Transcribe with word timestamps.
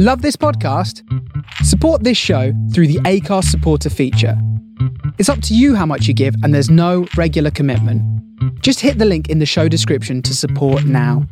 Love 0.00 0.22
this 0.22 0.36
podcast? 0.36 1.02
Support 1.64 2.04
this 2.04 2.16
show 2.16 2.52
through 2.72 2.86
the 2.86 3.00
Acast 3.00 3.46
supporter 3.46 3.90
feature. 3.90 4.40
It's 5.18 5.28
up 5.28 5.42
to 5.42 5.56
you 5.56 5.74
how 5.74 5.86
much 5.86 6.06
you 6.06 6.14
give, 6.14 6.36
and 6.44 6.54
there's 6.54 6.70
no 6.70 7.08
regular 7.16 7.50
commitment. 7.50 8.00
Just 8.62 8.78
hit 8.78 8.98
the 8.98 9.04
link 9.04 9.28
in 9.28 9.40
the 9.40 9.44
show 9.44 9.66
description 9.66 10.22
to 10.22 10.36
support 10.36 10.84
now. 10.84 11.26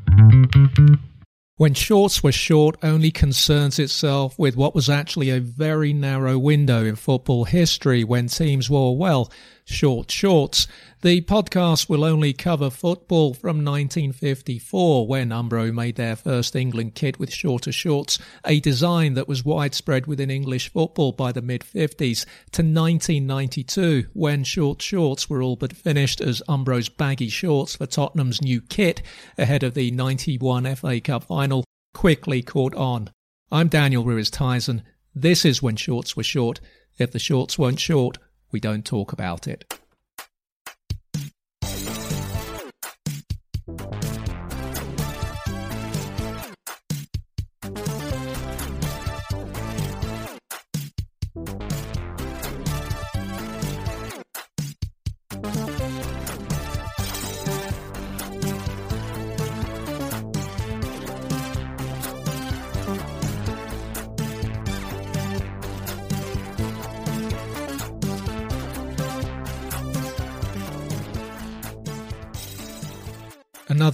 When 1.59 1.75
Shorts 1.75 2.25
Were 2.25 2.33
Short 2.33 2.77
only 2.83 3.13
concerns 3.13 3.79
itself 3.79 4.37
with 4.37 4.57
what 4.57 4.75
was 4.75 4.91
actually 4.91 5.31
a 5.31 5.39
very 5.39 5.93
narrow 5.93 6.37
window 6.37 6.85
in 6.85 6.97
football 6.97 7.45
history 7.45 8.03
when 8.03 8.27
teams 8.27 8.69
wore, 8.69 8.99
well, 8.99 9.31
short 9.65 10.11
shorts. 10.11 10.67
The 11.07 11.21
podcast 11.21 11.89
will 11.89 12.03
only 12.03 12.33
cover 12.33 12.69
football 12.69 13.33
from 13.33 13.65
1954 13.65 15.07
when 15.07 15.29
Umbro 15.29 15.73
made 15.73 15.95
their 15.95 16.17
first 16.17 16.57
England 16.57 16.97
kit 16.97 17.21
with 17.21 17.33
shorter 17.33 17.71
shorts, 17.71 18.19
a 18.45 18.59
design 18.59 19.15
that 19.15 19.29
was 19.29 19.45
widespread 19.45 20.09
within 20.09 20.33
English 20.33 20.73
football 20.73 21.13
by 21.13 21.31
the 21.31 21.43
mid 21.43 21.61
50s, 21.61 22.25
to 22.51 22.63
1992 22.63 24.09
when 24.15 24.43
short 24.43 24.83
shorts 24.83 25.31
were 25.31 25.41
all 25.43 25.55
but 25.55 25.77
finished 25.77 26.21
as 26.21 26.43
Umbro's 26.49 26.89
baggy 26.89 27.29
shorts 27.29 27.77
for 27.77 27.87
Tottenham's 27.87 28.43
new 28.43 28.61
kit 28.61 29.01
ahead 29.39 29.63
of 29.63 29.75
the 29.75 29.93
91 29.93 30.75
FA 30.75 31.01
Cup 31.01 31.23
final 31.23 31.63
quickly 31.95 32.43
caught 32.43 32.75
on. 32.75 33.11
I'm 33.53 33.69
Daniel 33.69 34.03
Ruiz 34.03 34.29
Tyson. 34.29 34.83
This 35.15 35.45
is 35.45 35.63
when 35.63 35.77
shorts 35.77 36.17
were 36.17 36.25
short. 36.25 36.59
If 36.99 37.13
the 37.13 37.21
shorts 37.21 37.57
weren't 37.57 37.79
short, 37.79 38.19
we 38.51 38.59
don't 38.59 38.85
talk 38.85 39.13
about 39.13 39.47
it. 39.47 39.73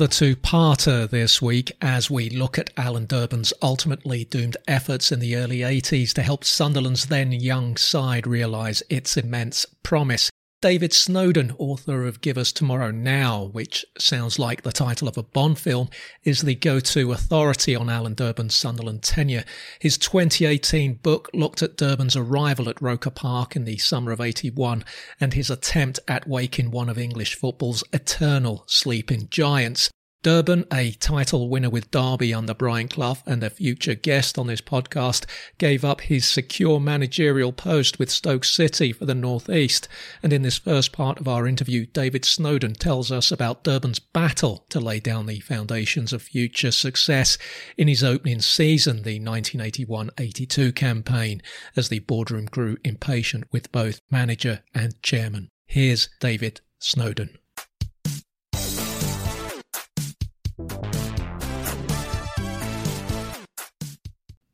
Another 0.03 0.15
two 0.15 0.35
parter 0.35 1.09
this 1.09 1.41
week 1.41 1.71
as 1.81 2.11
we 2.11 2.29
look 2.29 2.59
at 2.59 2.71
Alan 2.77 3.07
Durban's 3.07 3.53
ultimately 3.63 4.25
doomed 4.25 4.57
efforts 4.67 5.13
in 5.13 5.21
the 5.21 5.37
early 5.37 5.59
80s 5.59 6.13
to 6.15 6.23
help 6.23 6.43
Sunderland's 6.43 7.07
then 7.07 7.31
young 7.31 7.77
side 7.77 8.27
realise 8.27 8.83
its 8.91 9.17
immense 9.17 9.65
promise. 9.85 10.29
David 10.63 10.93
Snowden, 10.93 11.57
author 11.59 12.07
of 12.07 12.21
Give 12.21 12.39
Us 12.39 12.53
Tomorrow 12.53 12.93
Now, 12.93 13.51
which 13.51 13.85
sounds 13.99 14.39
like 14.39 14.63
the 14.63 14.71
title 14.71 15.09
of 15.09 15.19
a 15.19 15.25
Bond 15.25 15.59
film, 15.59 15.89
is 16.23 16.43
the 16.43 16.55
go 16.55 16.79
to 16.79 17.11
authority 17.11 17.75
on 17.75 17.91
Alan 17.91 18.15
Durban's 18.15 18.55
Sunderland 18.55 19.03
tenure. 19.03 19.43
His 19.81 19.99
2018 19.99 21.01
book 21.03 21.29
looked 21.35 21.63
at 21.63 21.77
Durban's 21.77 22.15
arrival 22.15 22.69
at 22.69 22.81
Roker 22.81 23.11
Park 23.11 23.57
in 23.57 23.65
the 23.65 23.77
summer 23.79 24.13
of 24.13 24.21
81 24.21 24.85
and 25.21 25.35
his 25.35 25.51
attempt 25.51 25.99
at 26.07 26.29
waking 26.29 26.71
one 26.71 26.89
of 26.89 26.97
English 26.97 27.35
football's 27.35 27.83
eternal 27.93 28.63
sleeping 28.69 29.27
giants. 29.31 29.91
Durban, 30.23 30.67
a 30.73 30.93
title 30.93 31.49
winner 31.49 31.69
with 31.69 31.91
Derby 31.91 32.33
under 32.33 32.55
Brian 32.55 32.87
Clough 32.87 33.19
and 33.27 33.43
a 33.43 33.51
future 33.51 33.97
guest 33.97 34.39
on 34.39 34.47
this 34.47 34.61
podcast, 34.61 35.25
gave 35.59 35.85
up 35.85 36.03
his 36.03 36.29
secure 36.29 36.79
managerial 36.79 37.53
post 37.53 37.99
with 37.99 38.09
Stoke 38.09 38.45
City 38.45 38.93
for 38.93 39.05
the 39.05 39.17
North 39.17 39.51
East. 39.51 39.89
And 40.23 40.33
in 40.33 40.43
this 40.43 40.59
first 40.59 40.93
part 40.93 41.19
of 41.19 41.27
our 41.27 41.49
interview, 41.49 41.87
David 41.87 42.25
Snowden 42.25 42.75
tells 42.75 43.11
us 43.11 43.33
about 43.33 43.65
Durban's 43.65 43.99
battle 43.99 44.65
to 44.69 44.79
lay 44.79 45.01
down 45.01 45.27
the 45.27 45.41
foundations 45.41 46.13
of 46.13 46.23
future 46.23 46.71
success 46.71 47.37
in 47.77 47.89
his 47.89 48.05
opening 48.05 48.43
season, 48.43 49.03
the 49.03 49.19
1981-82 49.19 50.73
campaign, 50.77 51.43
as 51.75 51.89
the 51.89 51.99
boardroom 51.99 52.45
grew 52.45 52.77
impatient 52.85 53.45
with 53.51 53.73
both 53.73 54.01
manager 54.09 54.63
and 54.73 55.03
chairman. 55.03 55.49
Here's 55.67 56.09
David 56.21 56.61
Snowden. 56.79 57.39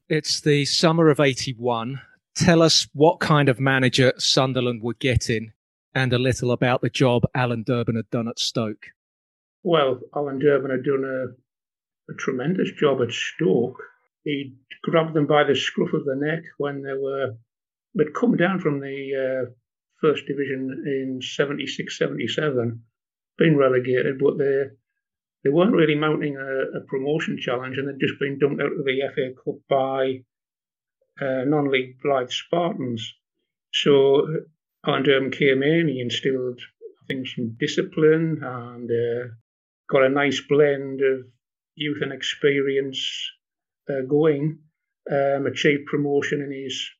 It's 0.08 0.40
the 0.40 0.64
summer 0.64 1.10
of 1.10 1.20
81. 1.20 2.00
Tell 2.34 2.62
us 2.62 2.88
what 2.94 3.20
kind 3.20 3.50
of 3.50 3.60
manager 3.60 4.14
Sunderland 4.16 4.82
were 4.82 4.94
getting 4.94 5.52
and 5.94 6.14
a 6.14 6.18
little 6.18 6.50
about 6.50 6.80
the 6.80 6.88
job 6.88 7.24
Alan 7.34 7.62
Durban 7.62 7.96
had 7.96 8.08
done 8.08 8.26
at 8.26 8.38
Stoke. 8.38 8.86
Well, 9.62 10.00
Alan 10.16 10.38
Durban 10.38 10.70
had 10.70 10.84
done 10.84 11.04
a, 11.04 12.12
a 12.12 12.16
tremendous 12.16 12.70
job 12.72 13.02
at 13.02 13.12
Stoke. 13.12 13.82
He 14.24 14.54
grabbed 14.82 15.12
them 15.12 15.26
by 15.26 15.44
the 15.44 15.54
scruff 15.54 15.92
of 15.92 16.06
the 16.06 16.16
neck 16.16 16.42
when 16.56 16.82
they 16.82 16.94
were, 16.94 17.36
they'd 17.94 18.14
come 18.14 18.34
down 18.34 18.60
from 18.60 18.80
the 18.80 19.46
uh, 19.46 19.50
first 20.00 20.24
division 20.26 20.84
in 20.86 21.20
76 21.20 21.98
77, 21.98 22.82
been 23.36 23.58
relegated, 23.58 24.18
but 24.18 24.38
they 24.38 24.64
they 25.48 25.54
weren't 25.54 25.72
really 25.72 25.94
mounting 25.94 26.36
a, 26.36 26.76
a, 26.76 26.80
promotion 26.82 27.38
challenge, 27.40 27.78
and 27.78 27.88
they'd 27.88 28.06
just 28.06 28.20
been 28.20 28.38
dumped 28.38 28.60
out 28.60 28.72
of 28.72 28.84
the 28.84 29.00
FA 29.14 29.32
Cup 29.42 29.54
by 29.66 30.20
uh, 31.24 31.44
non-league 31.46 31.96
Blyth 32.04 32.30
Spartans. 32.30 33.14
So 33.72 34.26
Alan 34.86 35.04
Durban 35.04 35.30
came 35.30 35.62
in, 35.62 35.88
he 35.88 36.02
instilled, 36.02 36.60
I 36.82 37.06
think, 37.06 37.28
some 37.28 37.56
discipline 37.58 38.42
and 38.42 38.90
uh, 38.90 39.28
got 39.90 40.04
a 40.04 40.10
nice 40.10 40.42
blend 40.46 41.00
of 41.00 41.26
youth 41.74 42.02
and 42.02 42.12
experience 42.12 43.30
uh, 43.88 44.02
going. 44.06 44.58
Um, 45.10 45.46
achieved 45.46 45.86
promotion 45.86 46.42
in 46.42 46.52
his 46.52 46.90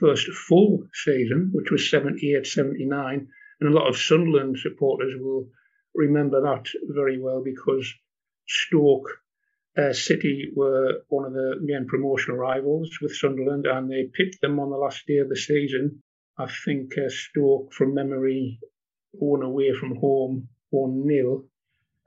first 0.00 0.26
full 0.32 0.82
season, 0.92 1.50
which 1.54 1.70
was 1.70 1.88
78 1.88 2.44
79. 2.44 3.28
And 3.60 3.70
a 3.70 3.72
lot 3.72 3.88
of 3.88 3.96
Sunderland 3.96 4.58
supporters 4.58 5.14
will 5.16 5.48
remember 5.94 6.42
that 6.42 6.68
very 6.88 7.20
well 7.20 7.42
because 7.42 7.92
Stoke 8.46 9.08
uh, 9.76 9.92
City 9.92 10.50
were 10.54 11.02
one 11.08 11.24
of 11.24 11.32
the 11.32 11.56
main 11.60 11.86
promotional 11.86 12.38
rivals 12.38 12.98
with 13.00 13.14
Sunderland, 13.14 13.66
and 13.66 13.90
they 13.90 14.10
picked 14.12 14.40
them 14.40 14.58
on 14.58 14.70
the 14.70 14.76
last 14.76 15.06
day 15.06 15.18
of 15.18 15.28
the 15.28 15.36
season. 15.36 16.02
I 16.38 16.46
think 16.64 16.92
uh, 16.98 17.08
Stoke, 17.08 17.72
from 17.72 17.94
memory, 17.94 18.58
won 19.12 19.42
away 19.42 19.72
from 19.72 19.96
home 19.96 20.48
1 20.70 21.06
0, 21.06 21.44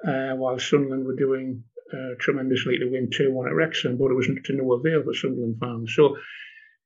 uh, 0.06 0.36
while 0.36 0.60
Sunderland 0.60 1.06
were 1.06 1.16
doing 1.16 1.64
uh, 1.94 2.16
tremendously 2.20 2.78
to 2.80 2.90
win 2.90 3.10
2 3.10 3.32
1 3.32 3.48
at 3.48 3.54
Wrexham, 3.54 3.98
but 3.98 4.12
it 4.12 4.16
was 4.16 4.28
to 4.28 4.54
no 4.54 4.74
avail 4.74 5.04
for 5.04 5.14
Sunderland 5.14 5.58
fans. 5.60 5.94
So 5.96 6.18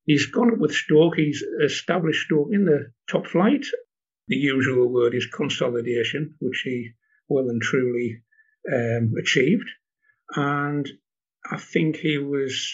he's 0.06 0.28
gone 0.28 0.52
up 0.52 0.60
with 0.60 0.74
Stoke, 0.74 1.16
he's 1.16 1.44
established 1.64 2.26
Stoke 2.26 2.50
in 2.52 2.66
the 2.66 2.92
top 3.10 3.28
flight, 3.28 3.66
the 4.28 4.36
usual 4.36 4.88
word 4.88 5.14
is 5.14 5.28
consolidation, 5.28 6.36
which 6.40 6.62
he 6.64 6.92
well 7.28 7.50
and 7.50 7.62
truly 7.62 8.22
um, 8.72 9.14
achieved. 9.20 9.70
And 10.36 10.88
I 11.50 11.58
think 11.58 11.98
he 11.98 12.18
was 12.18 12.74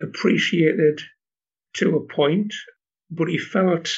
appreciated 0.00 1.00
to 1.74 1.96
a 1.96 2.06
point, 2.06 2.54
but 3.10 3.28
he 3.28 3.38
felt, 3.38 3.90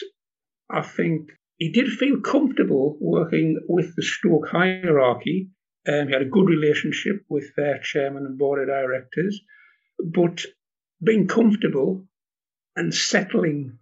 I 0.70 0.82
think, 0.82 1.30
he 1.56 1.70
did 1.70 1.88
feel 1.88 2.20
comfortable 2.20 2.98
working 3.00 3.60
with 3.68 3.94
the 3.94 4.02
Stoke 4.02 4.48
hierarchy. 4.48 5.50
Um, 5.86 6.08
he 6.08 6.12
had 6.12 6.22
a 6.22 6.26
good 6.26 6.48
relationship 6.48 7.24
with 7.28 7.54
their 7.56 7.78
chairman 7.78 8.26
and 8.26 8.38
board 8.38 8.60
of 8.60 8.68
directors, 8.68 9.40
but 10.04 10.44
being 11.02 11.28
comfortable 11.28 12.06
and 12.74 12.92
settling 12.92 13.78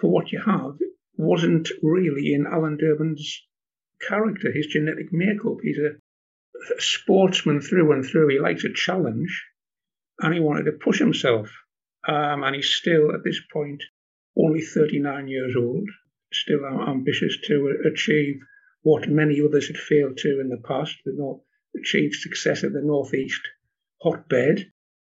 for 0.00 0.10
what 0.10 0.32
you 0.32 0.40
have 0.40 0.78
wasn't 1.16 1.68
really 1.82 2.32
in 2.34 2.46
Alan 2.46 2.76
Durban's 2.76 3.42
character, 4.00 4.50
his 4.52 4.66
genetic 4.66 5.12
makeup. 5.12 5.58
He's 5.62 5.78
a, 5.78 5.90
sportsman 6.78 7.60
through 7.60 7.92
and 7.92 8.04
through. 8.04 8.28
He 8.28 8.38
likes 8.38 8.64
a 8.64 8.72
challenge 8.72 9.44
and 10.20 10.32
he 10.32 10.40
wanted 10.40 10.64
to 10.64 10.72
push 10.72 10.98
himself. 10.98 11.50
Um, 12.06 12.42
and 12.42 12.54
he's 12.54 12.70
still, 12.70 13.14
at 13.14 13.24
this 13.24 13.40
point, 13.52 13.82
only 14.36 14.60
39 14.60 15.28
years 15.28 15.54
old, 15.56 15.88
still 16.32 16.64
ambitious 16.64 17.38
to 17.46 17.82
achieve 17.86 18.40
what 18.82 19.08
many 19.08 19.40
others 19.40 19.68
had 19.68 19.78
failed 19.78 20.16
to 20.18 20.40
in 20.40 20.48
the 20.48 20.62
past, 20.66 20.96
the 21.04 21.12
North, 21.14 21.42
achieve 21.76 22.14
success 22.14 22.62
at 22.64 22.72
the 22.72 22.82
Northeast 22.82 23.40
hotbed. 24.02 24.70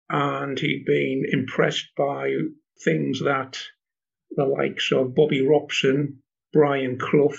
And 0.08 0.58
he'd 0.58 0.86
been 0.86 1.24
impressed 1.30 1.88
by 1.96 2.34
things 2.82 3.20
that 3.20 3.58
the 4.30 4.44
likes 4.44 4.92
of 4.92 5.14
Bobby 5.14 5.46
Robson, 5.46 6.22
Brian 6.52 6.98
Clough, 6.98 7.34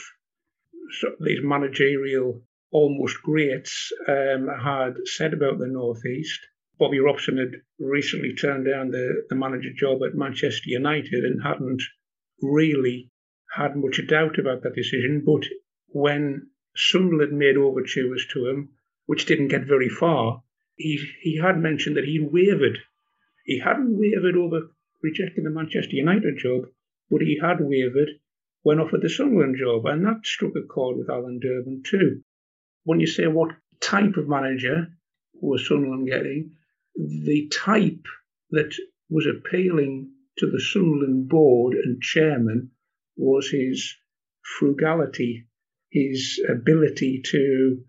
so 0.92 1.16
these 1.20 1.40
managerial 1.42 2.42
almost 2.72 3.22
greats 3.24 3.92
um, 4.08 4.48
had 4.48 4.96
said 5.06 5.34
about 5.34 5.60
the 5.60 5.68
Northeast. 5.68 6.40
Bobby 6.78 7.00
Robson 7.00 7.38
had 7.38 7.62
recently 7.80 8.34
turned 8.34 8.66
down 8.66 8.92
the, 8.92 9.26
the 9.30 9.36
manager 9.36 9.70
job 9.76 10.02
at 10.04 10.16
Manchester 10.16 10.70
United 10.70 11.26
and 11.26 11.44
hadn't 11.44 11.82
really 12.42 13.12
had 13.56 13.76
much 13.76 14.00
doubt 14.08 14.40
about 14.40 14.64
that 14.64 14.76
decision. 14.76 15.24
But 15.26 15.46
when 15.88 16.50
Sunderland 16.76 17.38
made 17.38 17.58
overtures 17.58 18.26
to 18.34 18.48
him, 18.48 18.70
which 19.06 19.26
didn't 19.26 19.50
get 19.50 19.66
very 19.66 19.90
far, 19.90 20.44
he, 20.76 21.00
he 21.22 21.38
had 21.38 21.58
mentioned 21.58 21.98
that 21.98 22.06
he 22.06 22.20
wavered. 22.20 22.80
He 23.46 23.60
hadn't 23.60 23.98
wavered 23.98 24.38
over 24.38 24.72
rejecting 25.02 25.44
the 25.44 25.50
Manchester 25.50 25.96
United 25.96 26.38
job, 26.38 26.66
but 27.10 27.22
he 27.22 27.40
had 27.42 27.58
wavered 27.60 28.10
when 28.62 28.80
offered 28.80 29.02
the 29.02 29.10
Sunderland 29.10 29.58
job, 29.58 29.86
and 29.86 30.06
that 30.06 30.26
struck 30.26 30.56
a 30.56 30.62
chord 30.62 30.98
with 30.98 31.10
Alan 31.10 31.40
Durban 31.40 31.82
too. 31.84 32.22
When 32.84 33.00
you 33.00 33.08
say 33.08 33.28
what 33.28 33.56
type 33.82 34.18
of 34.18 34.28
manager 34.28 34.88
was 35.34 35.68
Sunderland 35.68 36.08
getting, 36.08 36.56
the 36.96 37.48
type 37.52 38.06
that 38.52 38.76
was 39.10 39.26
appealing 39.26 40.12
to 40.38 40.50
the 40.50 40.60
Sunderland 40.60 41.30
board 41.30 41.74
and 41.76 42.02
chairman 42.02 42.72
was 43.16 43.50
his 43.50 43.96
frugality, 44.58 45.48
his 45.92 46.40
ability 46.50 47.22
to 47.26 47.84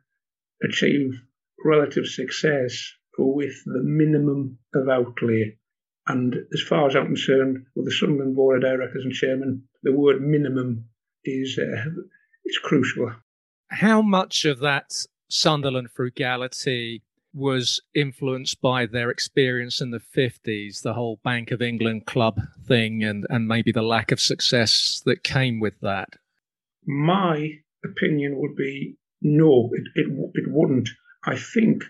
achieve 0.62 1.12
relative 1.64 2.06
success 2.06 2.92
with 3.18 3.54
the 3.66 3.82
minimum 3.82 4.58
of 4.74 4.88
outlay. 4.88 5.58
And 6.06 6.34
as 6.52 6.62
far 6.62 6.88
as 6.88 6.96
I'm 6.96 7.06
concerned, 7.06 7.66
with 7.76 7.84
the 7.84 7.92
Sunderland 7.92 8.34
Board 8.34 8.56
of 8.56 8.70
Directors 8.70 9.04
and 9.04 9.12
Chairman, 9.12 9.64
the 9.82 9.92
word 9.92 10.20
minimum 10.20 10.86
is 11.24 11.58
uh, 11.58 11.90
is 12.44 12.58
crucial. 12.58 13.12
How 13.68 14.02
much 14.02 14.44
of 14.44 14.58
that 14.60 14.92
Sunderland 15.28 15.90
frugality 15.90 17.02
was 17.32 17.80
influenced 17.94 18.60
by 18.60 18.86
their 18.86 19.10
experience 19.10 19.80
in 19.80 19.90
the 19.90 20.00
50s, 20.00 20.82
the 20.82 20.94
whole 20.94 21.20
Bank 21.22 21.52
of 21.52 21.62
England 21.62 22.06
club 22.06 22.40
thing, 22.66 23.04
and, 23.04 23.26
and 23.30 23.46
maybe 23.46 23.70
the 23.70 23.82
lack 23.82 24.10
of 24.10 24.20
success 24.20 25.00
that 25.04 25.22
came 25.22 25.60
with 25.60 25.78
that? 25.80 26.14
My 26.84 27.50
opinion 27.84 28.36
would 28.38 28.56
be 28.56 28.96
no, 29.22 29.70
it, 29.72 29.82
it, 29.94 30.06
it 30.34 30.44
wouldn't. 30.48 30.88
I 31.24 31.36
think 31.36 31.84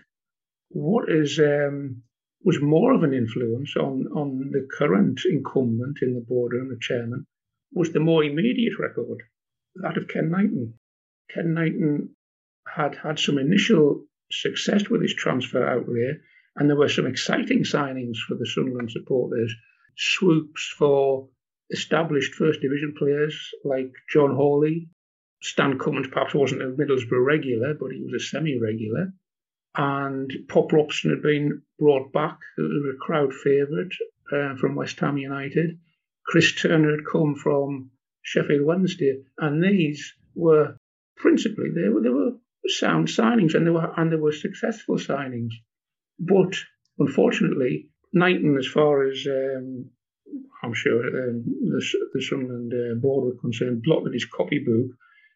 what 0.69 1.09
is 1.09 1.39
um, 1.39 2.03
was 2.43 2.61
more 2.61 2.93
of 2.93 3.03
an 3.03 3.13
influence 3.13 3.75
on, 3.75 4.07
on 4.15 4.49
the 4.51 4.67
current 4.77 5.21
incumbent 5.25 5.99
in 6.01 6.15
the 6.15 6.21
board 6.21 6.53
and 6.53 6.71
the 6.71 6.79
chairman 6.79 7.25
was 7.73 7.91
the 7.91 7.99
more 7.99 8.23
immediate 8.23 8.77
record, 8.79 9.23
that 9.75 9.97
of 9.97 10.07
Ken 10.07 10.29
Knighton. 10.29 10.73
Ken 11.29 11.53
Knighton 11.53 12.15
had 12.67 12.95
had 12.95 13.19
some 13.19 13.37
initial 13.37 14.05
success 14.31 14.89
with 14.89 15.01
his 15.01 15.13
transfer 15.13 15.65
outlay, 15.65 16.19
and 16.55 16.69
there 16.69 16.77
were 16.77 16.89
some 16.89 17.05
exciting 17.05 17.63
signings 17.63 18.17
for 18.17 18.35
the 18.35 18.45
Sunderland 18.45 18.91
supporters. 18.91 19.53
Swoops 19.97 20.73
for 20.77 21.29
established 21.69 22.35
First 22.35 22.61
Division 22.61 22.93
players 22.97 23.53
like 23.63 23.91
John 24.09 24.35
Hawley. 24.35 24.89
Stan 25.41 25.79
Cummins 25.79 26.07
perhaps 26.07 26.33
wasn't 26.33 26.61
a 26.61 26.65
Middlesbrough 26.65 27.25
regular, 27.25 27.73
but 27.73 27.91
he 27.91 28.01
was 28.01 28.13
a 28.13 28.25
semi 28.25 28.59
regular. 28.59 29.13
And 29.75 30.31
Pop 30.49 30.71
Robson 30.73 31.11
had 31.11 31.21
been 31.21 31.61
brought 31.79 32.11
back, 32.11 32.37
as 32.59 32.65
a 32.65 32.97
crowd 32.99 33.33
favourite 33.33 33.93
uh, 34.31 34.55
from 34.55 34.75
West 34.75 34.99
Ham 34.99 35.17
United. 35.17 35.79
Chris 36.25 36.53
Turner 36.55 36.91
had 36.91 37.05
come 37.11 37.35
from 37.35 37.91
Sheffield 38.21 38.65
Wednesday, 38.65 39.23
and 39.37 39.63
these 39.63 40.13
were 40.35 40.75
principally 41.15 41.69
they 41.73 41.89
were 41.89 42.01
they 42.01 42.09
were 42.09 42.33
sound 42.67 43.07
signings, 43.07 43.55
and 43.55 43.65
they 43.65 43.71
were 43.71 43.93
and 43.97 44.11
they 44.11 44.17
were 44.17 44.31
successful 44.31 44.97
signings. 44.97 45.51
But 46.19 46.55
unfortunately, 46.99 47.89
Knighton, 48.13 48.57
as 48.57 48.67
far 48.67 49.07
as 49.07 49.25
um, 49.27 49.89
I'm 50.63 50.73
sure 50.73 50.99
um, 50.99 51.43
the, 51.45 51.83
the 52.13 52.21
Sunderland 52.21 52.73
uh, 52.73 52.95
board 52.99 53.25
were 53.25 53.41
concerned, 53.41 53.83
blocked 53.83 54.13
his 54.13 54.25
copybook 54.25 54.91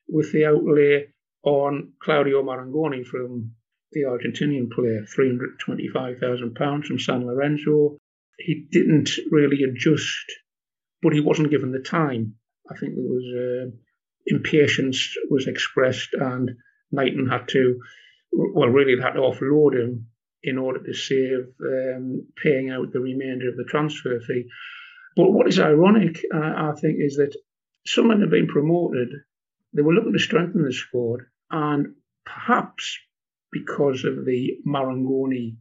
with 0.07 0.31
the 0.31 0.45
outlay 0.45 1.07
on 1.43 1.93
Claudio 2.01 2.43
Marangoni 2.43 3.05
from 3.05 3.55
the 3.91 4.03
Argentinian 4.03 4.69
player, 4.71 5.05
£325,000 5.17 6.85
from 6.85 6.99
San 6.99 7.25
Lorenzo. 7.25 7.97
He 8.37 8.67
didn't 8.69 9.11
really 9.31 9.63
adjust, 9.63 10.25
but 11.01 11.13
he 11.13 11.21
wasn't 11.21 11.51
given 11.51 11.71
the 11.71 11.79
time. 11.79 12.35
I 12.69 12.75
think 12.77 12.95
there 12.95 13.03
was 13.03 13.25
uh, 13.35 13.71
impatience 14.25 15.15
was 15.29 15.47
expressed, 15.47 16.13
and 16.13 16.51
Knighton 16.91 17.27
had 17.29 17.47
to, 17.49 17.79
well, 18.31 18.69
really 18.69 18.99
had 19.01 19.13
to 19.13 19.19
offload 19.19 19.79
him 19.79 20.07
in 20.43 20.57
order 20.57 20.83
to 20.83 20.93
save 20.93 21.47
um, 21.63 22.27
paying 22.41 22.69
out 22.69 22.91
the 22.91 22.99
remainder 22.99 23.49
of 23.49 23.55
the 23.55 23.65
transfer 23.67 24.19
fee. 24.19 24.45
But 25.15 25.31
what 25.31 25.47
is 25.47 25.59
ironic, 25.59 26.23
uh, 26.33 26.37
I 26.39 26.73
think, 26.79 26.97
is 26.99 27.15
that 27.15 27.35
someone 27.85 28.21
had 28.21 28.29
been 28.29 28.47
promoted. 28.47 29.09
They 29.73 29.81
were 29.81 29.93
looking 29.93 30.13
to 30.13 30.19
strengthen 30.19 30.63
the 30.63 30.73
squad, 30.73 31.21
and 31.49 31.95
perhaps 32.25 32.97
because 33.55 34.03
of 34.03 34.25
the 34.25 34.59
Marangoni 34.67 35.55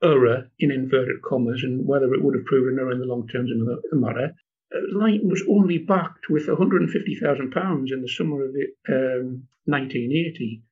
error 0.00 0.48
in 0.60 0.70
inverted 0.70 1.22
commas, 1.22 1.62
and 1.64 1.84
whether 1.86 2.14
it 2.14 2.22
would 2.22 2.36
have 2.36 2.44
proven 2.44 2.78
error 2.78 2.92
in 2.92 3.00
the 3.00 3.06
long 3.06 3.26
term 3.26 3.46
is 3.46 3.52
another 3.52 3.80
matter. 3.92 4.34
Knighton 4.72 5.28
was 5.28 5.44
only 5.48 5.78
backed 5.78 6.30
with 6.30 6.46
£150,000 6.46 7.92
in 7.92 8.00
the 8.00 8.08
summer 8.08 8.44
of 8.44 8.54
um, 8.88 9.48
1980 9.64 10.62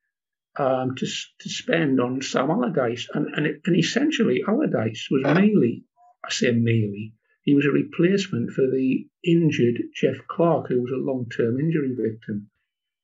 um, 0.58 0.94
to, 0.96 1.06
to 1.40 1.49
spend 1.49 2.00
on 2.00 2.22
Sam 2.22 2.50
Allardyce. 2.50 3.08
And, 3.12 3.34
and, 3.34 3.46
it, 3.46 3.61
and 3.67 3.76
essentially, 3.76 4.43
Allardyce 4.46 5.08
was 5.11 5.25
merely, 5.25 5.84
I 6.25 6.31
say 6.31 6.52
merely, 6.52 7.14
he 7.43 7.55
was 7.55 7.67
a 7.67 7.70
replacement 7.70 8.52
for 8.52 8.62
the 8.62 9.06
injured 9.25 9.82
Jeff 9.94 10.17
Clarke, 10.28 10.69
who 10.69 10.81
was 10.81 10.93
a 10.93 11.05
long 11.05 11.28
term 11.28 11.58
injury 11.58 11.94
victim. 11.94 12.49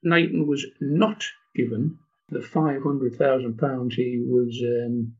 Knighton 0.03 0.47
was 0.47 0.65
not 0.81 1.25
given 1.55 1.99
the 2.29 2.41
£500,000 2.41 3.93
he 3.93 4.25
was 4.27 4.63
um, 4.65 5.13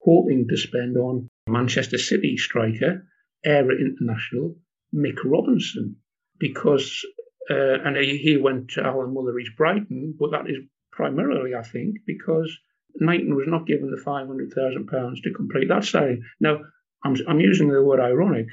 hoping 0.00 0.46
to 0.48 0.56
spend 0.56 0.96
on 0.96 1.28
Manchester 1.48 1.98
City 1.98 2.36
striker, 2.36 3.06
Eire 3.44 3.72
International, 3.72 4.56
Mick 4.94 5.18
Robinson 5.24 5.96
because, 6.38 7.04
uh, 7.50 7.80
and 7.84 7.96
he, 7.96 8.18
he 8.18 8.36
went 8.36 8.70
to 8.70 8.84
Alan 8.84 9.14
Mullery's 9.14 9.50
Brighton, 9.56 10.14
but 10.18 10.30
that 10.32 10.48
is 10.48 10.56
primarily, 10.92 11.54
I 11.54 11.62
think, 11.62 11.96
because 12.06 12.56
Knighton 12.96 13.34
was 13.34 13.46
not 13.48 13.66
given 13.66 13.90
the 13.90 14.02
£500,000 14.04 15.22
to 15.22 15.32
complete 15.32 15.68
that 15.68 15.84
signing. 15.84 16.22
Now, 16.40 16.60
I'm, 17.04 17.16
I'm 17.28 17.40
using 17.40 17.68
the 17.68 17.82
word 17.82 18.00
ironic 18.00 18.46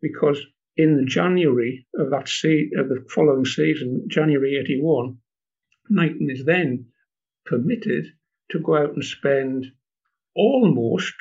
because 0.00 0.40
in 0.76 0.96
the 0.96 1.04
January 1.04 1.86
of 1.98 2.10
that 2.10 2.28
se- 2.28 2.70
of 2.76 2.88
the 2.88 3.04
following 3.10 3.44
season, 3.44 4.06
January 4.08 4.56
81, 4.56 5.18
Knighton 5.90 6.30
is 6.30 6.44
then 6.44 6.86
permitted 7.44 8.06
to 8.50 8.60
go 8.60 8.76
out 8.76 8.94
and 8.94 9.04
spend 9.04 9.66
almost 10.34 11.14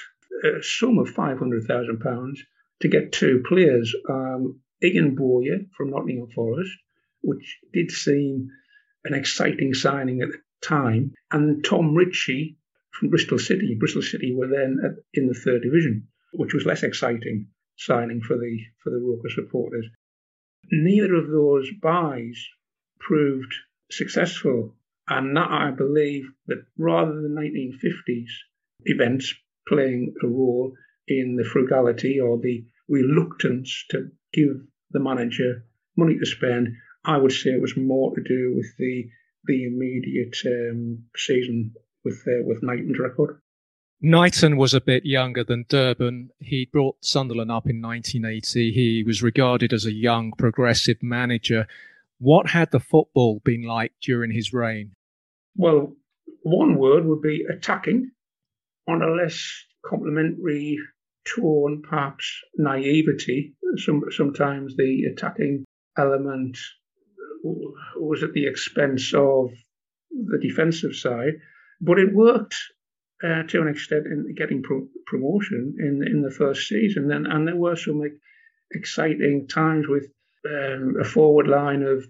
a 0.43 0.61
sum 0.63 0.97
of 0.97 1.13
£500,000 1.13 2.37
to 2.81 2.87
get 2.87 3.11
two 3.11 3.43
players, 3.47 3.93
um, 4.09 4.59
Ian 4.83 5.15
Bowyer 5.15 5.59
from 5.77 5.91
Nottingham 5.91 6.29
Forest, 6.31 6.71
which 7.21 7.59
did 7.73 7.91
seem 7.91 8.49
an 9.03 9.13
exciting 9.13 9.73
signing 9.73 10.21
at 10.21 10.29
the 10.29 10.39
time, 10.61 11.13
and 11.31 11.63
Tom 11.63 11.95
Ritchie 11.95 12.57
from 12.91 13.09
Bristol 13.09 13.39
City. 13.39 13.75
Bristol 13.79 14.01
City 14.01 14.33
were 14.35 14.47
then 14.47 14.79
at, 14.83 14.91
in 15.13 15.27
the 15.27 15.33
third 15.33 15.61
division, 15.61 16.07
which 16.33 16.53
was 16.53 16.65
less 16.65 16.83
exciting 16.83 17.47
signing 17.77 18.21
for 18.21 18.37
the 18.37 18.59
for 18.83 18.89
the 18.89 18.99
Roker 18.99 19.29
supporters. 19.29 19.85
Neither 20.71 21.15
of 21.15 21.29
those 21.29 21.69
buys 21.81 22.47
proved 22.99 23.53
successful, 23.89 24.75
and 25.11 25.35
that 25.35 25.49
I 25.51 25.71
believe 25.71 26.23
that 26.47 26.63
rather 26.77 27.13
than 27.13 27.35
1950s 27.35 28.29
events 28.85 29.33
playing 29.67 30.13
a 30.23 30.27
role 30.27 30.73
in 31.07 31.35
the 31.35 31.43
frugality 31.43 32.19
or 32.19 32.39
the 32.39 32.63
reluctance 32.87 33.85
to 33.89 34.09
give 34.33 34.61
the 34.91 34.99
manager 34.99 35.65
money 35.97 36.17
to 36.17 36.25
spend. 36.25 36.69
I 37.03 37.17
would 37.17 37.31
say 37.31 37.49
it 37.49 37.61
was 37.61 37.75
more 37.75 38.15
to 38.15 38.21
do 38.21 38.53
with 38.55 38.67
the 38.77 39.09
the 39.45 39.65
immediate 39.65 40.37
um, 40.45 41.03
season 41.17 41.73
with 42.05 42.21
uh, 42.27 42.43
with 42.45 42.63
Knighton's 42.63 42.99
record. 42.99 43.41
Knighton 44.01 44.55
was 44.55 44.73
a 44.73 44.81
bit 44.81 45.05
younger 45.05 45.43
than 45.43 45.65
Durban. 45.67 46.29
He 46.39 46.69
brought 46.71 47.03
Sunderland 47.03 47.51
up 47.51 47.69
in 47.69 47.81
1980. 47.81 48.71
He 48.71 49.03
was 49.05 49.21
regarded 49.21 49.73
as 49.73 49.85
a 49.85 49.93
young, 49.93 50.31
progressive 50.37 51.03
manager. 51.03 51.67
What 52.17 52.49
had 52.49 52.71
the 52.71 52.79
football 52.79 53.41
been 53.43 53.63
like 53.63 53.93
during 54.01 54.31
his 54.31 54.53
reign? 54.53 54.95
Well, 55.55 55.95
one 56.43 56.75
word 56.77 57.05
would 57.05 57.21
be 57.21 57.45
attacking 57.49 58.11
on 58.87 59.01
a 59.01 59.11
less 59.11 59.65
complimentary 59.85 60.77
tone, 61.35 61.81
perhaps 61.87 62.25
naivety. 62.55 63.55
Some, 63.77 64.03
sometimes 64.11 64.75
the 64.75 65.05
attacking 65.11 65.65
element 65.97 66.57
was 67.43 68.23
at 68.23 68.33
the 68.33 68.47
expense 68.47 69.13
of 69.13 69.51
the 70.11 70.39
defensive 70.41 70.95
side, 70.95 71.33
but 71.79 71.99
it 71.99 72.13
worked 72.13 72.55
uh, 73.23 73.43
to 73.43 73.61
an 73.61 73.67
extent 73.67 74.05
in 74.07 74.33
getting 74.35 74.63
pro- 74.63 74.87
promotion 75.05 75.75
in 75.79 76.03
in 76.05 76.21
the 76.21 76.31
first 76.31 76.67
season. 76.67 77.07
Then 77.07 77.25
and 77.25 77.47
there 77.47 77.55
were 77.55 77.75
some 77.75 77.99
like, 77.99 78.17
exciting 78.71 79.47
times 79.47 79.87
with 79.87 80.07
um, 80.45 80.95
a 80.99 81.03
forward 81.03 81.47
line 81.47 81.83
of 81.83 82.05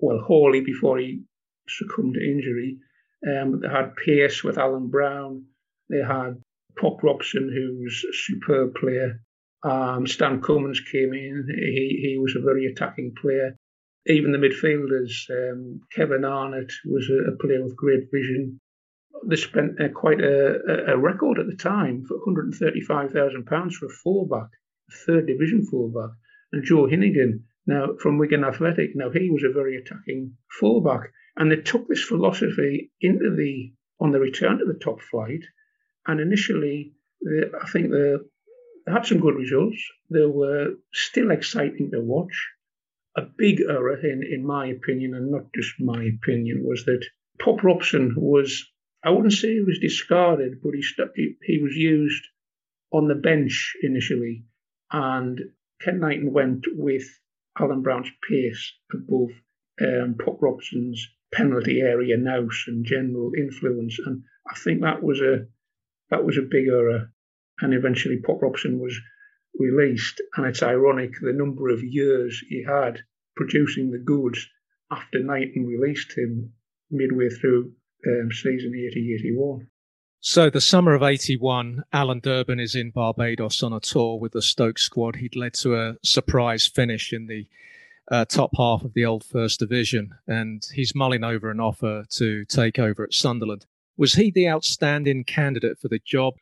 well 0.00 0.20
Hawley 0.26 0.60
before 0.60 0.98
he 0.98 1.22
succumbed 1.68 2.14
to 2.14 2.20
injury. 2.20 2.78
Um, 3.26 3.60
they 3.60 3.68
had 3.68 3.96
Pearce 3.96 4.44
with 4.44 4.58
Alan 4.58 4.88
Brown. 4.88 5.46
They 5.88 6.02
had 6.02 6.42
Pop 6.78 7.02
Robson, 7.02 7.50
who's 7.52 8.04
a 8.08 8.12
superb 8.12 8.74
player. 8.74 9.20
Um, 9.62 10.06
Stan 10.06 10.42
Cummins 10.42 10.80
came 10.80 11.14
in. 11.14 11.48
He 11.48 11.98
he 12.02 12.18
was 12.18 12.36
a 12.36 12.42
very 12.42 12.66
attacking 12.66 13.14
player. 13.20 13.56
Even 14.06 14.32
the 14.32 14.38
midfielders, 14.38 15.30
um, 15.30 15.80
Kevin 15.90 16.24
Arnott 16.24 16.70
was 16.84 17.08
a, 17.08 17.32
a, 17.32 17.36
player 17.38 17.64
with 17.64 17.74
great 17.74 18.10
vision. 18.12 18.60
They 19.26 19.36
spent 19.36 19.80
uh, 19.80 19.88
quite 19.88 20.20
a, 20.20 20.92
a, 20.92 20.98
record 20.98 21.38
at 21.38 21.46
the 21.46 21.56
time 21.56 22.04
for 22.04 22.18
135,000 22.18 23.46
pounds 23.46 23.76
for 23.76 23.86
a 23.86 23.88
fullback, 23.88 24.48
a 24.90 24.94
third 25.06 25.26
division 25.26 25.64
fullback. 25.64 26.10
And 26.52 26.62
Joe 26.62 26.86
Hinnigan, 26.86 27.44
now 27.66 27.96
from 27.98 28.18
Wigan 28.18 28.44
Athletic, 28.44 28.90
now 28.94 29.08
he 29.08 29.30
was 29.30 29.42
a 29.42 29.52
very 29.52 29.78
attacking 29.78 30.34
fullback, 30.60 31.10
and 31.36 31.50
they 31.50 31.56
took 31.56 31.88
this 31.88 32.02
philosophy 32.02 32.90
into 33.00 33.34
the 33.34 33.72
on 34.00 34.12
the 34.12 34.20
return 34.20 34.58
to 34.58 34.64
the 34.64 34.78
top 34.78 35.00
flight. 35.00 35.44
And 36.06 36.20
initially, 36.20 36.92
the, 37.20 37.50
I 37.60 37.68
think 37.68 37.90
the 37.90 38.28
they 38.86 38.92
had 38.92 39.06
some 39.06 39.20
good 39.20 39.34
results. 39.34 39.78
They 40.10 40.26
were 40.26 40.74
still 40.92 41.30
exciting 41.30 41.90
to 41.92 42.00
watch. 42.00 42.50
A 43.16 43.22
big 43.22 43.60
error, 43.60 43.96
in, 43.96 44.22
in 44.22 44.44
my 44.44 44.66
opinion, 44.66 45.14
and 45.14 45.30
not 45.30 45.52
just 45.54 45.80
my 45.80 46.04
opinion, 46.04 46.64
was 46.64 46.84
that 46.84 47.06
Pop 47.38 47.62
Robson 47.62 48.14
was, 48.16 48.64
I 49.02 49.10
wouldn't 49.10 49.32
say 49.32 49.54
he 49.54 49.60
was 49.60 49.78
discarded, 49.78 50.60
but 50.62 50.74
he, 50.74 50.84
he, 51.14 51.36
he 51.42 51.62
was 51.62 51.74
used 51.74 52.24
on 52.92 53.08
the 53.08 53.14
bench 53.14 53.74
initially. 53.82 54.44
And 54.90 55.40
Ken 55.80 56.00
Knighton 56.00 56.32
went 56.32 56.66
with 56.72 57.04
Alan 57.58 57.82
Brown's 57.82 58.10
pace 58.28 58.72
above 58.92 59.30
um, 59.80 60.16
Pop 60.22 60.40
Robson's 60.40 61.08
penalty 61.32 61.80
area 61.80 62.16
nous 62.16 62.64
and 62.68 62.84
general 62.84 63.32
influence. 63.36 63.98
And 64.04 64.22
I 64.48 64.54
think 64.58 64.80
that 64.80 65.02
was 65.02 65.20
a 65.20 65.46
that 66.10 66.24
was 66.24 66.38
a 66.38 66.42
big 66.42 66.68
error 66.68 67.10
and 67.60 67.74
eventually 67.74 68.18
Pop 68.18 68.42
Robson 68.42 68.78
was 68.78 68.98
released. 69.58 70.20
And 70.36 70.46
it's 70.46 70.62
ironic 70.62 71.12
the 71.20 71.32
number 71.32 71.68
of 71.68 71.82
years 71.82 72.42
he 72.48 72.64
had 72.64 73.00
producing 73.36 73.90
the 73.90 73.98
goods 73.98 74.46
after 74.90 75.18
Knighton 75.18 75.66
released 75.66 76.16
him 76.16 76.52
midway 76.90 77.28
through 77.28 77.72
um, 78.06 78.30
season 78.30 78.74
80 78.74 79.14
81. 79.14 79.68
So, 80.20 80.48
the 80.48 80.60
summer 80.60 80.94
of 80.94 81.02
81, 81.02 81.84
Alan 81.92 82.20
Durban 82.20 82.58
is 82.58 82.74
in 82.74 82.90
Barbados 82.90 83.62
on 83.62 83.74
a 83.74 83.80
tour 83.80 84.18
with 84.18 84.32
the 84.32 84.40
Stoke 84.40 84.78
squad. 84.78 85.16
He'd 85.16 85.36
led 85.36 85.52
to 85.54 85.76
a 85.76 85.96
surprise 86.02 86.66
finish 86.66 87.12
in 87.12 87.26
the 87.26 87.46
uh, 88.10 88.24
top 88.24 88.50
half 88.56 88.84
of 88.84 88.94
the 88.94 89.04
old 89.04 89.24
First 89.24 89.60
Division, 89.60 90.10
and 90.26 90.62
he's 90.74 90.94
mulling 90.94 91.24
over 91.24 91.50
an 91.50 91.60
offer 91.60 92.04
to 92.16 92.44
take 92.46 92.78
over 92.78 93.04
at 93.04 93.12
Sunderland. 93.12 93.66
Was 93.96 94.14
he 94.14 94.30
the 94.30 94.48
outstanding 94.48 95.24
candidate 95.24 95.78
for 95.78 95.88
the 95.88 96.00
job? 96.04 96.34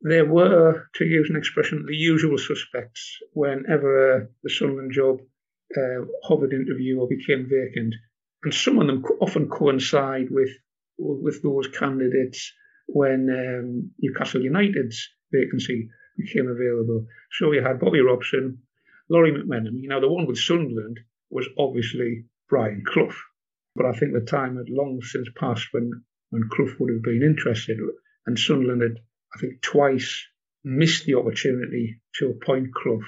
there 0.00 0.24
were, 0.24 0.88
to 0.94 1.04
use 1.04 1.28
an 1.30 1.36
expression, 1.36 1.84
the 1.86 1.96
usual 1.96 2.38
suspects 2.38 3.18
whenever 3.32 4.14
uh, 4.14 4.24
the 4.42 4.50
Sunderland 4.50 4.92
job 4.92 5.20
uh, 5.76 6.04
hovered 6.22 6.52
into 6.52 6.74
view 6.76 7.00
or 7.00 7.08
became 7.08 7.48
vacant. 7.48 7.94
And 8.44 8.54
some 8.54 8.78
of 8.78 8.86
them 8.86 9.02
often 9.20 9.48
coincide 9.48 10.28
with 10.30 10.50
with 11.00 11.42
those 11.44 11.68
candidates 11.68 12.52
when 12.86 13.28
um, 13.30 13.90
Newcastle 14.00 14.42
United's 14.42 15.08
vacancy 15.32 15.88
became 16.16 16.48
available. 16.48 17.06
So 17.38 17.52
you 17.52 17.62
had 17.62 17.78
Bobby 17.78 18.00
Robson, 18.00 18.58
Lawrie 19.08 19.32
McMenemy. 19.32 19.82
You 19.82 19.88
know, 19.88 20.00
the 20.00 20.08
one 20.08 20.26
with 20.26 20.38
Sunderland 20.38 21.00
was 21.30 21.48
obviously 21.58 22.24
Brian 22.48 22.82
Clough. 22.86 23.14
But 23.74 23.86
I 23.86 23.92
think 23.92 24.12
the 24.12 24.20
time 24.20 24.56
had 24.56 24.68
long 24.68 25.00
since 25.02 25.28
passed 25.36 25.68
when, 25.72 25.90
when 26.30 26.48
Clough 26.50 26.74
would 26.78 26.92
have 26.92 27.02
been 27.02 27.22
interested. 27.22 27.78
And 28.26 28.38
Sunderland 28.38 28.82
had 28.82 28.98
I 29.34 29.38
think 29.38 29.60
twice 29.60 30.26
missed 30.64 31.04
the 31.04 31.14
opportunity 31.14 32.00
to 32.16 32.30
appoint 32.30 32.74
Clough. 32.74 33.02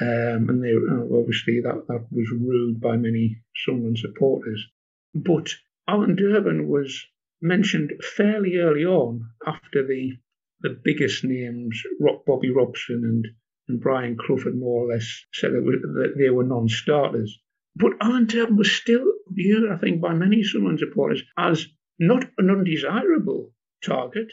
Um, 0.00 0.48
and 0.48 0.62
they 0.62 0.74
obviously 0.74 1.60
that, 1.60 1.86
that 1.88 2.06
was 2.10 2.30
ruled 2.30 2.80
by 2.80 2.96
many 2.96 3.42
Sunderland 3.64 3.98
supporters. 3.98 4.66
But 5.14 5.54
Alan 5.86 6.16
Durban 6.16 6.68
was 6.68 7.06
mentioned 7.40 7.92
fairly 8.02 8.56
early 8.56 8.84
on 8.84 9.30
after 9.46 9.86
the 9.86 10.18
the 10.60 10.80
biggest 10.82 11.24
names, 11.24 11.82
Bobby 12.26 12.50
Robson 12.50 13.04
and, 13.04 13.28
and 13.68 13.80
Brian 13.80 14.16
Crawford 14.16 14.56
more 14.56 14.84
or 14.84 14.92
less 14.92 15.24
said 15.32 15.52
that 15.52 16.14
they 16.16 16.30
were 16.30 16.44
non-starters. 16.44 17.40
But 17.76 17.92
Alan 18.00 18.26
Durban 18.26 18.56
was 18.56 18.70
still 18.70 19.04
viewed, 19.28 19.70
I 19.70 19.76
think, 19.76 20.00
by 20.00 20.14
many 20.14 20.42
Sunderland 20.42 20.78
supporters 20.78 21.22
as 21.36 21.66
not 21.98 22.24
an 22.38 22.50
undesirable 22.50 23.52
target 23.84 24.28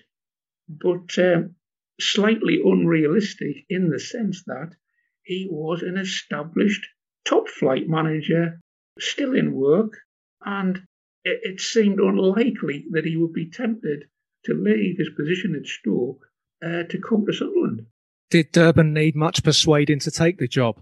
but 0.79 1.17
um, 1.19 1.55
slightly 1.99 2.61
unrealistic 2.63 3.65
in 3.69 3.89
the 3.89 3.99
sense 3.99 4.43
that 4.45 4.73
he 5.23 5.47
was 5.49 5.81
an 5.81 5.97
established 5.97 6.87
top 7.25 7.49
flight 7.49 7.89
manager, 7.89 8.59
still 8.99 9.35
in 9.35 9.53
work, 9.53 9.97
and 10.45 10.77
it, 11.23 11.39
it 11.43 11.61
seemed 11.61 11.99
unlikely 11.99 12.85
that 12.91 13.05
he 13.05 13.17
would 13.17 13.33
be 13.33 13.49
tempted 13.49 14.05
to 14.45 14.53
leave 14.53 14.97
his 14.97 15.09
position 15.09 15.55
at 15.55 15.67
Stoke 15.67 16.25
uh, 16.63 16.83
to 16.83 16.99
come 16.99 17.25
to 17.25 17.33
Sunderland. 17.33 17.85
Did 18.31 18.53
Durban 18.53 18.93
need 18.93 19.15
much 19.15 19.43
persuading 19.43 19.99
to 19.99 20.11
take 20.11 20.37
the 20.37 20.47
job? 20.47 20.81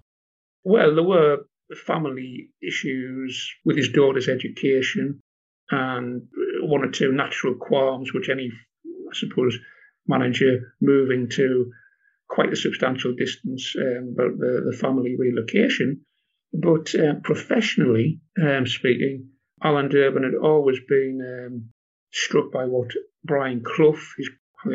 Well, 0.63 0.93
there 0.93 1.03
were 1.03 1.37
family 1.85 2.51
issues 2.61 3.51
with 3.65 3.75
his 3.75 3.89
daughter's 3.89 4.27
education 4.27 5.19
and 5.71 6.27
one 6.61 6.83
or 6.83 6.91
two 6.91 7.11
natural 7.11 7.55
qualms 7.55 8.13
which 8.13 8.29
any, 8.29 8.51
I 8.85 9.13
suppose, 9.13 9.57
manager 10.07 10.73
moving 10.79 11.27
to 11.29 11.71
quite 12.27 12.53
a 12.53 12.55
substantial 12.55 13.15
distance 13.15 13.75
um, 13.75 14.13
about 14.13 14.37
the, 14.37 14.69
the 14.69 14.77
family 14.77 15.15
relocation. 15.17 16.01
But 16.53 16.93
uh, 16.93 17.15
professionally 17.23 18.21
um, 18.39 18.67
speaking, 18.67 19.29
Alan 19.63 19.89
Durban 19.89 20.23
had 20.23 20.35
always 20.35 20.77
been 20.87 21.19
um, 21.21 21.69
struck 22.11 22.51
by 22.51 22.65
what 22.65 22.91
Brian 23.23 23.63
Clough, 23.63 23.97
his, 24.17 24.29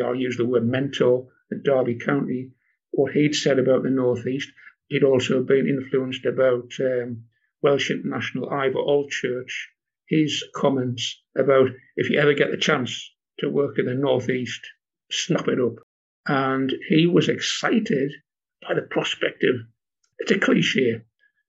I'll 0.04 0.16
use 0.16 0.36
the 0.36 0.44
word 0.44 0.66
mentor 0.66 1.28
at 1.52 1.62
Derby 1.62 1.98
County, 1.98 2.50
what 2.94 3.12
he'd 3.12 3.34
said 3.34 3.58
about 3.58 3.82
the 3.82 3.90
Northeast, 3.90 4.50
He'd 4.88 5.02
also 5.02 5.42
been 5.42 5.66
influenced 5.66 6.26
about 6.26 6.72
um, 6.80 7.24
Welsh 7.62 7.90
international 7.90 8.50
Ivor 8.50 8.78
Allchurch, 8.78 9.68
his 10.08 10.44
comments 10.54 11.22
about 11.36 11.70
if 11.96 12.10
you 12.10 12.18
ever 12.18 12.34
get 12.34 12.50
the 12.50 12.58
chance 12.58 13.10
to 13.38 13.48
work 13.48 13.78
in 13.78 13.86
the 13.86 13.94
Northeast, 13.94 14.60
snap 15.10 15.48
it 15.48 15.58
up. 15.58 15.76
And 16.26 16.72
he 16.88 17.06
was 17.06 17.28
excited 17.28 18.12
by 18.62 18.74
the 18.74 18.82
prospect 18.82 19.42
of, 19.44 19.56
it's 20.18 20.30
a 20.30 20.38
cliche 20.38 21.00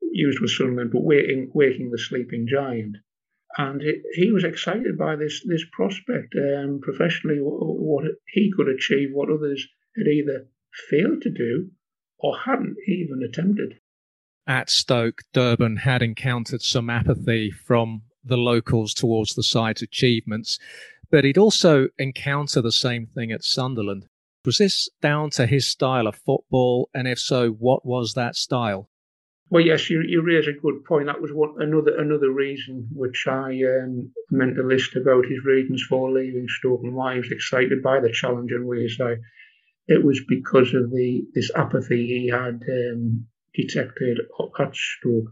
used 0.01 0.39
with 0.39 0.51
Sunderland, 0.51 0.91
but 0.91 1.03
waking, 1.03 1.51
waking 1.53 1.91
the 1.91 1.97
sleeping 1.97 2.47
giant. 2.47 2.97
And 3.57 3.81
it, 3.81 4.01
he 4.13 4.31
was 4.31 4.43
excited 4.43 4.97
by 4.97 5.15
this 5.15 5.45
this 5.45 5.63
prospect, 5.71 6.35
um, 6.35 6.79
professionally, 6.81 7.39
what, 7.39 7.59
what 7.61 8.05
he 8.27 8.51
could 8.55 8.67
achieve, 8.67 9.09
what 9.13 9.29
others 9.29 9.67
had 9.95 10.07
either 10.07 10.47
failed 10.89 11.21
to 11.21 11.31
do 11.31 11.69
or 12.19 12.37
hadn't 12.45 12.77
even 12.87 13.21
attempted. 13.27 13.79
At 14.47 14.69
Stoke, 14.69 15.21
Durban 15.33 15.77
had 15.77 16.01
encountered 16.01 16.61
some 16.61 16.89
apathy 16.89 17.51
from 17.51 18.03
the 18.23 18.37
locals 18.37 18.93
towards 18.93 19.35
the 19.35 19.43
side's 19.43 19.81
achievements 19.81 20.59
but 21.11 21.23
he'd 21.23 21.37
also 21.37 21.87
encounter 21.97 22.61
the 22.61 22.71
same 22.71 23.07
thing 23.07 23.31
at 23.31 23.43
Sunderland. 23.43 24.05
Was 24.45 24.57
this 24.57 24.89
down 25.01 25.29
to 25.31 25.45
his 25.45 25.67
style 25.67 26.07
of 26.07 26.15
football? 26.15 26.89
And 26.93 27.07
if 27.07 27.19
so, 27.19 27.51
what 27.51 27.85
was 27.85 28.13
that 28.13 28.35
style? 28.35 28.89
Well, 29.49 29.63
yes, 29.63 29.89
you, 29.89 30.01
you 30.01 30.21
raise 30.21 30.47
a 30.47 30.53
good 30.53 30.83
point. 30.85 31.05
That 31.05 31.21
was 31.21 31.31
one 31.31 31.55
another 31.59 31.97
another 31.97 32.31
reason 32.31 32.87
which 32.91 33.25
I 33.27 33.61
um, 33.63 34.11
meant 34.31 34.55
to 34.55 34.63
list 34.63 34.95
about 34.95 35.25
his 35.25 35.43
reasons 35.45 35.85
for 35.87 36.11
leaving 36.11 36.47
Stoke 36.47 36.81
and 36.83 36.95
why 36.95 37.13
he 37.13 37.19
was 37.19 37.31
excited 37.31 37.81
by 37.83 37.99
the 37.99 38.11
challenge 38.11 38.51
and 38.51 38.67
Wearside. 38.67 39.19
It 39.87 40.03
was 40.03 40.23
because 40.27 40.73
of 40.73 40.91
the 40.91 41.27
this 41.33 41.51
apathy 41.55 42.07
he 42.07 42.27
had 42.27 42.63
um, 42.69 43.27
detected 43.53 44.19
at 44.59 44.75
Stoke, 44.75 45.31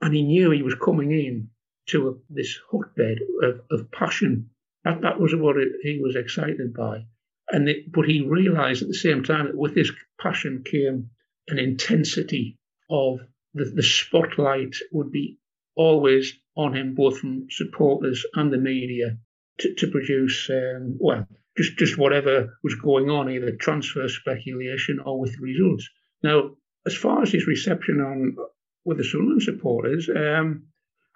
and 0.00 0.14
he 0.14 0.22
knew 0.22 0.50
he 0.50 0.62
was 0.62 0.74
coming 0.74 1.10
in 1.10 1.50
to 1.86 2.08
a, 2.08 2.14
this 2.28 2.58
hotbed 2.70 3.18
of, 3.42 3.60
of 3.70 3.90
passion. 3.90 4.50
That, 4.84 5.00
that 5.02 5.18
was 5.18 5.34
what 5.34 5.56
it, 5.56 5.72
he 5.82 6.00
was 6.00 6.16
excited 6.16 6.74
by. 6.74 7.06
And 7.48 7.68
it, 7.68 7.90
but 7.92 8.06
he 8.06 8.20
realized 8.20 8.82
at 8.82 8.88
the 8.88 8.94
same 8.94 9.22
time 9.22 9.46
that 9.46 9.56
with 9.56 9.74
this 9.74 9.90
passion 10.20 10.62
came 10.64 11.10
an 11.48 11.58
intensity 11.58 12.58
of 12.90 13.20
the, 13.54 13.64
the 13.64 13.82
spotlight 13.82 14.76
would 14.92 15.10
be 15.10 15.38
always 15.76 16.38
on 16.56 16.74
him, 16.74 16.94
both 16.94 17.18
from 17.18 17.46
supporters 17.50 18.24
and 18.34 18.52
the 18.52 18.58
media, 18.58 19.18
to, 19.58 19.74
to 19.74 19.90
produce, 19.90 20.50
um, 20.50 20.96
well, 20.98 21.26
just 21.56 21.76
just 21.76 21.98
whatever 21.98 22.58
was 22.62 22.74
going 22.74 23.10
on, 23.10 23.30
either 23.30 23.52
transfer 23.52 24.08
speculation 24.08 24.98
or 25.04 25.20
with 25.20 25.38
results. 25.40 25.88
Now, 26.22 26.50
as 26.86 26.96
far 26.96 27.22
as 27.22 27.30
his 27.32 27.46
reception 27.46 28.00
on 28.00 28.36
with 28.84 28.98
the 28.98 29.04
Sunderland 29.04 29.42
supporters, 29.42 30.08
um, 30.14 30.64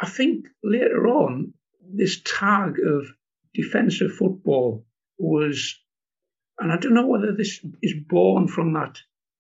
I 0.00 0.08
think 0.08 0.46
later 0.62 1.06
on 1.08 1.54
this 1.82 2.20
tag 2.22 2.76
of 2.84 3.06
defensive 3.54 4.12
football 4.12 4.86
was, 5.18 5.76
and 6.58 6.70
I 6.70 6.76
don't 6.76 6.94
know 6.94 7.06
whether 7.06 7.34
this 7.34 7.64
is 7.82 7.94
born 8.08 8.46
from 8.48 8.74
that 8.74 8.98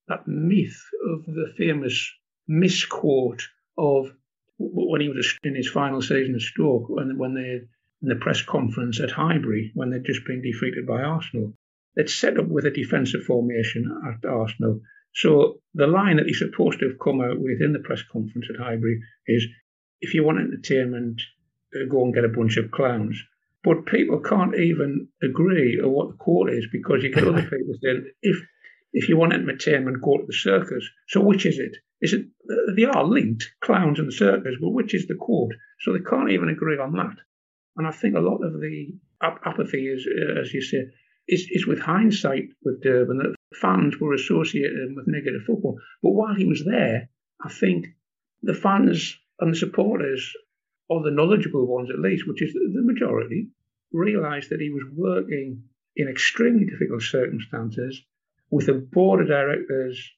that 0.08 0.26
myth 0.26 0.82
of 1.12 1.26
the 1.26 1.52
famous 1.56 2.10
misquote 2.48 3.46
of 3.76 4.12
when 4.58 5.00
he 5.00 5.08
was 5.08 5.38
in 5.44 5.54
his 5.54 5.68
final 5.68 6.02
season 6.02 6.34
at 6.34 6.40
Stoke, 6.40 6.88
when 6.88 7.16
when 7.18 7.34
they 7.34 7.60
in 8.02 8.08
the 8.08 8.16
press 8.16 8.42
conference 8.42 9.00
at 9.00 9.10
Highbury 9.10 9.72
when 9.74 9.90
they'd 9.90 10.04
just 10.04 10.24
been 10.24 10.42
defeated 10.42 10.86
by 10.86 11.02
Arsenal. 11.02 11.54
They'd 11.96 12.10
set 12.10 12.38
up 12.38 12.46
with 12.46 12.64
a 12.64 12.70
defensive 12.70 13.24
formation 13.24 13.90
at 14.08 14.28
Arsenal. 14.28 14.80
So 15.14 15.60
the 15.74 15.86
line 15.86 16.16
that 16.16 16.26
he's 16.26 16.38
supposed 16.38 16.78
to 16.80 16.88
have 16.88 16.98
come 16.98 17.20
out 17.20 17.40
with 17.40 17.60
in 17.60 17.72
the 17.72 17.80
press 17.80 18.02
conference 18.02 18.46
at 18.50 18.60
Highbury 18.60 19.00
is 19.26 19.46
if 20.00 20.14
you 20.14 20.22
want 20.22 20.38
entertainment, 20.38 21.20
uh, 21.74 21.86
go 21.88 22.04
and 22.04 22.14
get 22.14 22.24
a 22.24 22.28
bunch 22.28 22.56
of 22.56 22.70
clowns. 22.70 23.20
But 23.64 23.86
people 23.86 24.20
can't 24.20 24.54
even 24.54 25.08
agree 25.22 25.80
on 25.80 25.90
what 25.90 26.10
the 26.10 26.16
quote 26.16 26.50
is 26.50 26.68
because 26.70 27.02
you 27.02 27.12
get 27.12 27.26
other 27.26 27.42
people 27.50 27.74
saying, 27.82 28.10
if 28.22 28.36
if 28.92 29.08
you 29.08 29.16
want 29.18 29.34
entertainment, 29.34 30.00
go 30.00 30.16
to 30.16 30.24
the 30.26 30.32
circus. 30.32 30.88
So 31.08 31.20
which 31.20 31.44
is 31.44 31.58
it? 31.58 31.76
Is 32.00 32.12
it 32.12 32.26
uh, 32.50 32.72
they 32.74 32.84
are 32.84 33.04
linked, 33.04 33.50
clowns 33.60 33.98
and 33.98 34.12
circus, 34.12 34.54
but 34.60 34.70
which 34.70 34.94
is 34.94 35.06
the 35.08 35.16
quote? 35.16 35.52
So 35.80 35.92
they 35.92 36.00
can't 36.00 36.30
even 36.30 36.48
agree 36.48 36.78
on 36.78 36.92
that. 36.92 37.16
And 37.78 37.86
I 37.86 37.92
think 37.92 38.16
a 38.16 38.20
lot 38.20 38.42
of 38.42 38.60
the 38.60 38.92
ap- 39.22 39.40
apathy 39.46 39.86
is, 39.86 40.06
uh, 40.06 40.40
as 40.40 40.52
you 40.52 40.60
say, 40.60 40.78
is, 41.28 41.46
is 41.50 41.66
with 41.66 41.78
hindsight 41.78 42.48
with 42.64 42.82
Durban 42.82 43.18
that 43.18 43.36
fans 43.54 43.98
were 44.00 44.14
associated 44.14 44.96
with 44.96 45.06
negative 45.06 45.42
football. 45.46 45.78
But 46.02 46.10
while 46.10 46.34
he 46.34 46.44
was 46.44 46.64
there, 46.64 47.08
I 47.40 47.48
think 47.48 47.86
the 48.42 48.54
fans 48.54 49.16
and 49.38 49.52
the 49.52 49.58
supporters, 49.58 50.32
or 50.88 51.02
the 51.02 51.12
knowledgeable 51.12 51.66
ones 51.66 51.90
at 51.90 52.00
least, 52.00 52.26
which 52.26 52.42
is 52.42 52.52
the 52.52 52.82
majority, 52.82 53.50
realised 53.92 54.50
that 54.50 54.60
he 54.60 54.70
was 54.70 54.84
working 54.92 55.62
in 55.94 56.08
extremely 56.08 56.64
difficult 56.64 57.02
circumstances 57.02 58.02
with 58.50 58.68
a 58.68 58.72
board 58.72 59.20
of 59.20 59.28
directors 59.28 60.12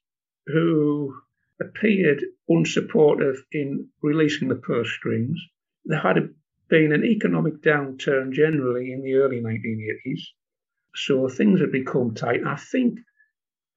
who 0.46 1.14
appeared 1.60 2.24
unsupportive 2.48 3.36
in 3.52 3.88
releasing 4.02 4.48
the 4.48 4.54
purse 4.54 4.90
strings. 4.90 5.38
There 5.84 6.00
had 6.00 6.34
been 6.70 6.92
an 6.92 7.04
economic 7.04 7.60
downturn 7.62 8.32
generally 8.32 8.92
in 8.92 9.02
the 9.02 9.14
early 9.14 9.40
1980s. 9.40 10.22
So 10.94 11.28
things 11.28 11.60
had 11.60 11.72
become 11.72 12.14
tight. 12.14 12.40
I 12.46 12.56
think 12.56 12.98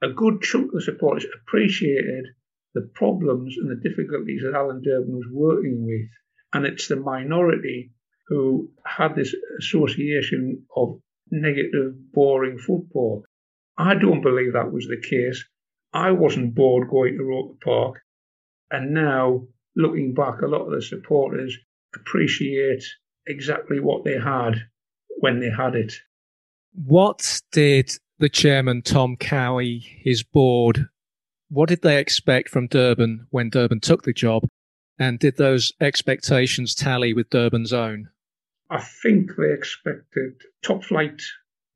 a 0.01 0.09
good 0.09 0.41
chunk 0.41 0.67
of 0.67 0.73
the 0.73 0.81
supporters 0.81 1.25
appreciated 1.41 2.27
the 2.73 2.89
problems 2.93 3.55
and 3.57 3.69
the 3.69 3.89
difficulties 3.89 4.41
that 4.43 4.55
Alan 4.55 4.81
Durban 4.81 5.15
was 5.15 5.27
working 5.31 5.85
with. 5.85 6.09
And 6.53 6.65
it's 6.65 6.87
the 6.87 6.95
minority 6.95 7.91
who 8.27 8.69
had 8.85 9.15
this 9.15 9.35
association 9.59 10.65
of 10.75 10.99
negative, 11.31 12.11
boring 12.11 12.57
football. 12.57 13.25
I 13.77 13.95
don't 13.95 14.21
believe 14.21 14.53
that 14.53 14.71
was 14.71 14.87
the 14.87 15.01
case. 15.01 15.43
I 15.93 16.11
wasn't 16.11 16.55
bored 16.55 16.89
going 16.89 17.17
to 17.17 17.23
Roker 17.23 17.57
Park. 17.63 18.01
And 18.71 18.93
now, 18.93 19.47
looking 19.75 20.13
back, 20.13 20.41
a 20.41 20.47
lot 20.47 20.65
of 20.65 20.71
the 20.71 20.81
supporters 20.81 21.57
appreciate 21.95 22.83
exactly 23.27 23.79
what 23.79 24.03
they 24.03 24.17
had 24.19 24.67
when 25.19 25.39
they 25.39 25.49
had 25.49 25.75
it. 25.75 25.93
What 26.73 27.41
did 27.51 27.91
the 28.19 28.29
chairman, 28.29 28.81
Tom 28.81 29.15
Cowie, 29.17 29.79
his 29.79 30.23
board, 30.23 30.87
what 31.49 31.69
did 31.69 31.81
they 31.81 31.99
expect 31.99 32.49
from 32.49 32.67
Durban 32.67 33.27
when 33.29 33.49
Durban 33.49 33.79
took 33.79 34.03
the 34.03 34.13
job? 34.13 34.47
And 34.99 35.19
did 35.19 35.37
those 35.37 35.71
expectations 35.81 36.75
tally 36.75 37.13
with 37.13 37.29
Durban's 37.29 37.73
own? 37.73 38.09
I 38.69 38.81
think 38.81 39.31
they 39.37 39.53
expected 39.53 40.33
top 40.63 40.83
flight 40.83 41.21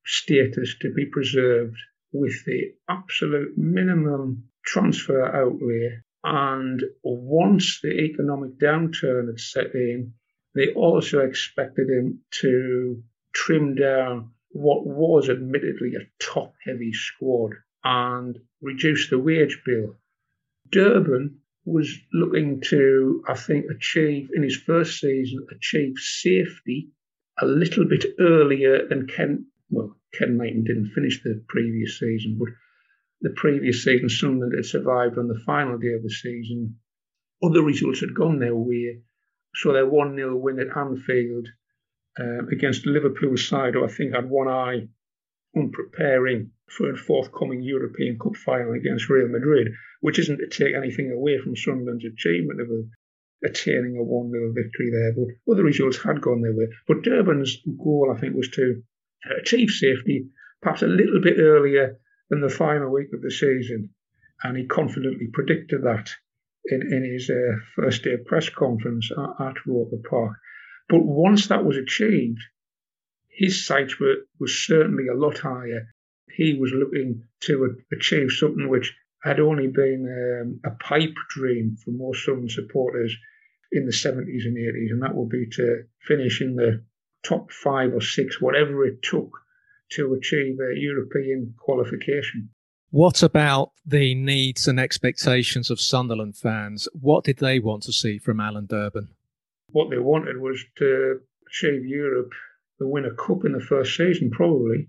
status 0.06 0.76
to 0.82 0.94
be 0.94 1.06
preserved 1.06 1.78
with 2.12 2.46
the 2.46 2.74
absolute 2.90 3.58
minimum 3.58 4.46
transfer 4.66 5.26
outlay 5.26 6.00
and 6.30 6.84
once 7.04 7.80
the 7.82 8.02
economic 8.02 8.60
downturn 8.60 9.28
had 9.28 9.40
set 9.40 9.74
in, 9.74 10.12
they 10.56 10.74
also 10.74 11.20
expected 11.20 11.90
him 11.90 12.20
to 12.42 13.02
trim 13.34 13.76
down 13.76 14.32
what 14.50 14.86
was 14.86 15.30
admittedly 15.30 15.94
a 15.96 16.10
top 16.22 16.54
heavy 16.66 16.92
squad 16.92 17.54
and 17.86 18.38
reduce 18.62 19.10
the 19.10 19.18
wage 19.18 19.62
bill. 19.66 19.96
Durban 20.70 21.40
was 21.64 21.98
looking 22.12 22.60
to, 22.66 23.24
I 23.30 23.36
think, 23.36 23.68
achieve 23.72 24.30
in 24.36 24.44
his 24.44 24.58
first 24.58 25.00
season, 25.00 25.48
achieve 25.50 25.94
safety 25.96 26.90
a 27.40 27.46
little 27.46 27.86
bit 27.86 28.04
earlier 28.20 28.86
than 28.86 29.08
Ken. 29.08 29.46
Well, 29.70 29.96
Ken 30.14 30.36
Knighton 30.36 30.66
didn't 30.66 30.92
finish 30.94 31.24
the 31.24 31.42
previous 31.48 31.98
season, 31.98 32.38
but 32.38 32.50
the 33.22 33.32
previous 33.32 33.84
season, 33.84 34.10
Sunderland 34.10 34.54
had 34.56 34.66
survived 34.66 35.18
on 35.18 35.28
the 35.28 35.40
final 35.46 35.78
day 35.78 35.94
of 35.94 36.04
the 36.04 36.10
season. 36.10 36.78
Other 37.44 37.64
results 37.64 38.02
had 38.02 38.14
gone 38.14 38.40
their 38.40 38.56
way. 38.56 39.02
So 39.56 39.74
their 39.74 39.88
1 39.88 40.16
0 40.16 40.36
win 40.36 40.60
at 40.60 40.76
Anfield 40.76 41.48
um, 42.20 42.50
against 42.52 42.86
Liverpool 42.86 43.38
side, 43.38 43.74
who 43.74 43.84
I 43.84 43.88
think 43.88 44.14
had 44.14 44.30
one 44.30 44.48
eye 44.48 44.88
on 45.56 45.72
preparing 45.72 46.52
for 46.70 46.92
a 46.92 46.98
forthcoming 46.98 47.64
European 47.64 48.20
Cup 48.20 48.36
final 48.36 48.74
against 48.74 49.10
Real 49.10 49.30
Madrid, 49.30 49.70
which 50.02 50.20
isn't 50.20 50.38
to 50.38 50.48
take 50.48 50.76
anything 50.76 51.12
away 51.12 51.40
from 51.40 51.56
Sunderland's 51.56 52.06
achievement 52.06 52.62
of 52.62 52.68
a, 52.70 53.48
attaining 53.48 53.98
a 53.98 54.04
1 54.04 54.32
0 54.32 54.54
victory 54.54 54.92
there. 54.92 55.14
But 55.14 55.54
other 55.54 55.64
results 55.64 55.98
had 55.98 56.22
gone 56.22 56.42
their 56.42 56.56
way. 56.56 56.68
But 56.88 57.04
Durban's 57.04 57.58
goal, 57.66 58.14
I 58.16 58.20
think, 58.20 58.36
was 58.36 58.50
to 58.50 58.84
achieve 59.42 59.70
safety 59.70 60.30
perhaps 60.62 60.82
a 60.82 60.88
little 60.88 61.22
bit 61.22 61.40
earlier 61.40 62.00
in 62.32 62.42
the 62.42 62.50
final 62.50 62.92
week 62.92 63.14
of 63.14 63.22
the 63.22 63.32
season, 63.32 63.90
and 64.44 64.58
he 64.58 64.66
confidently 64.66 65.28
predicted 65.32 65.84
that 65.84 66.10
in, 66.66 66.82
in 66.82 67.04
his 67.04 67.30
uh, 67.30 67.58
first 67.76 68.04
day 68.04 68.18
press 68.18 68.50
conference 68.50 69.10
at, 69.12 69.48
at 69.48 69.66
Roker 69.66 69.98
Park. 70.10 70.38
But 70.90 71.04
once 71.04 71.48
that 71.48 71.66
was 71.66 71.78
achieved, 71.78 72.42
his 73.30 73.66
sights 73.66 74.00
were, 74.00 74.26
were 74.40 74.48
certainly 74.48 75.08
a 75.08 75.14
lot 75.14 75.40
higher. 75.40 75.94
He 76.30 76.54
was 76.54 76.72
looking 76.74 77.24
to 77.42 77.78
achieve 77.92 78.32
something 78.32 78.68
which 78.70 78.96
had 79.24 79.40
only 79.40 79.68
been 79.68 80.06
um, 80.42 80.60
a 80.64 80.76
pipe 80.76 81.16
dream 81.30 81.76
for 81.84 81.92
most 81.92 82.26
Southern 82.26 82.50
supporters 82.50 83.16
in 83.72 83.86
the 83.86 83.92
70s 83.92 84.46
and 84.46 84.58
80s, 84.58 84.92
and 84.92 85.02
that 85.02 85.16
would 85.16 85.30
be 85.30 85.48
to 85.52 85.84
finish 86.02 86.42
in 86.42 86.56
the 86.56 86.84
top 87.24 87.52
five 87.52 87.94
or 87.94 88.02
six, 88.02 88.40
whatever 88.40 88.86
it 88.86 89.02
took 89.02 89.32
to 89.92 90.14
achieve 90.14 90.58
a 90.60 90.78
European 90.78 91.54
qualification. 91.58 92.50
What 92.92 93.22
about 93.22 93.72
the 93.86 94.16
needs 94.16 94.68
and 94.68 94.80
expectations 94.80 95.70
of 95.70 95.80
Sunderland 95.80 96.38
fans? 96.38 96.88
What 96.94 97.26
did 97.26 97.38
they 97.38 97.60
want 97.60 97.84
to 97.84 97.94
see 97.94 98.18
from 98.18 98.40
Alan 98.40 98.66
Durban? 98.66 99.10
What 99.72 99.90
they 99.90 100.00
wanted 100.00 100.40
was 100.40 100.64
to 100.78 101.20
achieve 101.48 101.86
Europe, 101.86 102.32
to 102.80 102.88
win 102.88 103.06
a 103.06 103.14
cup 103.14 103.44
in 103.46 103.52
the 103.52 103.60
first 103.60 103.96
season, 103.98 104.32
probably. 104.32 104.88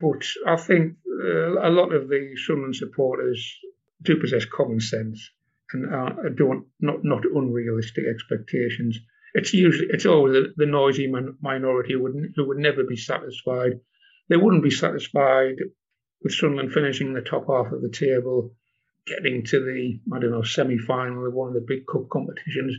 But 0.00 0.24
I 0.46 0.56
think 0.56 0.96
uh, 1.08 1.60
a 1.60 1.70
lot 1.70 1.92
of 1.92 2.08
the 2.08 2.36
Sunderland 2.36 2.76
supporters 2.76 3.58
do 4.02 4.20
possess 4.20 4.44
common 4.44 4.80
sense 4.80 5.30
and 5.72 5.92
uh, 5.92 6.10
don't 6.36 6.66
not 6.80 7.04
not 7.04 7.24
unrealistic 7.24 8.04
expectations. 8.06 8.98
It's 9.34 9.52
usually 9.52 9.88
it's 9.90 10.06
always 10.06 10.34
the, 10.34 10.52
the 10.56 10.66
noisy 10.66 11.12
minority 11.40 11.94
who 11.94 12.02
would 12.02 12.32
who 12.36 12.46
would 12.46 12.58
never 12.58 12.84
be 12.84 12.96
satisfied 12.96 13.80
they 14.28 14.36
wouldn't 14.36 14.62
be 14.62 14.70
satisfied 14.70 15.56
with 16.22 16.32
Sunderland 16.32 16.72
finishing 16.72 17.12
the 17.12 17.20
top 17.20 17.46
half 17.46 17.72
of 17.72 17.82
the 17.82 17.90
table, 17.90 18.54
getting 19.06 19.44
to 19.44 19.60
the, 19.60 20.00
I 20.14 20.20
don't 20.20 20.30
know, 20.30 20.42
semi 20.42 20.78
final 20.78 21.26
of 21.26 21.34
one 21.34 21.48
of 21.48 21.54
the 21.54 21.66
big 21.66 21.86
cup 21.86 22.08
competitions. 22.10 22.76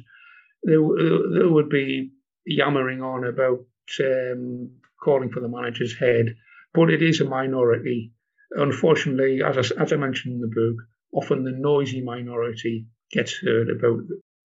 They, 0.66 0.74
they 0.74 1.46
would 1.46 1.70
be 1.70 2.12
yammering 2.46 3.02
on 3.02 3.24
about 3.24 3.66
um, 4.00 4.72
calling 5.04 5.30
for 5.30 5.40
the 5.40 5.48
manager's 5.48 5.98
head, 5.98 6.36
but 6.74 6.90
it 6.90 7.04
is 7.04 7.22
a 7.22 7.26
minority. 7.26 8.14
Unfortunately, 8.52 9.42
as 9.44 9.72
I, 9.72 9.82
as 9.82 9.94
I 9.94 9.98
mentioned 9.98 10.36
in 10.36 10.42
the 10.42 10.48
book, 10.48 10.84
often 11.14 11.44
the 11.44 11.52
noisy 11.52 12.02
minority 12.02 12.88
gets 13.12 13.38
heard 13.38 13.70
about 13.70 14.00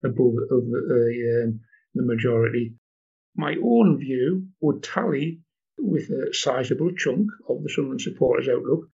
above 0.04 0.34
of 0.50 0.64
the, 0.66 1.42
uh, 1.42 1.44
um, 1.44 1.60
the 1.94 2.02
majority. 2.02 2.74
My 3.36 3.56
own 3.62 3.98
view 3.98 4.48
would 4.60 4.82
tally 4.82 5.40
with 5.82 6.10
a 6.10 6.32
sizable 6.32 6.92
chunk 6.92 7.28
of 7.48 7.62
the 7.62 7.68
Sunderland 7.68 8.00
supporters' 8.00 8.48
outlook. 8.48 8.88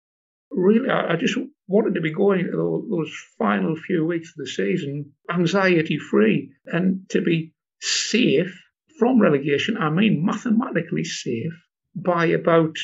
Really, 0.52 0.90
I, 0.90 1.16
just 1.16 1.38
wanted 1.68 1.96
to 1.96 2.02
be 2.02 2.14
going 2.14 2.42
into 2.42 2.58
those, 2.58 2.84
those 2.90 3.26
final 3.40 3.76
few 3.76 4.06
weeks 4.06 4.30
of 4.30 4.36
the 4.38 4.48
season 4.48 5.12
anxiety 5.32 5.98
free 5.98 6.52
and 6.66 7.10
to 7.10 7.22
be 7.22 7.54
safe 7.82 8.56
from 9.00 9.20
relegation. 9.20 9.78
I 9.78 9.90
mean, 9.90 10.24
mathematically 10.24 11.04
safe 11.04 11.54
by 11.96 12.28
about 12.28 12.78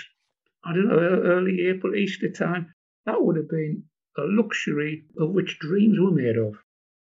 I 0.63 0.73
don't 0.73 0.87
know, 0.87 0.97
early 0.97 1.67
April, 1.67 1.95
Easter 1.95 2.29
time. 2.29 2.73
That 3.05 3.23
would 3.23 3.37
have 3.37 3.49
been 3.49 3.83
a 4.17 4.23
luxury 4.23 5.05
of 5.17 5.31
which 5.31 5.59
dreams 5.59 5.97
were 5.99 6.11
made 6.11 6.37
of. 6.37 6.55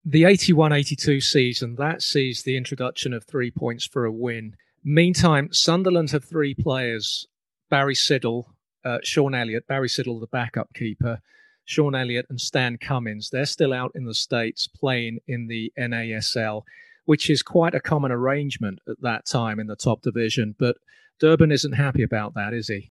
The 0.04 0.24
81 0.24 0.72
82 0.72 1.20
season, 1.20 1.76
that 1.76 2.02
sees 2.02 2.42
the 2.42 2.56
introduction 2.56 3.12
of 3.12 3.24
three 3.24 3.50
points 3.50 3.86
for 3.86 4.04
a 4.04 4.12
win. 4.12 4.56
Meantime, 4.82 5.52
Sunderland 5.52 6.10
have 6.10 6.24
three 6.24 6.54
players 6.54 7.26
Barry 7.68 7.94
Siddall, 7.94 8.54
uh, 8.84 8.98
Shaun 9.04 9.34
Elliott, 9.34 9.66
Barry 9.66 9.88
Siddall, 9.88 10.20
the 10.20 10.26
backup 10.26 10.72
keeper, 10.74 11.20
Shaun 11.64 11.94
Elliott, 11.94 12.26
and 12.30 12.40
Stan 12.40 12.78
Cummins. 12.78 13.30
They're 13.30 13.46
still 13.46 13.72
out 13.72 13.92
in 13.94 14.04
the 14.04 14.14
States 14.14 14.66
playing 14.66 15.18
in 15.28 15.46
the 15.46 15.72
NASL, 15.78 16.62
which 17.04 17.30
is 17.30 17.42
quite 17.42 17.74
a 17.74 17.80
common 17.80 18.10
arrangement 18.10 18.80
at 18.88 19.00
that 19.02 19.26
time 19.26 19.60
in 19.60 19.66
the 19.66 19.76
top 19.76 20.02
division. 20.02 20.56
But 20.58 20.76
Durban 21.20 21.52
isn't 21.52 21.72
happy 21.72 22.02
about 22.02 22.34
that, 22.34 22.54
is 22.54 22.68
he? 22.68 22.90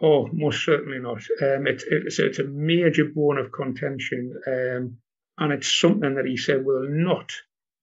Oh, 0.00 0.28
most 0.32 0.64
certainly 0.64 0.98
not. 0.98 1.22
Um, 1.40 1.66
it, 1.66 1.82
it's, 1.90 2.18
it's, 2.18 2.38
a 2.38 2.44
major 2.44 3.06
bone 3.06 3.38
of 3.38 3.52
contention. 3.52 4.34
Um, 4.46 4.98
and 5.38 5.52
it's 5.52 5.72
something 5.72 6.14
that 6.14 6.26
he 6.26 6.36
said 6.36 6.64
will 6.64 6.88
not 6.88 7.32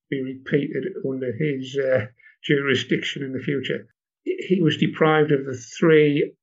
be 0.10 0.22
repeated 0.22 0.86
under 1.08 1.32
his 1.32 1.78
uh, 1.78 2.06
jurisdiction 2.44 3.24
in 3.24 3.34
the 3.34 3.40
future. 3.40 3.88
He 4.24 4.62
was 4.62 4.78
deprived 4.78 5.32
of 5.32 5.46
the 5.46 5.58
three 5.58 6.34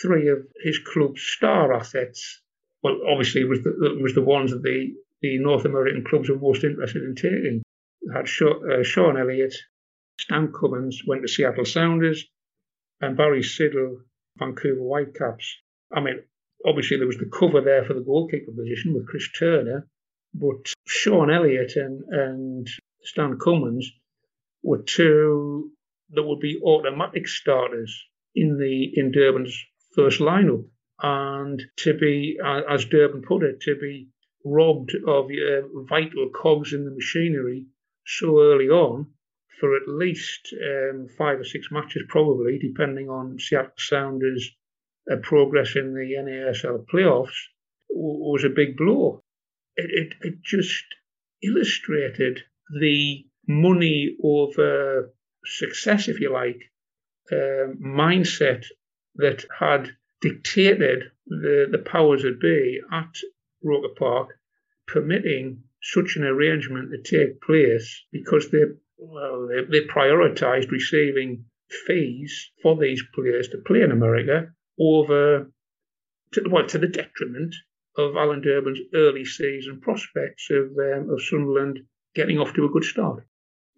three 0.00 0.28
of 0.28 0.38
his 0.62 0.78
club's 0.78 1.22
star 1.22 1.72
assets. 1.72 2.42
Well, 2.82 2.98
obviously, 3.10 3.42
it 3.42 3.48
was 3.48 3.62
the, 3.62 3.96
it 3.96 4.02
was 4.02 4.14
the 4.14 4.22
ones 4.22 4.50
that 4.50 4.62
the, 4.62 4.92
the 5.22 5.38
North 5.38 5.64
American 5.64 6.04
clubs 6.04 6.28
were 6.28 6.38
most 6.38 6.64
interested 6.64 7.02
in 7.02 7.14
taking. 7.14 7.62
had 8.12 8.26
uh, 8.26 8.82
Shaun 8.82 9.16
Elliott, 9.16 9.54
Stan 10.20 10.52
Cummins 10.52 11.02
went 11.06 11.22
to 11.22 11.28
Seattle 11.28 11.64
Sounders, 11.64 12.24
and 13.00 13.16
Barry 13.16 13.42
Siddall, 13.42 14.02
Vancouver 14.38 14.80
Whitecaps. 14.80 15.56
I 15.92 16.00
mean, 16.00 16.22
obviously 16.64 16.98
there 16.98 17.06
was 17.06 17.18
the 17.18 17.30
cover 17.32 17.60
there 17.60 17.84
for 17.84 17.94
the 17.94 18.00
goalkeeper 18.00 18.52
position 18.52 18.94
with 18.94 19.08
Chris 19.08 19.28
Turner, 19.38 19.88
but 20.34 20.72
Shaun 20.86 21.30
Elliott 21.30 21.76
and, 21.76 22.02
and 22.10 22.68
Stan 23.02 23.38
Cummins 23.38 23.90
were 24.66 24.82
two 24.82 25.70
that 26.10 26.22
would 26.22 26.40
be 26.40 26.60
automatic 26.62 27.26
starters 27.28 27.92
in 28.34 28.58
the 28.58 28.92
in 28.98 29.12
Durban's 29.12 29.56
first 29.94 30.20
lineup. 30.20 30.64
And 31.02 31.62
to 31.78 31.94
be, 31.94 32.38
as 32.44 32.86
Durban 32.86 33.22
put 33.22 33.42
it, 33.42 33.60
to 33.62 33.76
be 33.76 34.08
robbed 34.44 34.92
of 35.06 35.26
uh, 35.26 35.66
vital 35.88 36.30
cogs 36.30 36.72
in 36.72 36.84
the 36.84 36.90
machinery 36.90 37.66
so 38.06 38.40
early 38.40 38.68
on 38.68 39.06
for 39.60 39.76
at 39.76 39.88
least 39.88 40.54
um, 40.62 41.06
five 41.18 41.40
or 41.40 41.44
six 41.44 41.68
matches, 41.70 42.04
probably, 42.08 42.58
depending 42.58 43.08
on 43.08 43.38
Seattle 43.38 43.72
Sounders' 43.76 44.50
uh, 45.10 45.16
progress 45.22 45.76
in 45.76 45.94
the 45.94 46.14
NASL 46.18 46.86
playoffs, 46.86 47.36
was 47.88 48.44
a 48.44 48.50
big 48.50 48.76
blow 48.76 49.22
it, 49.76 49.90
it, 50.22 50.26
it 50.26 50.42
just 50.42 50.84
illustrated 51.42 52.40
the 52.80 53.25
money 53.46 54.16
over 54.22 55.12
success, 55.44 56.08
if 56.08 56.20
you 56.20 56.32
like, 56.32 56.60
uh, 57.30 57.72
mindset 57.80 58.64
that 59.16 59.44
had 59.58 59.90
dictated 60.20 61.04
the, 61.26 61.68
the 61.70 61.78
powers 61.78 62.22
that 62.22 62.40
be 62.40 62.80
at 62.92 63.14
Roker 63.62 63.94
Park, 63.96 64.38
permitting 64.86 65.62
such 65.82 66.16
an 66.16 66.24
arrangement 66.24 66.90
to 66.90 67.02
take 67.02 67.40
place 67.40 68.04
because 68.12 68.50
they 68.50 68.62
well 68.98 69.48
they, 69.48 69.62
they 69.64 69.86
prioritised 69.86 70.70
receiving 70.70 71.44
fees 71.86 72.50
for 72.62 72.76
these 72.76 73.02
players 73.14 73.48
to 73.48 73.58
play 73.58 73.82
in 73.82 73.90
America 73.90 74.48
over 74.78 75.50
to, 76.32 76.42
well, 76.50 76.66
to 76.66 76.78
the 76.78 76.86
detriment 76.86 77.54
of 77.96 78.16
Alan 78.16 78.42
Durban's 78.42 78.80
early 78.94 79.24
season 79.24 79.80
prospects 79.80 80.48
of, 80.50 80.70
um, 80.78 81.10
of 81.10 81.22
Sunderland 81.22 81.80
getting 82.14 82.38
off 82.38 82.54
to 82.54 82.64
a 82.64 82.68
good 82.68 82.84
start. 82.84 83.24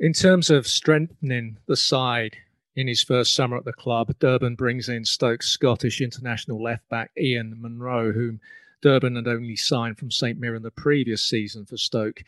In 0.00 0.12
terms 0.12 0.48
of 0.48 0.68
strengthening 0.68 1.58
the 1.66 1.76
side 1.76 2.36
in 2.76 2.86
his 2.86 3.02
first 3.02 3.34
summer 3.34 3.56
at 3.56 3.64
the 3.64 3.72
club, 3.72 4.14
Durban 4.20 4.54
brings 4.54 4.88
in 4.88 5.04
Stoke's 5.04 5.48
Scottish 5.48 6.00
international 6.00 6.62
left 6.62 6.88
back 6.88 7.10
Ian 7.18 7.60
Munro, 7.60 8.12
whom 8.12 8.40
Durban 8.80 9.16
had 9.16 9.26
only 9.26 9.56
signed 9.56 9.98
from 9.98 10.12
St 10.12 10.38
Mirren 10.38 10.62
the 10.62 10.70
previous 10.70 11.22
season 11.22 11.66
for 11.66 11.76
Stoke. 11.76 12.22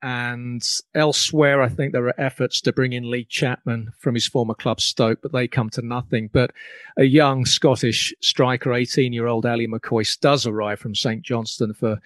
And 0.00 0.66
elsewhere, 0.94 1.60
I 1.60 1.68
think 1.68 1.92
there 1.92 2.06
are 2.06 2.18
efforts 2.18 2.62
to 2.62 2.72
bring 2.72 2.94
in 2.94 3.10
Lee 3.10 3.24
Chapman 3.24 3.92
from 3.98 4.14
his 4.14 4.26
former 4.26 4.54
club 4.54 4.80
Stoke, 4.80 5.20
but 5.20 5.32
they 5.32 5.46
come 5.46 5.68
to 5.70 5.82
nothing. 5.82 6.30
But 6.32 6.52
a 6.96 7.04
young 7.04 7.44
Scottish 7.44 8.14
striker, 8.22 8.72
18 8.72 9.12
year 9.12 9.26
old 9.26 9.44
Ally 9.44 9.66
McCoist, 9.66 10.20
does 10.20 10.46
arrive 10.46 10.78
from 10.78 10.94
St 10.94 11.22
Johnstone 11.22 11.74
for 11.74 12.00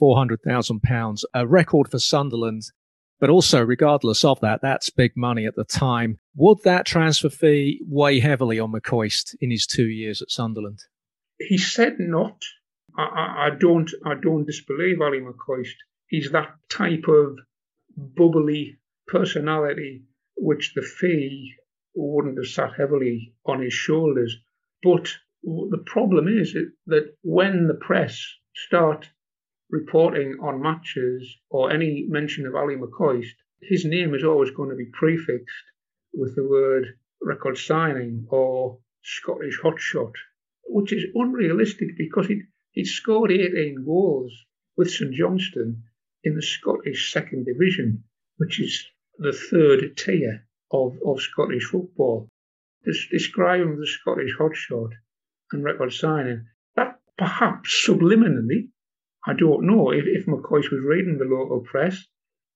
£400,000, 0.00 1.24
a 1.34 1.46
record 1.48 1.90
for 1.90 1.98
Sunderland. 1.98 2.70
But 3.20 3.30
also, 3.30 3.62
regardless 3.62 4.24
of 4.24 4.40
that, 4.40 4.60
that's 4.62 4.90
big 4.90 5.12
money 5.16 5.46
at 5.46 5.54
the 5.54 5.64
time. 5.64 6.18
Would 6.36 6.62
that 6.64 6.86
transfer 6.86 7.28
fee 7.28 7.80
weigh 7.86 8.20
heavily 8.20 8.58
on 8.58 8.72
McCoist 8.72 9.34
in 9.40 9.50
his 9.50 9.66
two 9.66 9.88
years 9.88 10.22
at 10.22 10.30
Sunderland? 10.30 10.80
He 11.38 11.58
said 11.58 11.96
not. 11.98 12.42
I, 12.96 13.46
I, 13.46 13.50
don't. 13.58 13.90
I 14.04 14.14
don't 14.14 14.46
disbelieve 14.46 15.00
Ally 15.00 15.18
McCoist 15.18 15.74
he's 16.10 16.32
that 16.32 16.54
type 16.68 17.04
of 17.08 17.38
bubbly 17.96 18.78
personality 19.06 20.02
which 20.36 20.74
the 20.74 20.82
fee 20.82 21.54
wouldn't 21.94 22.36
have 22.36 22.46
sat 22.46 22.72
heavily 22.76 23.34
on 23.46 23.62
his 23.62 23.72
shoulders. 23.72 24.36
But 24.82 25.08
the 25.42 25.82
problem 25.86 26.28
is 26.28 26.56
that 26.86 27.14
when 27.22 27.66
the 27.66 27.74
press 27.74 28.22
start 28.54 29.08
reporting 29.70 30.38
on 30.40 30.62
matches 30.62 31.38
or 31.48 31.70
any 31.72 32.06
mention 32.08 32.46
of 32.46 32.54
Ally 32.54 32.74
McCoist, 32.74 33.34
his 33.62 33.84
name 33.84 34.14
is 34.14 34.24
always 34.24 34.50
going 34.50 34.70
to 34.70 34.76
be 34.76 34.90
prefixed 34.92 35.64
with 36.12 36.34
the 36.34 36.48
word 36.48 36.98
record 37.22 37.56
signing 37.56 38.26
or 38.30 38.78
Scottish 39.02 39.60
hotshot, 39.60 40.12
which 40.64 40.92
is 40.92 41.04
unrealistic 41.14 41.96
because 41.96 42.26
he 42.26 42.42
he 42.72 42.84
scored 42.84 43.32
18 43.32 43.84
goals 43.84 44.32
with 44.76 44.90
St 44.90 45.12
Johnstone 45.12 45.82
in 46.22 46.36
the 46.36 46.42
Scottish 46.42 47.12
Second 47.12 47.44
Division, 47.44 48.04
which 48.36 48.60
is 48.60 48.86
the 49.18 49.32
third 49.32 49.96
tier 49.96 50.46
of, 50.70 50.96
of 51.04 51.20
Scottish 51.20 51.64
football. 51.64 52.28
describing 52.84 53.76
the 53.76 53.86
Scottish 53.86 54.36
hotshot 54.38 54.92
and 55.52 55.64
record 55.64 55.92
signing, 55.92 56.46
that 56.76 57.00
perhaps 57.18 57.84
subliminally, 57.86 58.68
I 59.26 59.34
don't 59.34 59.66
know 59.66 59.90
if, 59.90 60.04
if 60.06 60.26
McCoist 60.26 60.70
was 60.72 60.84
reading 60.84 61.18
the 61.18 61.24
local 61.24 61.60
press 61.60 62.02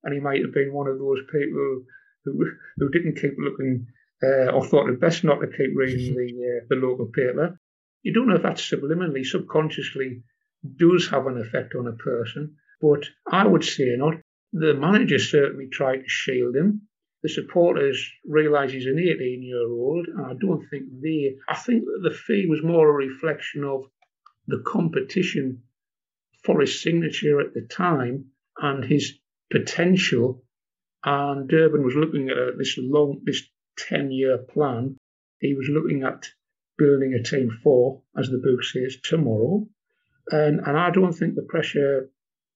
and 0.02 0.14
he 0.14 0.20
might 0.20 0.42
have 0.42 0.54
been 0.54 0.72
one 0.72 0.86
of 0.86 0.98
those 0.98 1.20
people 1.30 1.84
who 2.24 2.50
who 2.78 2.88
didn't 2.90 3.20
keep 3.20 3.34
looking 3.38 3.86
uh, 4.22 4.50
or 4.52 4.64
thought 4.64 4.88
it 4.88 5.00
best 5.00 5.24
not 5.24 5.40
to 5.40 5.46
keep 5.46 5.76
reading 5.76 6.14
the 6.14 6.62
uh, 6.62 6.66
the 6.68 6.76
local 6.76 7.06
paper. 7.06 7.58
You 8.02 8.12
don't 8.12 8.28
know 8.28 8.36
if 8.36 8.42
that 8.42 8.56
subliminally, 8.56 9.24
subconsciously 9.24 10.22
does 10.76 11.08
have 11.08 11.26
an 11.26 11.38
effect 11.38 11.74
on 11.74 11.86
a 11.86 11.92
person. 11.92 12.56
But 12.80 13.06
I 13.30 13.46
would 13.46 13.64
say 13.64 13.94
not. 13.96 14.14
The 14.52 14.74
manager 14.74 15.18
certainly 15.18 15.68
tried 15.68 15.98
to 15.98 16.08
shield 16.08 16.54
him. 16.54 16.82
The 17.22 17.28
supporters 17.28 18.08
realise 18.24 18.72
he's 18.72 18.86
an 18.86 18.98
18 18.98 19.42
year 19.42 19.66
old, 19.66 20.06
and 20.08 20.26
I 20.26 20.34
don't 20.40 20.66
think 20.68 20.84
they. 21.02 21.36
I 21.48 21.56
think 21.56 21.84
the 21.84 22.10
fee 22.10 22.46
was 22.48 22.62
more 22.62 22.88
a 22.88 22.92
reflection 22.92 23.64
of 23.64 23.84
the 24.46 24.62
competition 24.66 25.62
for 26.44 26.60
his 26.60 26.82
signature 26.82 27.40
at 27.40 27.54
the 27.54 27.62
time 27.62 28.26
and 28.58 28.84
his 28.84 29.18
potential. 29.50 30.44
And 31.04 31.48
Durban 31.48 31.84
was 31.84 31.94
looking 31.94 32.28
at 32.30 32.58
this 32.58 32.78
long, 32.78 33.22
this 33.24 33.42
10 33.78 34.10
year 34.10 34.38
plan. 34.38 34.96
He 35.40 35.54
was 35.54 35.68
looking 35.68 36.02
at 36.02 36.28
building 36.78 37.14
a 37.14 37.22
team 37.22 37.50
for, 37.62 38.02
as 38.18 38.28
the 38.28 38.38
book 38.38 38.62
says, 38.62 38.96
tomorrow. 39.02 39.66
And, 40.30 40.60
and 40.60 40.76
I 40.76 40.90
don't 40.90 41.12
think 41.12 41.34
the 41.34 41.42
pressure 41.42 42.10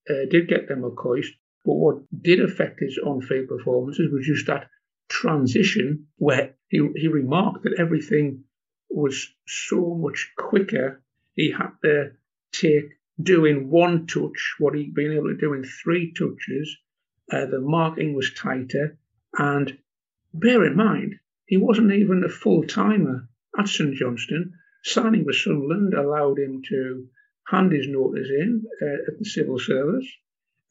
uh, 0.08 0.26
did 0.30 0.48
get 0.48 0.68
them 0.68 0.82
McCoist, 0.82 1.28
but 1.64 1.74
what 1.74 2.22
did 2.22 2.40
affect 2.40 2.80
his 2.80 2.98
on-field 2.98 3.48
performances 3.48 4.10
was 4.10 4.26
just 4.26 4.46
that 4.46 4.68
transition 5.08 6.06
where 6.16 6.54
he, 6.68 6.86
he 6.96 7.08
remarked 7.08 7.64
that 7.64 7.78
everything 7.78 8.44
was 8.88 9.28
so 9.46 9.94
much 9.94 10.32
quicker. 10.36 11.02
He 11.34 11.52
had 11.52 11.70
to 11.84 12.12
take 12.52 12.97
doing 13.22 13.70
one 13.70 14.06
touch 14.06 14.54
what 14.58 14.74
he'd 14.74 14.94
been 14.94 15.12
able 15.12 15.28
to 15.28 15.36
do 15.36 15.52
in 15.52 15.64
three 15.64 16.12
touches. 16.12 16.76
Uh, 17.30 17.46
the 17.46 17.60
marking 17.60 18.14
was 18.14 18.32
tighter, 18.32 18.96
and 19.38 19.78
bear 20.32 20.64
in 20.64 20.76
mind 20.76 21.16
he 21.46 21.56
wasn't 21.56 21.92
even 21.92 22.24
a 22.24 22.28
full 22.28 22.64
timer 22.64 23.28
at 23.58 23.68
St 23.68 23.94
Johnstone. 23.94 24.52
Signing 24.84 25.24
with 25.24 25.36
Sunderland 25.36 25.94
allowed 25.94 26.38
him 26.38 26.62
to 26.68 27.08
hand 27.48 27.72
his 27.72 27.88
notice 27.88 28.28
in 28.28 28.64
uh, 28.82 29.10
at 29.10 29.18
the 29.18 29.24
civil 29.24 29.58
service. 29.58 30.06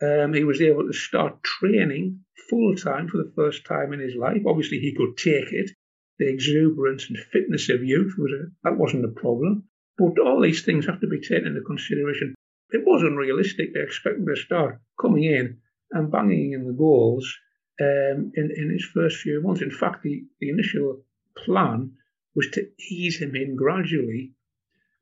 Um, 0.02 0.34
he 0.34 0.44
was 0.44 0.62
able 0.62 0.86
to 0.86 0.94
start 0.94 1.44
training 1.44 2.24
full 2.50 2.76
time 2.76 3.08
for 3.08 3.18
the 3.18 3.32
first 3.36 3.66
time 3.66 3.94
in 3.94 4.00
his 4.00 4.16
life. 4.16 4.44
Obviously, 4.46 4.80
he 4.80 4.94
could 4.94 5.18
take 5.18 5.52
it. 5.52 5.72
The 6.20 6.30
exuberance 6.30 7.10
and 7.10 7.18
fitness 7.18 7.70
of 7.70 7.84
youth 7.84 8.14
was 8.18 8.32
a, 8.32 8.52
that 8.64 8.78
wasn't 8.78 9.06
a 9.06 9.20
problem. 9.20 9.68
But 9.98 10.20
all 10.20 10.42
these 10.42 10.64
things 10.64 10.86
have 10.86 11.02
to 11.02 11.08
be 11.08 11.20
taken 11.20 11.48
into 11.48 11.62
consideration. 11.62 12.36
It 12.72 12.84
was 12.86 13.02
unrealistic 13.02 13.74
to 13.74 13.82
expect 13.82 14.18
him 14.18 14.28
to 14.28 14.36
start 14.36 14.80
coming 15.00 15.24
in 15.24 15.58
and 15.92 16.12
banging 16.12 16.54
in 16.54 16.68
the 16.68 16.74
goals 16.74 17.34
um, 17.82 18.32
in, 18.36 18.52
in 18.56 18.70
his 18.72 18.86
first 18.86 19.18
few 19.18 19.42
months. 19.42 19.62
In 19.62 19.72
fact, 19.72 20.04
the, 20.04 20.24
the 20.40 20.50
initial 20.50 21.04
plan 21.36 21.94
was 22.36 22.50
to 22.52 22.68
ease 22.92 23.20
him 23.20 23.36
in 23.36 23.56
gradually. 23.56 24.34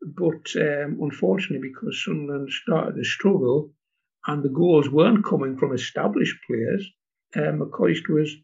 But 0.01 0.55
um, 0.55 0.99
unfortunately, 1.01 1.69
because 1.69 2.03
Sunderland 2.03 2.49
started 2.51 2.95
to 2.95 3.03
struggle 3.03 3.73
and 4.27 4.43
the 4.43 4.49
goals 4.49 4.89
weren't 4.89 5.25
coming 5.25 5.57
from 5.57 5.73
established 5.73 6.37
players, 6.47 6.89
um, 7.35 7.59
McCoist 7.59 8.07
was 8.09 8.35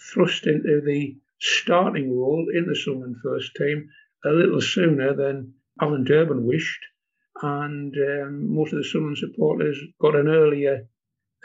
thrust 0.00 0.46
into 0.46 0.80
the 0.80 1.18
starting 1.38 2.16
role 2.16 2.46
in 2.54 2.66
the 2.66 2.76
Sunderland 2.76 3.16
first 3.22 3.54
team 3.56 3.90
a 4.24 4.30
little 4.30 4.60
sooner 4.60 5.14
than 5.14 5.54
Alan 5.80 6.04
Durban 6.04 6.44
wished. 6.44 6.80
And 7.42 7.94
um, 7.94 8.54
most 8.54 8.72
of 8.72 8.78
the 8.78 8.84
Sunderland 8.84 9.18
supporters 9.18 9.78
got 10.00 10.14
an 10.14 10.28
earlier 10.28 10.86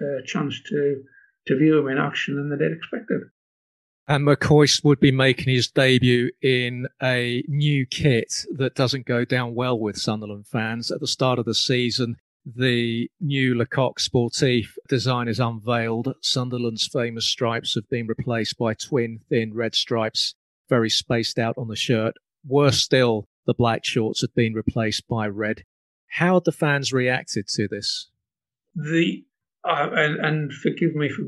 uh, 0.02 0.22
chance 0.26 0.62
to, 0.70 1.04
to 1.48 1.58
view 1.58 1.80
him 1.80 1.88
in 1.88 1.98
action 1.98 2.36
than 2.36 2.50
they'd 2.50 2.76
expected. 2.76 3.22
And 4.08 4.28
McCoist 4.28 4.84
would 4.84 5.00
be 5.00 5.12
making 5.12 5.54
his 5.54 5.68
debut 5.68 6.30
in 6.42 6.88
a 7.02 7.44
new 7.48 7.86
kit 7.88 8.46
that 8.56 8.76
doesn't 8.76 9.08
go 9.08 9.26
down 9.26 9.56
well 9.56 9.80
with 9.80 9.98
Sunderland 9.98 10.48
fans. 10.48 10.92
At 10.92 11.00
the 11.00 11.08
start 11.08 11.40
of 11.40 11.46
the 11.46 11.56
season, 11.56 12.18
the 12.46 13.10
new 13.20 13.58
Le 13.58 13.66
Coq 13.66 14.00
Sportif 14.00 14.68
design 14.88 15.28
is 15.28 15.40
unveiled. 15.40 16.14
Sunderland's 16.22 16.88
famous 16.88 17.26
stripes 17.26 17.74
have 17.74 17.90
been 17.90 18.06
replaced 18.06 18.58
by 18.60 18.76
twin 18.76 19.22
thin 19.30 19.54
red 19.56 19.74
stripes, 19.74 20.36
very 20.70 20.90
spaced 20.90 21.40
out 21.40 21.58
on 21.58 21.68
the 21.68 21.76
shirt. 21.76 22.14
Worse 22.46 22.78
still, 22.78 23.28
the 23.46 23.54
black 23.54 23.86
shorts 23.86 24.22
had 24.22 24.34
been 24.34 24.54
replaced 24.54 25.08
by 25.08 25.28
red. 25.28 25.64
How 26.08 26.36
had 26.36 26.46
the 26.46 26.52
fans 26.52 26.94
reacted 26.94 27.48
to 27.50 27.68
this? 27.68 28.10
The 28.76 29.24
uh, 29.64 29.90
and, 29.94 30.24
and, 30.24 30.54
forgive 30.54 30.94
me 30.94 31.10
for 31.10 31.24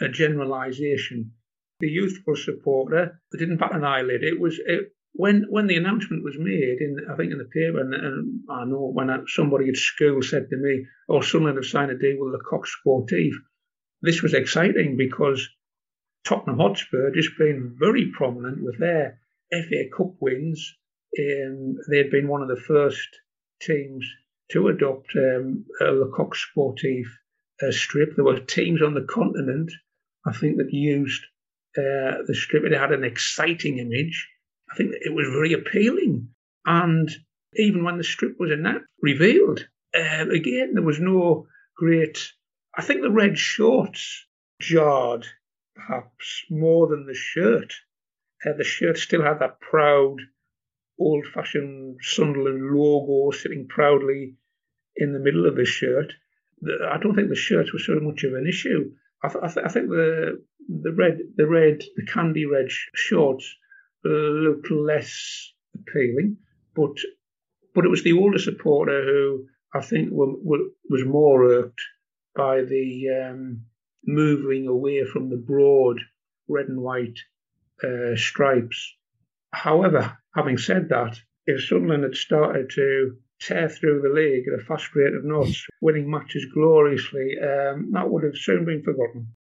a 0.00 0.08
generalisation. 0.08 1.32
The 1.80 1.88
youthful 1.88 2.34
supporter 2.34 3.20
didn't 3.36 3.58
bat 3.58 3.74
an 3.74 3.84
eyelid. 3.84 4.22
It 4.22 4.40
was 4.40 4.58
it, 4.64 4.94
when 5.12 5.44
when 5.50 5.66
the 5.66 5.76
announcement 5.76 6.24
was 6.24 6.36
made 6.38 6.78
in 6.80 6.96
I 7.10 7.16
think 7.16 7.30
in 7.32 7.38
the 7.38 7.44
paper, 7.44 7.80
and, 7.80 7.94
and 7.94 8.40
I 8.48 8.64
know 8.64 8.90
when 8.92 9.10
somebody 9.26 9.68
at 9.68 9.76
school 9.76 10.22
said 10.22 10.48
to 10.48 10.56
me, 10.56 10.86
"Oh, 11.08 11.20
Sunderland 11.20 11.58
have 11.58 11.66
signed 11.66 11.90
a 11.90 11.98
deal 11.98 12.16
with 12.18 12.32
the 12.32 12.44
Coq 12.48 12.66
Sportif," 12.66 13.32
this 14.02 14.22
was 14.22 14.34
exciting 14.34 14.96
because 14.96 15.48
Tottenham 16.24 16.58
Hotspur 16.58 17.10
just 17.10 17.36
been 17.38 17.76
very 17.78 18.10
prominent 18.10 18.62
with 18.62 18.78
their 18.78 19.20
FA 19.52 19.84
Cup 19.94 20.14
wins. 20.20 20.76
Um, 21.18 21.76
they'd 21.90 22.10
been 22.10 22.28
one 22.28 22.42
of 22.42 22.48
the 22.48 22.60
first 22.60 23.08
teams 23.60 24.06
to 24.52 24.68
adopt 24.68 25.14
um, 25.16 25.64
a 25.80 25.84
Le 25.84 26.10
Coq 26.10 26.34
Sportif 26.34 27.06
uh, 27.62 27.70
strip. 27.70 28.14
There 28.14 28.24
were 28.24 28.40
teams 28.40 28.82
on 28.82 28.94
the 28.94 29.06
continent, 29.08 29.70
I 30.26 30.32
think, 30.32 30.58
that 30.58 30.72
used 30.72 31.22
uh, 31.78 32.22
the 32.26 32.34
strip. 32.34 32.64
It 32.64 32.72
had 32.72 32.92
an 32.92 33.04
exciting 33.04 33.78
image 33.78 34.28
I 34.70 34.76
think 34.76 34.94
it 35.00 35.14
was 35.14 35.28
very 35.28 35.52
appealing. 35.52 36.30
And 36.64 37.10
even 37.54 37.84
when 37.84 37.98
the 37.98 38.04
strip 38.04 38.40
was 38.40 38.50
that 38.50 38.82
revealed, 39.00 39.68
uh, 39.94 40.28
again, 40.30 40.74
there 40.74 40.82
was 40.82 40.98
no 40.98 41.46
great. 41.76 42.32
I 42.76 42.82
think 42.82 43.02
the 43.02 43.10
red 43.10 43.38
shorts 43.38 44.26
jarred 44.60 45.26
perhaps 45.76 46.44
more 46.50 46.88
than 46.88 47.06
the 47.06 47.14
shirt. 47.14 47.72
Uh, 48.44 48.54
the 48.54 48.64
shirt 48.64 48.98
still 48.98 49.22
had 49.22 49.38
that 49.38 49.60
proud, 49.60 50.20
old 50.98 51.26
fashioned 51.26 51.98
Sunderland 52.02 52.62
logo 52.62 53.30
sitting 53.36 53.66
proudly 53.68 54.36
in 54.96 55.12
the 55.12 55.18
middle 55.18 55.46
of 55.46 55.56
the 55.56 55.64
shirt. 55.64 56.12
I 56.88 56.98
don't 56.98 57.14
think 57.14 57.28
the 57.28 57.34
shirts 57.34 57.72
were 57.72 57.78
so 57.78 57.98
much 58.00 58.24
of 58.24 58.34
an 58.34 58.46
issue. 58.48 58.92
I, 59.22 59.28
th- 59.28 59.44
I, 59.44 59.48
th- 59.48 59.66
I 59.66 59.68
think 59.68 59.88
the 59.88 60.42
the 60.68 60.92
red, 60.92 61.18
the 61.36 61.46
red, 61.46 61.82
the 61.96 62.06
candy 62.06 62.46
red 62.46 62.68
shorts 62.94 63.54
looked 64.04 64.70
less 64.70 65.52
appealing, 65.74 66.38
but 66.74 66.96
but 67.74 67.84
it 67.84 67.90
was 67.90 68.02
the 68.02 68.12
older 68.12 68.38
supporter 68.38 69.04
who 69.04 69.46
I 69.74 69.80
think 69.82 70.10
were, 70.10 70.34
were, 70.42 70.66
was 70.88 71.04
more 71.04 71.44
irked 71.44 71.80
by 72.36 72.62
the 72.62 73.08
um, 73.10 73.64
moving 74.06 74.68
away 74.68 75.04
from 75.04 75.30
the 75.30 75.36
broad 75.36 75.98
red 76.48 76.66
and 76.66 76.80
white 76.80 77.18
uh, 77.82 78.14
stripes. 78.16 78.94
However, 79.54 80.18
having 80.34 80.58
said 80.58 80.88
that, 80.90 81.16
if 81.46 81.64
Sunderland 81.64 82.02
had 82.02 82.14
started 82.14 82.70
to 82.70 83.16
tear 83.40 83.68
through 83.68 84.00
the 84.00 84.08
league 84.08 84.46
at 84.48 84.58
a 84.58 84.64
fast 84.64 84.94
rate 84.94 85.14
of 85.14 85.24
knots, 85.24 85.66
winning 85.80 86.10
matches 86.10 86.46
gloriously, 86.52 87.36
um, 87.40 87.90
that 87.92 88.10
would 88.10 88.24
have 88.24 88.36
soon 88.36 88.64
been 88.64 88.82
forgotten. 88.82 89.34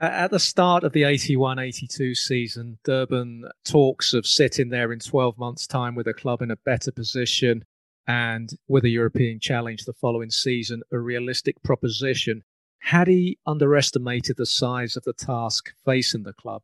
At 0.00 0.30
the 0.30 0.38
start 0.38 0.82
of 0.82 0.92
the 0.92 1.04
81 1.04 1.58
82 1.58 2.14
season, 2.14 2.78
Durban 2.84 3.44
talks 3.64 4.14
of 4.14 4.26
sitting 4.26 4.70
there 4.70 4.92
in 4.92 4.98
12 4.98 5.36
months' 5.36 5.66
time 5.66 5.94
with 5.94 6.06
a 6.06 6.14
club 6.14 6.40
in 6.40 6.50
a 6.50 6.56
better 6.56 6.90
position 6.90 7.64
and 8.06 8.50
with 8.66 8.84
a 8.84 8.88
European 8.88 9.38
challenge 9.40 9.84
the 9.84 9.92
following 9.92 10.30
season, 10.30 10.82
a 10.90 10.98
realistic 10.98 11.62
proposition. 11.62 12.42
Had 12.78 13.08
he 13.08 13.38
underestimated 13.46 14.38
the 14.38 14.46
size 14.46 14.96
of 14.96 15.04
the 15.04 15.12
task 15.12 15.74
facing 15.84 16.22
the 16.22 16.32
club? 16.32 16.62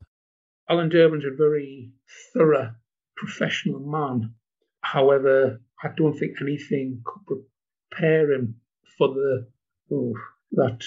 Alan 0.70 0.88
Durban's 0.88 1.24
a 1.24 1.30
very 1.30 1.92
thorough 2.32 2.74
professional 3.16 3.81
man. 3.81 4.35
However, 4.81 5.61
I 5.83 5.88
don't 5.96 6.18
think 6.18 6.37
anything 6.40 7.02
could 7.05 7.44
prepare 7.90 8.33
him 8.33 8.61
for 8.96 9.09
the 9.09 9.48
oh, 9.92 10.14
that 10.52 10.81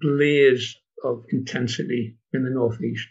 blaze 0.00 0.76
of 1.02 1.24
intensity 1.30 2.16
in 2.32 2.44
the 2.44 2.50
northeast. 2.50 3.08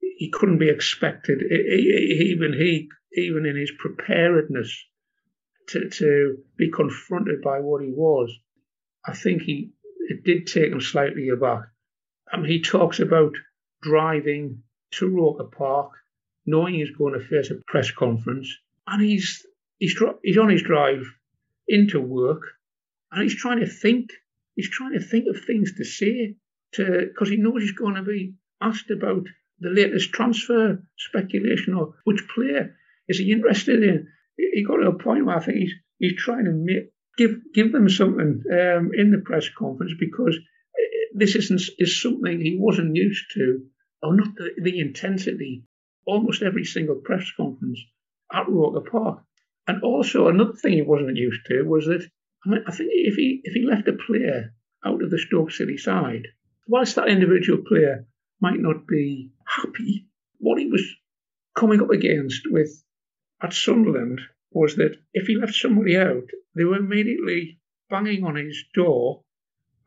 He 0.00 0.30
couldn't 0.30 0.58
be 0.58 0.68
expected, 0.68 1.42
even 1.42 2.52
he, 2.52 2.88
even 3.12 3.46
in 3.46 3.56
his 3.56 3.72
preparedness 3.78 4.84
to, 5.68 5.88
to 5.88 6.38
be 6.56 6.70
confronted 6.70 7.40
by 7.42 7.60
what 7.60 7.82
he 7.82 7.90
was. 7.90 8.36
I 9.06 9.14
think 9.14 9.42
he 9.42 9.72
it 10.08 10.24
did 10.24 10.46
take 10.46 10.72
him 10.72 10.80
slightly 10.80 11.28
aback. 11.28 11.64
I 12.32 12.38
mean, 12.38 12.46
he 12.46 12.62
talks 12.62 12.98
about 12.98 13.34
driving 13.82 14.62
to 14.92 15.08
Roker 15.08 15.44
Park, 15.44 15.92
knowing 16.48 16.74
he's 16.74 16.96
going 16.96 17.14
to 17.14 17.20
face 17.20 17.50
a 17.50 17.60
press 17.66 17.90
conference, 17.90 18.56
and 18.86 19.02
he's 19.02 19.44
he's 19.78 20.00
he's 20.22 20.38
on 20.38 20.48
his 20.48 20.62
drive 20.62 21.04
into 21.68 22.00
work, 22.00 22.42
and 23.12 23.22
he's 23.22 23.36
trying 23.36 23.60
to 23.60 23.66
think. 23.66 24.10
He's 24.54 24.70
trying 24.70 24.94
to 24.94 25.00
think 25.00 25.26
of 25.28 25.44
things 25.44 25.76
to 25.76 25.84
say 25.84 26.34
to 26.72 27.06
because 27.08 27.28
he 27.28 27.36
knows 27.36 27.62
he's 27.62 27.72
going 27.72 27.94
to 27.94 28.02
be 28.02 28.34
asked 28.60 28.90
about 28.90 29.24
the 29.60 29.70
latest 29.70 30.12
transfer 30.12 30.82
speculation 30.96 31.74
or 31.74 31.94
which 32.04 32.26
player 32.34 32.76
is 33.08 33.18
he 33.18 33.32
interested 33.32 33.82
in. 33.82 34.08
He 34.36 34.64
got 34.64 34.76
to 34.76 34.88
a 34.88 34.98
point 34.98 35.26
where 35.26 35.36
I 35.36 35.44
think 35.44 35.58
he's 35.58 35.74
he's 35.98 36.16
trying 36.16 36.44
to 36.44 36.52
make, 36.52 36.92
give 37.16 37.36
give 37.52 37.72
them 37.72 37.88
something 37.88 38.42
um, 38.52 38.90
in 38.94 39.10
the 39.10 39.22
press 39.24 39.48
conference 39.48 39.92
because 39.98 40.36
uh, 40.36 40.82
this 41.14 41.34
isn't 41.34 41.62
is 41.78 42.00
something 42.00 42.40
he 42.40 42.56
wasn't 42.58 42.96
used 42.96 43.26
to, 43.34 43.64
or 44.02 44.14
not 44.14 44.34
the, 44.36 44.50
the 44.62 44.78
intensity. 44.78 45.64
Almost 46.08 46.42
every 46.42 46.64
single 46.64 46.96
press 46.96 47.30
conference 47.36 47.80
at 48.32 48.48
Roker 48.48 48.90
Park, 48.90 49.24
and 49.66 49.82
also 49.82 50.28
another 50.28 50.54
thing 50.54 50.72
he 50.72 50.82
wasn't 50.82 51.18
used 51.18 51.42
to 51.48 51.62
was 51.62 51.84
that 51.84 52.02
I 52.44 52.48
mean 52.48 52.64
I 52.66 52.72
think 52.72 52.90
if 52.92 53.14
he 53.16 53.42
if 53.44 53.52
he 53.52 53.66
left 53.66 53.88
a 53.88 53.92
player 53.92 54.54
out 54.84 55.02
of 55.02 55.10
the 55.10 55.18
Stoke 55.18 55.50
City 55.50 55.76
side 55.76 56.28
whilst 56.66 56.96
that 56.96 57.08
individual 57.08 57.62
player 57.66 58.06
might 58.40 58.58
not 58.58 58.86
be 58.86 59.32
happy, 59.46 60.06
what 60.38 60.58
he 60.58 60.66
was 60.70 60.84
coming 61.54 61.82
up 61.82 61.90
against 61.90 62.42
with 62.50 62.70
at 63.42 63.52
Sunderland 63.52 64.20
was 64.50 64.76
that 64.76 64.96
if 65.12 65.26
he 65.26 65.36
left 65.36 65.54
somebody 65.54 65.96
out, 65.96 66.24
they 66.54 66.64
were 66.64 66.76
immediately 66.76 67.60
banging 67.90 68.24
on 68.24 68.36
his 68.36 68.64
door, 68.74 69.24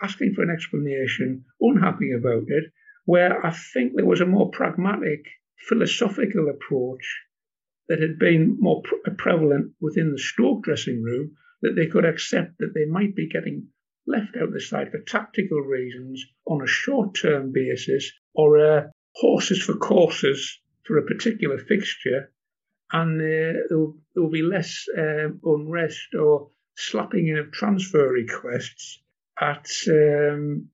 asking 0.02 0.34
for 0.34 0.44
an 0.44 0.50
explanation, 0.50 1.46
unhappy 1.60 2.12
about 2.12 2.44
it. 2.48 2.66
Where 3.06 3.44
I 3.44 3.52
think 3.52 3.94
there 3.96 4.06
was 4.06 4.22
a 4.22 4.26
more 4.26 4.52
pragmatic, 4.52 5.26
philosophical 5.68 6.50
approach 6.50 7.22
that 7.88 8.00
had 8.02 8.18
been 8.18 8.58
more 8.60 8.82
pre- 8.82 9.14
prevalent 9.18 9.74
within 9.80 10.12
the 10.12 10.20
Stoke 10.20 10.64
dressing 10.64 11.04
room, 11.04 11.36
that 11.62 11.76
they 11.76 11.88
could 11.88 12.06
accept 12.06 12.58
that 12.60 12.74
they 12.74 12.86
might 12.86 13.16
be 13.16 13.28
getting 13.28 13.68
left 14.08 14.36
out 14.36 14.52
the 14.52 14.60
side 14.60 14.92
for 14.92 15.00
tactical 15.00 15.62
reasons 15.62 16.26
on 16.46 16.62
a 16.62 16.68
short 16.68 17.16
term 17.16 17.52
basis 17.52 18.12
or 18.34 18.60
uh, 18.60 18.88
horses 19.16 19.62
for 19.62 19.76
courses 19.76 20.60
for 20.84 20.98
a 20.98 21.06
particular 21.06 21.58
fixture, 21.58 22.32
and 22.92 23.22
uh, 23.22 23.60
there, 23.70 23.78
will, 23.78 23.98
there, 24.14 24.24
will, 24.24 24.32
be 24.32 24.42
less 24.42 24.86
uh, 24.98 25.30
unrest 25.44 26.16
or 26.20 26.50
slapping 26.76 27.28
in 27.28 27.38
of 27.38 27.52
transfer 27.52 28.10
requests 28.10 29.02
at, 29.40 29.70
um, 29.88 30.68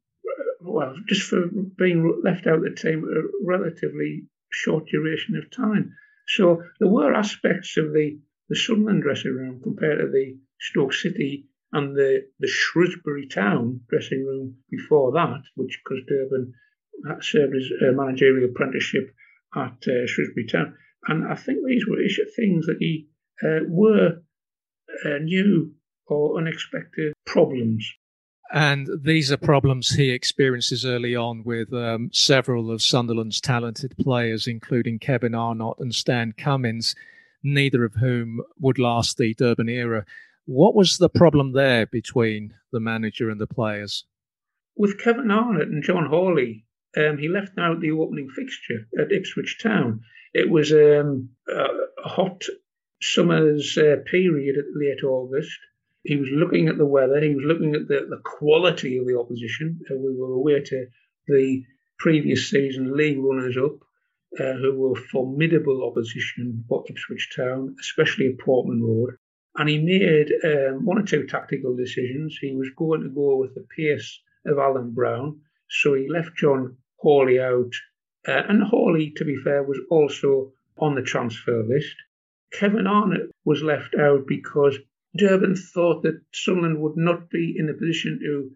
well, 0.61 0.95
just 1.07 1.23
for 1.23 1.47
being 1.77 2.21
left 2.23 2.47
out 2.47 2.57
of 2.57 2.63
the 2.63 2.71
team 2.71 3.03
at 3.09 3.17
a 3.17 3.27
relatively 3.43 4.23
short 4.49 4.85
duration 4.87 5.35
of 5.35 5.51
time. 5.51 5.93
So 6.27 6.63
there 6.79 6.89
were 6.89 7.13
aspects 7.13 7.77
of 7.77 7.93
the 7.93 8.19
the 8.49 8.55
Sunderland 8.55 9.03
dressing 9.03 9.33
room 9.33 9.61
compared 9.61 9.99
to 9.99 10.09
the 10.09 10.37
Stoke 10.59 10.93
City 10.93 11.47
and 11.73 11.95
the, 11.95 12.27
the 12.39 12.47
Shrewsbury 12.47 13.27
Town 13.27 13.81
dressing 13.89 14.25
room 14.25 14.55
before 14.69 15.11
that, 15.13 15.41
which 15.55 15.79
because 15.83 16.03
Durban 16.07 16.53
served 17.21 17.55
as 17.55 17.69
uh, 17.81 17.91
managerial 17.91 18.49
apprenticeship 18.49 19.13
at 19.55 19.77
uh, 19.87 20.07
Shrewsbury 20.07 20.47
Town. 20.47 20.75
And 21.07 21.27
I 21.27 21.35
think 21.35 21.59
these 21.65 21.85
were 21.87 22.01
issues, 22.01 22.33
things 22.35 22.65
that 22.67 22.77
he 22.79 23.09
uh, 23.43 23.59
were 23.67 24.21
uh, 25.05 25.17
new 25.21 25.73
or 26.07 26.37
unexpected 26.37 27.13
problems. 27.25 27.87
And 28.51 28.87
these 29.03 29.31
are 29.31 29.37
problems 29.37 29.89
he 29.89 30.09
experiences 30.09 30.85
early 30.85 31.15
on 31.15 31.43
with 31.43 31.73
um, 31.73 32.09
several 32.13 32.71
of 32.71 32.81
Sunderland's 32.81 33.41
talented 33.41 33.95
players, 33.97 34.47
including 34.47 34.99
Kevin 34.99 35.35
Arnott 35.35 35.79
and 35.79 35.93
Stan 35.93 36.33
Cummins, 36.37 36.95
neither 37.43 37.83
of 37.83 37.95
whom 37.95 38.41
would 38.59 38.79
last 38.79 39.17
the 39.17 39.33
Durban 39.33 39.69
era. 39.69 40.05
What 40.45 40.75
was 40.75 40.97
the 40.97 41.09
problem 41.09 41.51
there 41.51 41.85
between 41.85 42.53
the 42.71 42.79
manager 42.79 43.29
and 43.29 43.39
the 43.41 43.47
players? 43.47 44.05
With 44.77 44.99
Kevin 44.99 45.29
Arnott 45.29 45.67
and 45.67 45.83
John 45.83 46.05
Hawley, 46.05 46.65
um, 46.95 47.17
he 47.17 47.27
left 47.27 47.57
out 47.57 47.81
the 47.81 47.91
opening 47.91 48.29
fixture 48.29 48.87
at 48.97 49.11
Ipswich 49.11 49.59
Town. 49.61 50.01
It 50.33 50.49
was 50.49 50.71
um, 50.71 51.29
a 51.49 52.07
hot 52.07 52.43
summer's 53.01 53.77
uh, 53.77 53.97
period 54.05 54.57
at 54.57 54.65
late 54.73 55.03
August. 55.03 55.57
He 56.07 56.15
was 56.15 56.29
looking 56.31 56.69
at 56.69 56.77
the 56.77 56.85
weather. 56.85 57.19
He 57.19 57.35
was 57.35 57.43
looking 57.43 57.75
at 57.75 57.89
the, 57.89 58.07
the 58.09 58.21
quality 58.23 58.97
of 58.97 59.05
the 59.05 59.19
opposition. 59.19 59.81
Uh, 59.91 59.95
we 59.97 60.15
were 60.15 60.31
aware 60.31 60.61
to 60.63 60.87
the 61.27 61.63
previous 61.99 62.49
season 62.49 62.95
league 62.95 63.19
runners 63.19 63.57
up, 63.57 63.75
uh, 64.39 64.53
who 64.53 64.73
were 64.77 64.95
formidable 65.11 65.85
opposition 65.85 66.63
for 66.69 66.85
Ipswich 66.87 67.35
Town, 67.35 67.75
especially 67.81 68.27
at 68.27 68.39
Portman 68.39 68.81
Road. 68.81 69.17
And 69.57 69.67
he 69.67 69.79
made 69.79 70.31
um, 70.45 70.85
one 70.85 70.97
or 70.97 71.03
two 71.03 71.27
tactical 71.27 71.75
decisions. 71.75 72.37
He 72.39 72.55
was 72.55 72.69
going 72.77 73.01
to 73.01 73.09
go 73.09 73.35
with 73.35 73.53
the 73.53 73.67
pace 73.75 74.21
of 74.45 74.59
Alan 74.59 74.91
Brown, 74.91 75.41
so 75.69 75.93
he 75.93 76.07
left 76.07 76.37
John 76.37 76.77
Hawley 76.99 77.41
out. 77.41 77.73
Uh, 78.25 78.43
and 78.47 78.63
Hawley, 78.63 79.11
to 79.17 79.25
be 79.25 79.35
fair, 79.43 79.61
was 79.61 79.81
also 79.89 80.53
on 80.77 80.95
the 80.95 81.01
transfer 81.01 81.63
list. 81.63 81.95
Kevin 82.53 82.87
Arnott 82.87 83.29
was 83.43 83.61
left 83.61 83.93
out 83.95 84.25
because 84.25 84.77
Durban 85.15 85.55
thought 85.55 86.03
that 86.03 86.21
Sunderland 86.33 86.79
would 86.81 86.97
not 86.97 87.29
be 87.29 87.55
in 87.57 87.69
a 87.69 87.73
position 87.73 88.19
to, 88.19 88.51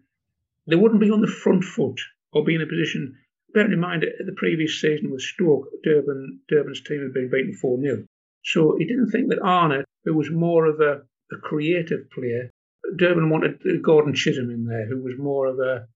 they 0.66 0.76
wouldn't 0.76 1.00
be 1.00 1.10
on 1.10 1.20
the 1.20 1.26
front 1.26 1.64
foot 1.64 2.00
or 2.32 2.44
be 2.44 2.54
in 2.54 2.62
a 2.62 2.66
position. 2.66 3.16
Bearing 3.54 3.72
in 3.72 3.80
mind 3.80 4.02
the 4.02 4.32
previous 4.32 4.80
season 4.80 5.10
with 5.10 5.22
Stoke, 5.22 5.68
Durban, 5.82 6.40
Durban's 6.48 6.82
team 6.82 7.02
had 7.02 7.12
been 7.14 7.30
beaten 7.30 7.54
4 7.54 7.80
0. 7.80 8.06
So 8.44 8.76
he 8.78 8.84
didn't 8.84 9.10
think 9.10 9.28
that 9.28 9.42
Arnott, 9.42 9.86
who 10.04 10.14
was 10.14 10.30
more 10.30 10.66
of 10.66 10.80
a, 10.80 11.02
a 11.32 11.38
creative 11.40 12.10
player, 12.10 12.50
Durban 12.96 13.30
wanted 13.30 13.60
Gordon 13.82 14.14
Chisholm 14.14 14.50
in 14.50 14.64
there, 14.64 14.86
who 14.86 15.02
was 15.02 15.18
more 15.18 15.46
of 15.46 15.58
a, 15.58 15.86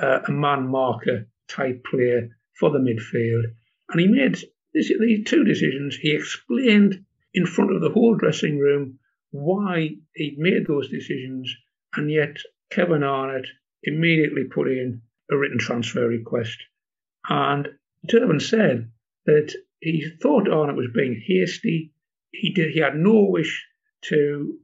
a, 0.00 0.22
a 0.28 0.32
man 0.32 0.68
marker 0.68 1.28
type 1.48 1.84
player 1.84 2.30
for 2.58 2.70
the 2.70 2.78
midfield. 2.78 3.44
And 3.90 4.00
he 4.00 4.06
made 4.06 4.38
these 4.72 5.24
two 5.24 5.44
decisions. 5.44 5.96
He 5.96 6.12
explained 6.12 7.04
in 7.34 7.46
front 7.46 7.74
of 7.74 7.80
the 7.80 7.90
whole 7.90 8.16
dressing 8.16 8.58
room 8.58 8.98
why 9.30 9.90
he'd 10.14 10.38
made 10.38 10.66
those 10.66 10.88
decisions, 10.88 11.54
and 11.94 12.10
yet 12.10 12.36
Kevin 12.70 13.02
Arnott 13.02 13.46
immediately 13.82 14.44
put 14.44 14.68
in 14.68 15.02
a 15.30 15.36
written 15.36 15.58
transfer 15.58 16.08
request. 16.08 16.58
And 17.28 17.68
Durban 18.06 18.40
said 18.40 18.90
that 19.26 19.54
he 19.80 20.10
thought 20.22 20.48
Arnott 20.48 20.76
was 20.76 20.90
being 20.94 21.22
hasty. 21.26 21.92
He 22.32 22.52
did. 22.52 22.72
He 22.72 22.80
had 22.80 22.96
no 22.96 23.24
wish 23.24 23.66
to 24.04 24.58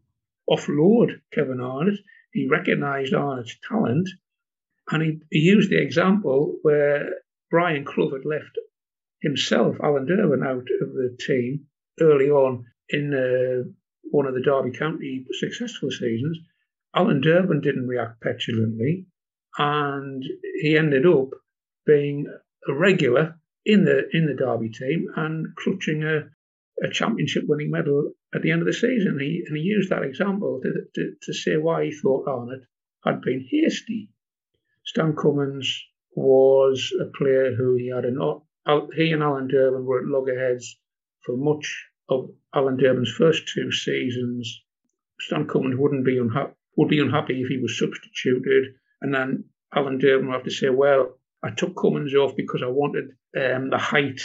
offload 0.48 1.20
Kevin 1.32 1.60
Arnott. 1.60 1.98
He 2.32 2.48
recognised 2.48 3.14
Arnott's 3.14 3.56
talent, 3.68 4.08
and 4.90 5.02
he, 5.02 5.20
he 5.30 5.40
used 5.40 5.70
the 5.70 5.80
example 5.80 6.58
where 6.62 7.10
Brian 7.50 7.84
Clough 7.84 8.10
had 8.10 8.24
left 8.24 8.58
himself, 9.20 9.76
Alan 9.82 10.06
Durban, 10.06 10.42
out 10.42 10.66
of 10.82 10.92
the 10.92 11.16
team 11.18 11.66
early 12.00 12.28
on 12.30 12.66
in 12.88 13.14
uh, 13.14 13.70
one 14.10 14.26
of 14.26 14.34
the 14.34 14.42
Derby 14.42 14.70
County 14.70 15.26
successful 15.32 15.90
seasons. 15.90 16.38
Alan 16.94 17.20
Durban 17.20 17.60
didn't 17.60 17.88
react 17.88 18.20
petulantly, 18.20 19.06
and 19.58 20.24
he 20.60 20.76
ended 20.76 21.06
up 21.06 21.30
being 21.86 22.26
a 22.68 22.72
regular 22.72 23.38
in 23.64 23.84
the 23.84 24.08
in 24.12 24.26
the 24.26 24.34
Derby 24.34 24.70
team 24.70 25.08
and 25.16 25.54
clutching 25.56 26.04
a, 26.04 26.28
a 26.82 26.90
championship 26.90 27.44
winning 27.46 27.70
medal 27.70 28.12
at 28.34 28.42
the 28.42 28.50
end 28.50 28.60
of 28.60 28.66
the 28.66 28.72
season. 28.72 29.18
He 29.18 29.44
and 29.46 29.56
he 29.56 29.62
used 29.62 29.90
that 29.90 30.02
example 30.02 30.60
to, 30.62 30.72
to, 30.94 31.14
to 31.22 31.32
say 31.32 31.56
why 31.56 31.86
he 31.86 31.92
thought 31.92 32.28
Arnott 32.28 32.62
had 33.04 33.20
been 33.22 33.46
hasty. 33.50 34.10
Stan 34.84 35.14
Cummins 35.16 35.82
was 36.12 36.92
a 37.00 37.06
player 37.06 37.54
who 37.54 37.76
he 37.76 37.88
had 37.88 38.04
an 38.04 38.18
he 38.94 39.12
and 39.12 39.22
Alan 39.22 39.48
Durban 39.48 39.84
were 39.84 40.00
at 40.00 40.06
loggerheads 40.06 40.78
for 41.20 41.36
much 41.36 41.88
of 42.08 42.30
Alan 42.54 42.76
Durban's 42.76 43.12
first 43.12 43.48
two 43.48 43.70
seasons. 43.72 44.62
Stan 45.20 45.46
Cummins 45.46 45.76
wouldn't 45.78 46.04
be 46.04 46.20
would 46.76 46.88
be 46.88 47.00
unhappy 47.00 47.40
if 47.40 47.48
he 47.48 47.58
was 47.58 47.78
substituted, 47.78 48.74
and 49.00 49.14
then 49.14 49.44
Alan 49.74 49.98
Durban 49.98 50.28
would 50.28 50.34
have 50.34 50.44
to 50.44 50.50
say, 50.50 50.68
"Well, 50.68 51.18
I 51.42 51.50
took 51.50 51.76
Cummins 51.76 52.14
off 52.14 52.36
because 52.36 52.62
I 52.62 52.68
wanted 52.68 53.10
um, 53.36 53.70
the 53.70 53.78
height 53.78 54.20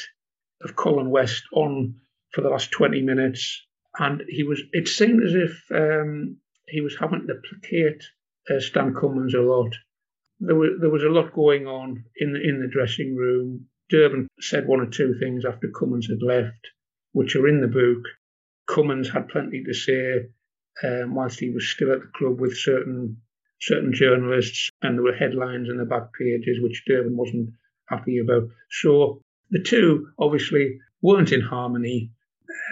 of 0.62 0.76
Colin 0.76 1.10
West 1.10 1.44
on 1.54 1.96
for 2.32 2.42
the 2.42 2.50
last 2.50 2.72
20 2.72 3.02
minutes." 3.02 3.66
And 3.98 4.24
he 4.28 4.44
was. 4.44 4.62
It 4.72 4.88
seemed 4.88 5.24
as 5.24 5.34
if 5.34 5.64
um, 5.72 6.38
he 6.68 6.82
was 6.82 6.98
having 7.00 7.28
to 7.28 7.36
placate 7.36 8.04
uh, 8.50 8.60
Stan 8.60 8.94
Cummins 8.94 9.34
a 9.34 9.42
lot 9.42 9.74
there 10.40 10.56
was 10.56 10.70
there 10.80 10.90
was 10.90 11.04
a 11.04 11.10
lot 11.10 11.34
going 11.34 11.68
on 11.68 12.06
in 12.16 12.34
the 12.34 12.40
in 12.42 12.62
the 12.62 12.68
dressing 12.68 13.16
room. 13.16 13.68
Durban 13.90 14.28
said 14.40 14.68
one 14.68 14.80
or 14.80 14.90
two 14.90 15.16
things 15.20 15.44
after 15.46 15.68
Cummins 15.68 16.08
had 16.08 16.22
left, 16.22 16.70
which 17.12 17.36
are 17.36 17.48
in 17.48 17.62
the 17.62 17.68
book. 17.68 18.04
Cummins 18.68 19.10
had 19.10 19.30
plenty 19.30 19.64
to 19.64 19.74
say 19.74 20.30
um, 20.84 21.16
whilst 21.16 21.40
he 21.40 21.50
was 21.50 21.68
still 21.68 21.92
at 21.92 22.00
the 22.00 22.12
club 22.16 22.40
with 22.40 22.58
certain 22.58 23.18
certain 23.62 23.94
journalists, 23.94 24.70
and 24.82 24.96
there 24.96 25.04
were 25.04 25.14
headlines 25.14 25.68
in 25.70 25.78
the 25.78 25.86
back 25.86 26.14
pages 26.18 26.62
which 26.62 26.84
Durban 26.88 27.18
wasn't 27.18 27.50
happy 27.88 28.20
about. 28.20 28.44
So 28.72 29.22
the 29.50 29.62
two 29.62 30.08
obviously 30.18 30.80
weren't 31.02 31.32
in 31.32 31.42
harmony, 31.42 32.12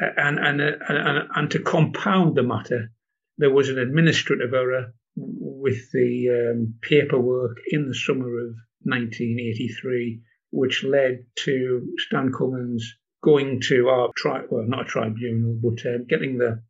and 0.02 0.40
and 0.40 0.62
and, 0.62 1.30
and 1.36 1.52
to 1.52 1.60
compound 1.60 2.36
the 2.36 2.44
matter, 2.44 2.92
there 3.38 3.54
was 3.54 3.70
an 3.70 3.80
administrative 3.80 4.54
error 4.54 4.94
with 5.16 5.92
the 5.92 6.52
um, 6.54 6.76
paperwork 6.82 7.58
in 7.72 7.88
the 7.88 7.96
summer 7.96 8.40
of 8.40 8.56
1983, 8.84 10.22
which 10.52 10.84
led 10.84 11.26
to 11.36 11.94
Stan 11.98 12.32
Cummins 12.32 12.96
going 13.24 13.62
to 13.62 13.90
our 13.90 14.10
tri- 14.16 14.46
well, 14.50 14.66
not 14.68 14.82
a 14.82 14.86
tribunal, 14.86 15.60
but 15.62 15.86
uh, 15.86 15.98
getting 16.08 16.38
the, 16.38 16.62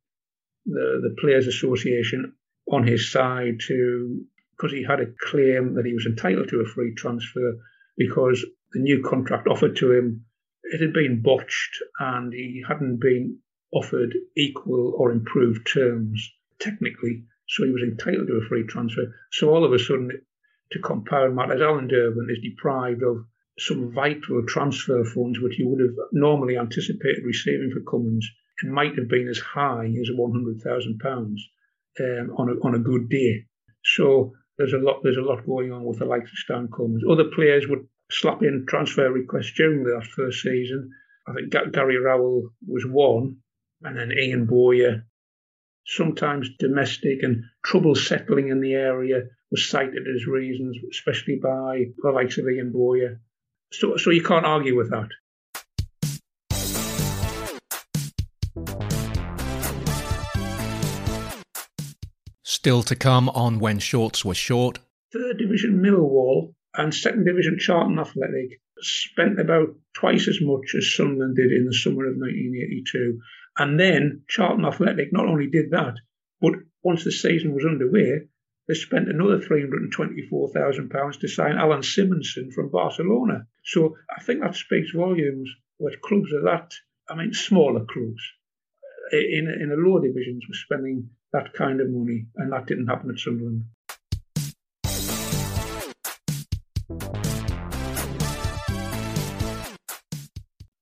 the 0.65 1.01
the 1.03 1.15
Players 1.19 1.47
Association 1.47 2.33
on 2.71 2.85
his 2.85 3.11
side 3.11 3.59
to 3.67 4.21
because 4.55 4.71
he 4.71 4.83
had 4.83 4.99
a 4.99 5.13
claim 5.29 5.75
that 5.75 5.85
he 5.85 5.93
was 5.93 6.05
entitled 6.05 6.49
to 6.49 6.61
a 6.61 6.65
free 6.65 6.93
transfer 6.95 7.57
because 7.97 8.45
the 8.73 8.79
new 8.79 9.03
contract 9.03 9.47
offered 9.47 9.75
to 9.77 9.91
him 9.91 10.25
it 10.63 10.81
had 10.81 10.91
been 10.91 11.21
botched 11.21 11.77
and 11.99 12.33
he 12.33 12.63
hadn't 12.67 12.99
been 12.99 13.37
offered 13.71 14.13
equal 14.35 14.93
or 14.97 15.11
improved 15.11 15.65
terms 15.71 16.29
technically 16.59 17.23
so 17.49 17.63
he 17.63 17.71
was 17.71 17.83
entitled 17.83 18.27
to 18.27 18.35
a 18.35 18.47
free 18.47 18.63
transfer. 18.63 19.15
So 19.31 19.49
all 19.49 19.63
of 19.63 19.71
a 19.71 19.79
sudden, 19.79 20.11
to 20.71 20.79
compound 20.79 21.35
matters, 21.35 21.61
Alan 21.61 21.87
Durban 21.87 22.27
is 22.29 22.39
deprived 22.43 23.03
of 23.03 23.25
some 23.59 23.91
vital 23.91 24.43
transfer 24.47 25.03
funds 25.03 25.39
which 25.39 25.55
he 25.55 25.63
would 25.63 25.79
have 25.79 25.95
normally 26.11 26.57
anticipated 26.57 27.23
receiving 27.25 27.71
for 27.71 27.89
Cummins. 27.89 28.29
It 28.63 28.69
might 28.69 28.97
have 28.97 29.07
been 29.07 29.27
as 29.27 29.39
high 29.39 29.85
as 29.85 30.09
£100,000 30.09 31.35
um, 31.99 32.35
on, 32.37 32.49
a, 32.49 32.67
on 32.67 32.75
a 32.75 32.79
good 32.79 33.09
day. 33.09 33.45
So 33.83 34.33
there's 34.57 34.73
a 34.73 34.77
lot 34.77 35.01
there's 35.03 35.17
a 35.17 35.21
lot 35.21 35.45
going 35.45 35.71
on 35.71 35.83
with 35.83 35.99
the 35.99 36.05
likes 36.05 36.31
of 36.31 36.37
Stan 36.37 36.67
Cummins. 36.75 37.03
Other 37.09 37.25
players 37.25 37.67
would 37.67 37.87
slap 38.11 38.41
in 38.41 38.65
transfer 38.67 39.11
requests 39.11 39.53
during 39.55 39.83
that 39.83 40.05
first 40.05 40.41
season. 40.41 40.91
I 41.27 41.33
think 41.33 41.73
Gary 41.73 41.97
Rowell 41.97 42.49
was 42.65 42.85
one, 42.85 43.37
and 43.83 43.97
then 43.97 44.11
Ian 44.11 44.45
Bowyer 44.45 45.05
sometimes 45.85 46.49
domestic 46.57 47.23
and 47.23 47.43
trouble 47.63 47.95
settling 47.95 48.49
in 48.49 48.59
the 48.61 48.73
area 48.73 49.23
was 49.51 49.69
cited 49.69 50.05
as 50.13 50.27
reasons, 50.27 50.77
especially 50.91 51.39
by 51.41 51.85
the 52.03 52.11
likes 52.11 52.37
of 52.37 52.47
Ian 52.47 52.71
Bowyer. 52.71 53.21
So, 53.71 53.97
so 53.97 54.09
you 54.11 54.23
can't 54.23 54.45
argue 54.45 54.75
with 54.75 54.89
that. 54.91 55.09
Still 62.43 62.83
to 62.83 62.95
come 62.95 63.29
on 63.29 63.59
when 63.59 63.79
shorts 63.79 64.25
were 64.25 64.33
short. 64.33 64.79
Third 65.13 65.37
Division 65.37 65.81
Millwall 65.81 66.53
and 66.75 66.93
Second 66.93 67.25
Division 67.25 67.57
Charlton 67.59 67.99
Athletic 67.99 68.59
spent 68.79 69.39
about 69.39 69.75
twice 69.93 70.27
as 70.27 70.39
much 70.41 70.75
as 70.77 70.93
Sunderland 70.93 71.35
did 71.35 71.51
in 71.51 71.65
the 71.65 71.73
summer 71.73 72.05
of 72.05 72.17
1982 72.17 73.19
And 73.57 73.79
then 73.79 74.23
Charlton 74.27 74.65
Athletic 74.65 75.11
not 75.11 75.27
only 75.27 75.47
did 75.47 75.71
that, 75.71 75.95
but 76.41 76.53
once 76.83 77.03
the 77.03 77.11
season 77.11 77.53
was 77.53 77.65
underway, 77.65 78.27
they 78.67 78.73
spent 78.73 79.09
another 79.09 79.39
£324,000 79.39 81.19
to 81.19 81.27
sign 81.27 81.57
Alan 81.57 81.81
Simonsen 81.81 82.51
from 82.53 82.69
Barcelona. 82.69 83.47
So 83.67 83.97
I 84.09 84.23
think 84.23 84.39
that 84.39 84.55
speaks 84.55 84.91
volumes 84.91 85.53
with 85.77 86.01
clubs 86.01 86.31
of 86.31 86.43
that, 86.43 86.71
I 87.09 87.15
mean, 87.15 87.33
smaller 87.33 87.83
clubs 87.83 88.21
eh, 89.11 89.17
in, 89.17 89.49
in 89.61 89.71
a 89.71 89.75
lower 89.75 90.01
divisions 90.01 90.45
were 90.47 90.55
spending 90.55 91.09
that 91.33 91.53
kind 91.53 91.81
of 91.81 91.89
money, 91.89 92.27
and 92.37 92.53
that 92.53 92.65
didn't 92.65 92.87
happen 92.87 93.09
at 93.09 93.19
Sunderland. 93.19 93.65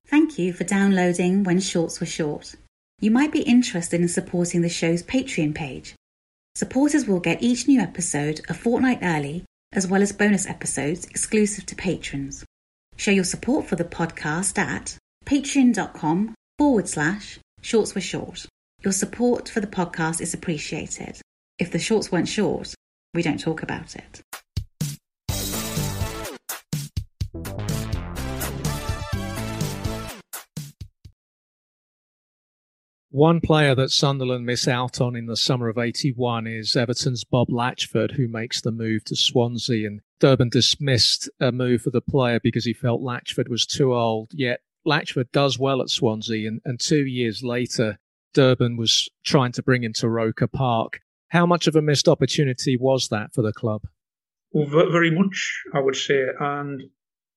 Thank 0.07 0.37
you 0.37 0.53
for 0.53 0.63
downloading 0.63 1.43
When 1.43 1.59
Shorts 1.59 1.99
Were 1.99 2.05
Short. 2.05 2.53
You 3.01 3.09
might 3.09 3.31
be 3.31 3.41
interested 3.41 3.99
in 3.99 4.07
supporting 4.07 4.61
the 4.61 4.69
show's 4.69 5.01
Patreon 5.01 5.55
page. 5.55 5.95
Supporters 6.53 7.07
will 7.07 7.19
get 7.19 7.41
each 7.41 7.67
new 7.67 7.81
episode 7.81 8.41
a 8.47 8.53
fortnight 8.53 8.99
early, 9.01 9.43
as 9.73 9.87
well 9.87 10.03
as 10.03 10.11
bonus 10.11 10.45
episodes 10.45 11.05
exclusive 11.05 11.65
to 11.65 11.75
patrons. 11.75 12.44
Show 12.97 13.11
your 13.11 13.23
support 13.23 13.65
for 13.67 13.75
the 13.75 13.83
podcast 13.83 14.57
at 14.57 14.97
patreon.com 15.25 16.35
forward 16.57 16.87
slash 16.87 17.39
shorts 17.61 17.95
were 17.95 18.01
short. 18.01 18.45
Your 18.83 18.93
support 18.93 19.49
for 19.49 19.59
the 19.59 19.67
podcast 19.67 20.21
is 20.21 20.33
appreciated. 20.33 21.19
If 21.59 21.71
the 21.71 21.79
shorts 21.79 22.11
weren't 22.11 22.27
short, 22.27 22.73
we 23.13 23.21
don't 23.21 23.39
talk 23.39 23.63
about 23.63 23.95
it. 23.95 24.21
One 33.15 33.39
player 33.39 33.73
that 33.75 33.91
Sunderland 33.91 34.45
miss 34.45 34.67
out 34.67 34.99
on 34.99 35.15
in 35.15 35.25
the 35.25 35.37
summer 35.37 35.69
of 35.69 35.77
81 35.77 36.47
is 36.47 36.75
Everton's 36.75 37.23
Bob 37.23 37.47
Latchford, 37.47 38.11
who 38.11 38.27
makes 38.27 38.59
the 38.59 38.73
move 38.73 39.05
to 39.05 39.15
Swansea. 39.15 39.87
And 39.87 40.01
Durban 40.19 40.49
dismissed 40.49 41.29
a 41.39 41.53
move 41.53 41.81
for 41.81 41.91
the 41.91 42.01
player 42.01 42.41
because 42.43 42.65
he 42.65 42.73
felt 42.73 43.01
Latchford 43.01 43.47
was 43.47 43.65
too 43.65 43.93
old. 43.93 44.31
Yet 44.33 44.59
Latchford 44.85 45.31
does 45.31 45.57
well 45.57 45.81
at 45.81 45.89
Swansea. 45.89 46.45
And, 46.45 46.59
and 46.65 46.77
two 46.77 47.05
years 47.05 47.41
later, 47.41 47.99
Durban 48.33 48.75
was 48.75 49.07
trying 49.23 49.53
to 49.53 49.63
bring 49.63 49.85
him 49.85 49.93
to 49.93 50.09
Roker 50.09 50.47
Park. 50.47 50.99
How 51.29 51.45
much 51.45 51.67
of 51.67 51.77
a 51.77 51.81
missed 51.81 52.09
opportunity 52.09 52.75
was 52.75 53.07
that 53.07 53.33
for 53.33 53.43
the 53.43 53.53
club? 53.53 53.83
Well, 54.51 54.67
very 54.67 55.11
much, 55.11 55.63
I 55.73 55.79
would 55.79 55.95
say. 55.95 56.25
And 56.37 56.83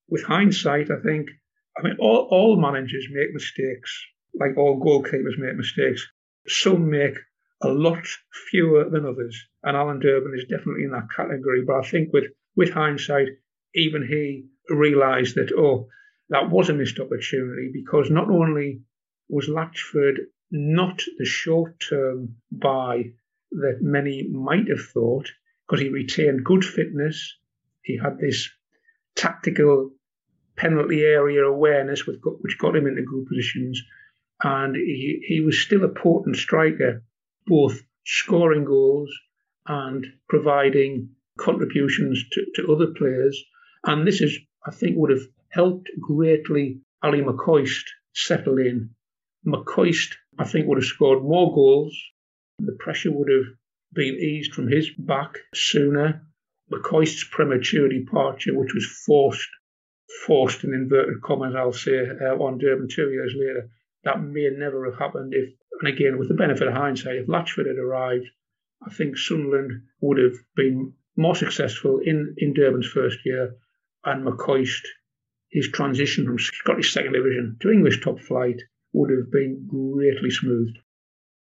with 0.08 0.24
hindsight, 0.24 0.90
I 0.90 0.98
think, 1.04 1.28
I 1.78 1.82
mean, 1.84 1.94
all, 2.00 2.26
all 2.32 2.60
managers 2.60 3.06
make 3.12 3.32
mistakes 3.32 4.06
like 4.38 4.56
all 4.56 4.80
goalkeepers 4.80 5.38
make 5.38 5.56
mistakes. 5.56 6.06
Some 6.46 6.90
make 6.90 7.16
a 7.62 7.68
lot 7.68 8.06
fewer 8.50 8.88
than 8.88 9.04
others, 9.04 9.36
and 9.62 9.76
Alan 9.76 10.00
Durban 10.00 10.34
is 10.34 10.46
definitely 10.48 10.84
in 10.84 10.92
that 10.92 11.08
category. 11.14 11.62
But 11.66 11.84
I 11.84 11.88
think 11.88 12.12
with 12.12 12.24
with 12.56 12.70
hindsight, 12.70 13.28
even 13.74 14.06
he 14.06 14.46
realised 14.68 15.34
that 15.36 15.52
oh, 15.52 15.88
that 16.30 16.50
was 16.50 16.68
a 16.68 16.74
missed 16.74 17.00
opportunity 17.00 17.70
because 17.72 18.10
not 18.10 18.30
only 18.30 18.82
was 19.28 19.48
Latchford 19.48 20.18
not 20.50 21.02
the 21.18 21.24
short 21.24 21.78
term 21.80 22.36
buy 22.50 23.12
that 23.50 23.78
many 23.80 24.28
might 24.28 24.68
have 24.68 24.86
thought, 24.92 25.30
because 25.66 25.82
he 25.82 25.88
retained 25.88 26.44
good 26.44 26.64
fitness, 26.64 27.36
he 27.82 27.98
had 27.98 28.18
this 28.18 28.50
tactical 29.14 29.90
penalty 30.56 31.02
area 31.02 31.44
awareness, 31.44 32.06
which 32.06 32.58
got 32.58 32.76
him 32.76 32.86
into 32.86 33.02
good 33.02 33.26
positions 33.26 33.82
and 34.42 34.76
he, 34.76 35.24
he 35.26 35.40
was 35.40 35.58
still 35.58 35.84
a 35.84 35.88
potent 35.88 36.36
striker, 36.36 37.02
both 37.46 37.80
scoring 38.06 38.64
goals 38.64 39.10
and 39.66 40.06
providing 40.28 41.10
contributions 41.38 42.24
to, 42.32 42.44
to 42.54 42.72
other 42.72 42.88
players. 42.96 43.42
And 43.84 44.06
this 44.06 44.20
is, 44.20 44.38
I 44.66 44.70
think, 44.70 44.96
would 44.96 45.10
have 45.10 45.26
helped 45.50 45.88
greatly 46.00 46.80
Ally 47.02 47.20
McCoist 47.20 47.84
settle 48.14 48.58
in. 48.58 48.90
McCoist, 49.46 50.14
I 50.38 50.44
think, 50.44 50.66
would 50.66 50.78
have 50.78 50.84
scored 50.84 51.22
more 51.22 51.54
goals. 51.54 51.96
The 52.58 52.76
pressure 52.78 53.12
would 53.12 53.30
have 53.30 53.54
been 53.92 54.14
eased 54.14 54.52
from 54.52 54.68
his 54.68 54.90
back 54.90 55.38
sooner. 55.54 56.22
McCoist's 56.72 57.24
premature 57.30 57.88
departure, 57.88 58.58
which 58.58 58.74
was 58.74 58.86
forced, 59.06 59.48
forced 60.26 60.64
in 60.64 60.74
inverted 60.74 61.22
commas, 61.22 61.54
I'll 61.56 61.72
say, 61.72 61.98
uh, 61.98 62.34
on 62.36 62.58
Durban 62.58 62.88
two 62.88 63.10
years 63.10 63.34
later, 63.36 63.70
that 64.04 64.22
may 64.22 64.48
never 64.56 64.84
have 64.90 64.98
happened 64.98 65.32
if, 65.34 65.50
and 65.80 65.88
again, 65.88 66.18
with 66.18 66.28
the 66.28 66.34
benefit 66.34 66.68
of 66.68 66.74
hindsight, 66.74 67.16
if 67.16 67.26
Latchford 67.26 67.66
had 67.66 67.78
arrived, 67.78 68.26
I 68.86 68.92
think 68.92 69.16
Sunderland 69.16 69.82
would 70.00 70.18
have 70.18 70.36
been 70.54 70.92
more 71.16 71.34
successful 71.34 72.00
in, 72.04 72.34
in 72.38 72.54
Durban's 72.54 72.86
first 72.86 73.18
year, 73.24 73.56
and 74.04 74.24
McCoist, 74.24 74.82
his 75.50 75.68
transition 75.68 76.24
from 76.24 76.38
Scottish 76.38 76.92
second 76.92 77.12
division 77.12 77.56
to 77.60 77.70
English 77.70 78.00
top 78.00 78.20
flight 78.20 78.60
would 78.92 79.10
have 79.10 79.30
been 79.30 79.66
greatly 79.68 80.30
smoothed. 80.30 80.78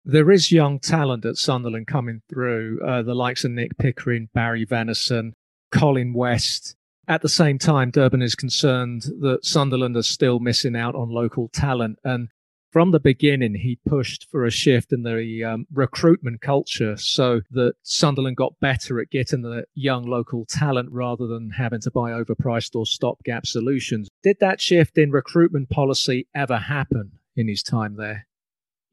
There 0.04 0.32
is 0.32 0.50
young 0.50 0.80
talent 0.80 1.24
at 1.24 1.36
Sunderland 1.36 1.86
coming 1.86 2.22
through, 2.28 2.80
uh, 2.84 3.02
the 3.02 3.14
likes 3.14 3.44
of 3.44 3.52
Nick 3.52 3.78
Pickering, 3.78 4.28
Barry 4.34 4.64
Venison, 4.64 5.34
Colin 5.70 6.12
West. 6.12 6.76
At 7.08 7.22
the 7.22 7.28
same 7.28 7.58
time, 7.58 7.90
Durban 7.90 8.22
is 8.22 8.34
concerned 8.34 9.02
that 9.20 9.44
Sunderland 9.44 9.96
are 9.96 10.02
still 10.02 10.38
missing 10.38 10.76
out 10.76 10.94
on 10.94 11.10
local 11.10 11.48
talent. 11.48 11.98
And 12.04 12.28
from 12.70 12.92
the 12.92 13.00
beginning, 13.00 13.56
he 13.56 13.78
pushed 13.86 14.28
for 14.30 14.46
a 14.46 14.50
shift 14.50 14.92
in 14.92 15.02
the 15.02 15.44
um, 15.44 15.66
recruitment 15.72 16.40
culture 16.40 16.96
so 16.96 17.42
that 17.50 17.74
Sunderland 17.82 18.36
got 18.36 18.58
better 18.60 19.00
at 19.00 19.10
getting 19.10 19.42
the 19.42 19.64
young 19.74 20.04
local 20.04 20.46
talent 20.46 20.90
rather 20.92 21.26
than 21.26 21.50
having 21.50 21.80
to 21.80 21.90
buy 21.90 22.12
overpriced 22.12 22.76
or 22.76 22.86
stopgap 22.86 23.46
solutions. 23.46 24.08
Did 24.22 24.38
that 24.40 24.60
shift 24.60 24.96
in 24.96 25.10
recruitment 25.10 25.70
policy 25.70 26.28
ever 26.34 26.56
happen 26.56 27.18
in 27.36 27.48
his 27.48 27.62
time 27.62 27.96
there? 27.96 28.26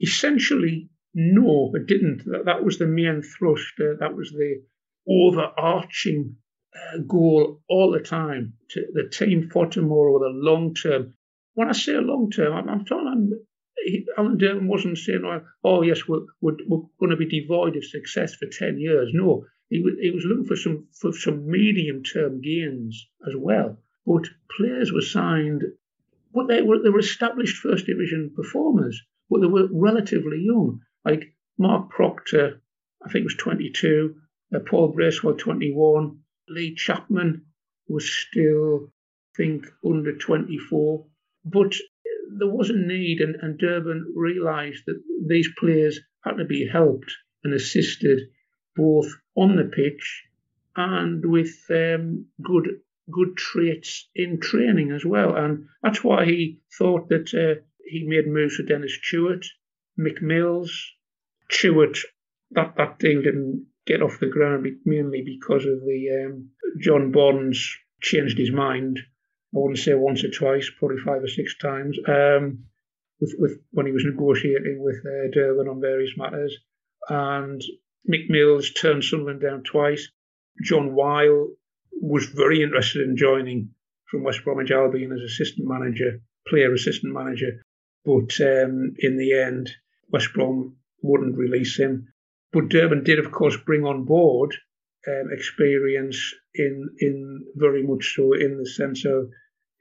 Essentially, 0.01 0.89
no, 1.13 1.71
it 1.75 1.85
didn't. 1.85 2.23
That, 2.25 2.45
that 2.45 2.63
was 2.63 2.79
the 2.79 2.87
main 2.87 3.21
thrust. 3.21 3.73
Uh, 3.79 3.95
that 3.99 4.15
was 4.15 4.31
the 4.31 4.63
overarching 5.07 6.35
goal 7.07 7.61
all 7.67 7.91
the 7.91 7.99
time 7.99 8.53
to 8.69 8.85
the 8.93 9.09
team 9.09 9.49
for 9.51 9.65
tomorrow, 9.65 10.19
the 10.19 10.29
long 10.29 10.73
term. 10.73 11.13
When 11.53 11.69
I 11.69 11.73
say 11.73 11.93
long 11.93 12.29
term, 12.31 12.53
I'm, 12.53 12.69
I'm 12.69 12.85
talking. 12.85 13.45
Alan 14.17 14.37
Durban 14.37 14.67
wasn't 14.67 14.97
saying, 14.97 15.23
oh, 15.25 15.41
"Oh 15.63 15.81
yes, 15.81 16.07
we're, 16.07 16.25
we're, 16.41 16.57
we're, 16.67 16.83
going 16.99 17.11
to 17.11 17.15
be 17.15 17.25
devoid 17.25 17.75
of 17.75 17.85
success 17.85 18.35
for 18.35 18.47
ten 18.47 18.77
years." 18.77 19.09
No, 19.13 19.45
he 19.69 19.81
was, 19.81 19.93
he 20.01 20.11
was 20.11 20.25
looking 20.25 20.45
for 20.45 20.55
some 20.55 20.87
for 20.99 21.13
some 21.13 21.49
medium 21.49 22.03
term 22.03 22.41
gains 22.41 23.07
as 23.27 23.35
well. 23.37 23.77
But 24.05 24.27
players 24.55 24.91
were 24.91 25.01
signed, 25.01 25.63
but 26.33 26.47
they 26.47 26.61
were 26.61 26.79
they 26.83 26.89
were 26.89 26.99
established 26.99 27.57
first 27.57 27.85
division 27.85 28.31
performers, 28.35 29.01
but 29.29 29.41
they 29.41 29.47
were 29.47 29.69
relatively 29.71 30.41
young. 30.41 30.81
Like 31.05 31.33
Mark 31.57 31.89
Proctor, 31.89 32.61
I 33.05 33.09
think 33.09 33.23
was 33.23 33.35
22. 33.35 34.15
Uh, 34.53 34.59
Paul 34.59 34.89
Bracewell, 34.89 35.35
21. 35.35 36.19
Lee 36.49 36.75
Chapman 36.75 37.45
was 37.87 38.09
still, 38.09 38.91
I 39.33 39.37
think, 39.37 39.65
under 39.85 40.17
24. 40.17 41.05
But 41.45 41.75
there 42.37 42.49
was 42.49 42.69
a 42.69 42.77
need, 42.77 43.21
and, 43.21 43.35
and 43.35 43.57
Durban 43.57 44.13
realised 44.15 44.83
that 44.85 45.01
these 45.27 45.49
players 45.57 45.99
had 46.23 46.37
to 46.37 46.45
be 46.45 46.67
helped 46.67 47.11
and 47.43 47.53
assisted 47.53 48.29
both 48.75 49.07
on 49.35 49.55
the 49.55 49.65
pitch 49.65 50.23
and 50.75 51.25
with 51.25 51.65
um, 51.69 52.25
good 52.41 52.81
good 53.11 53.35
traits 53.35 54.07
in 54.13 54.39
training 54.39 54.91
as 54.91 55.03
well. 55.03 55.35
And 55.35 55.67
that's 55.81 56.03
why 56.03 56.25
he 56.25 56.59
thought 56.77 57.09
that 57.09 57.33
uh, 57.33 57.61
he 57.83 58.03
made 58.03 58.27
moves 58.27 58.55
for 58.55 58.63
Dennis 58.63 58.97
Tueart, 59.09 59.45
Mick 59.97 60.21
Mills, 60.21 60.71
Tueart. 61.49 61.97
That 62.51 62.75
that 62.77 62.99
deal 62.99 63.21
didn't 63.21 63.65
get 63.89 64.01
off 64.03 64.19
the 64.19 64.27
ground 64.27 64.67
mainly 64.85 65.23
because 65.25 65.65
of 65.65 65.81
the 65.81 66.25
um, 66.25 66.49
John 66.79 67.11
Bonds 67.11 67.75
changed 68.01 68.37
his 68.37 68.51
mind. 68.51 68.99
I 69.53 69.57
wouldn't 69.57 69.79
say 69.79 69.95
once 69.95 70.23
or 70.23 70.29
twice, 70.29 70.69
probably 70.77 70.97
five 71.03 71.23
or 71.23 71.27
six 71.27 71.57
times. 71.57 71.97
Um, 72.07 72.65
with, 73.19 73.35
with 73.39 73.59
when 73.71 73.87
he 73.87 73.91
was 73.91 74.05
negotiating 74.05 74.77
with 74.79 74.97
uh, 75.05 75.31
Durban 75.33 75.67
on 75.67 75.81
various 75.81 76.11
matters, 76.15 76.55
and 77.09 77.61
Mick 78.09 78.29
Mills 78.29 78.71
turned 78.71 79.03
Sunderland 79.03 79.41
down 79.41 79.63
twice. 79.63 80.07
John 80.63 80.93
Wile 80.93 81.49
was 81.91 82.27
very 82.27 82.61
interested 82.61 83.01
in 83.01 83.17
joining 83.17 83.71
from 84.09 84.23
West 84.23 84.43
Bromwich 84.43 84.71
Albion 84.71 85.11
as 85.11 85.21
assistant 85.21 85.67
manager, 85.67 86.21
player 86.47 86.71
assistant 86.73 87.13
manager, 87.13 87.63
but 88.05 88.39
um, 88.41 88.93
in 88.99 89.17
the 89.17 89.33
end, 89.33 89.71
West 90.11 90.29
Brom 90.33 90.77
wouldn't 91.01 91.37
release 91.37 91.77
him. 91.77 92.07
But 92.51 92.69
Durban 92.69 93.03
did, 93.03 93.19
of 93.19 93.31
course, 93.31 93.57
bring 93.57 93.83
on 93.83 94.05
board 94.05 94.55
um, 95.07 95.29
experience 95.31 96.33
in 96.53 96.89
in 96.99 97.45
very 97.55 97.83
much 97.83 98.13
so 98.15 98.33
in 98.33 98.57
the 98.57 98.69
sense 98.69 99.05
of 99.05 99.29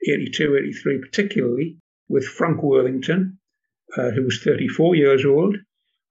82, 0.07 0.55
83, 0.55 0.99
particularly 1.01 1.77
with 2.07 2.25
Frank 2.25 2.63
Worthington, 2.63 3.39
uh, 3.97 4.11
who 4.11 4.23
was 4.23 4.41
34 4.41 4.95
years 4.95 5.25
old. 5.25 5.57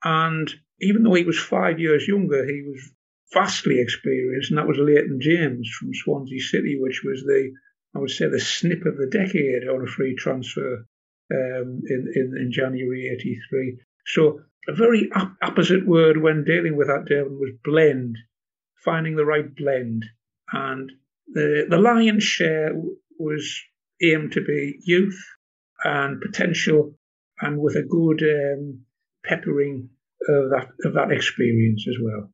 And 0.05 0.53
even 0.81 1.03
though 1.03 1.15
he 1.15 1.25
was 1.25 1.39
five 1.39 1.81
years 1.81 2.07
younger, 2.07 2.45
he 2.45 2.63
was 2.63 2.93
vastly 3.33 3.81
experienced, 3.81 4.51
and 4.51 4.59
that 4.59 4.69
was 4.69 4.79
Leighton 4.79 5.21
James 5.21 5.69
from 5.79 5.95
Swansea 5.95 6.41
City, 6.41 6.79
which 6.81 7.03
was 7.05 7.23
the, 7.23 7.53
I 7.95 7.99
would 7.99 8.11
say, 8.11 8.29
the 8.29 8.41
snip 8.41 8.85
of 8.87 8.97
the 8.97 9.09
decade 9.11 9.69
on 9.69 9.83
a 9.83 9.87
free 9.87 10.15
transfer 10.15 10.87
um, 11.33 11.83
in, 11.89 12.13
in, 12.15 12.35
in 12.37 12.53
January 12.53 13.09
83. 13.09 13.79
So 14.07 14.41
a 14.67 14.75
very 14.75 15.11
opposite 15.43 15.87
word 15.87 16.21
when 16.21 16.45
dealing 16.45 16.77
with 16.77 16.89
that 16.89 17.07
Durban 17.07 17.39
was 17.39 17.53
blend, 17.65 18.17
finding 18.85 19.17
the 19.17 19.25
right 19.25 19.55
blend. 19.55 20.05
And 20.53 20.91
the, 21.29 21.67
the 21.69 21.79
lion's 21.79 22.25
share 22.25 22.73
was 23.19 23.61
aimed 24.03 24.33
to 24.33 24.41
be 24.43 24.79
youth 24.85 25.19
and 25.85 26.21
potential 26.21 26.95
and 27.41 27.59
with 27.61 27.77
a 27.77 27.83
good 27.83 28.23
um, 28.23 28.81
peppering 29.25 29.89
of 30.29 30.51
that, 30.51 30.69
of 30.85 30.95
that 30.95 31.13
experience 31.13 31.87
as 31.89 31.97
well. 32.03 32.31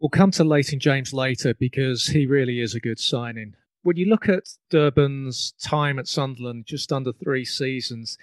We'll 0.00 0.10
come 0.10 0.30
to 0.32 0.44
Leighton 0.44 0.78
James 0.78 1.12
later 1.12 1.54
because 1.54 2.06
he 2.06 2.26
really 2.26 2.60
is 2.60 2.74
a 2.74 2.80
good 2.80 2.98
signing. 2.98 3.54
When 3.82 3.96
you 3.96 4.06
look 4.06 4.28
at 4.28 4.48
Durban's 4.70 5.52
time 5.62 5.98
at 5.98 6.08
Sunderland, 6.08 6.66
just 6.66 6.92
under 6.92 7.12
three 7.12 7.44
seasons, 7.44 8.18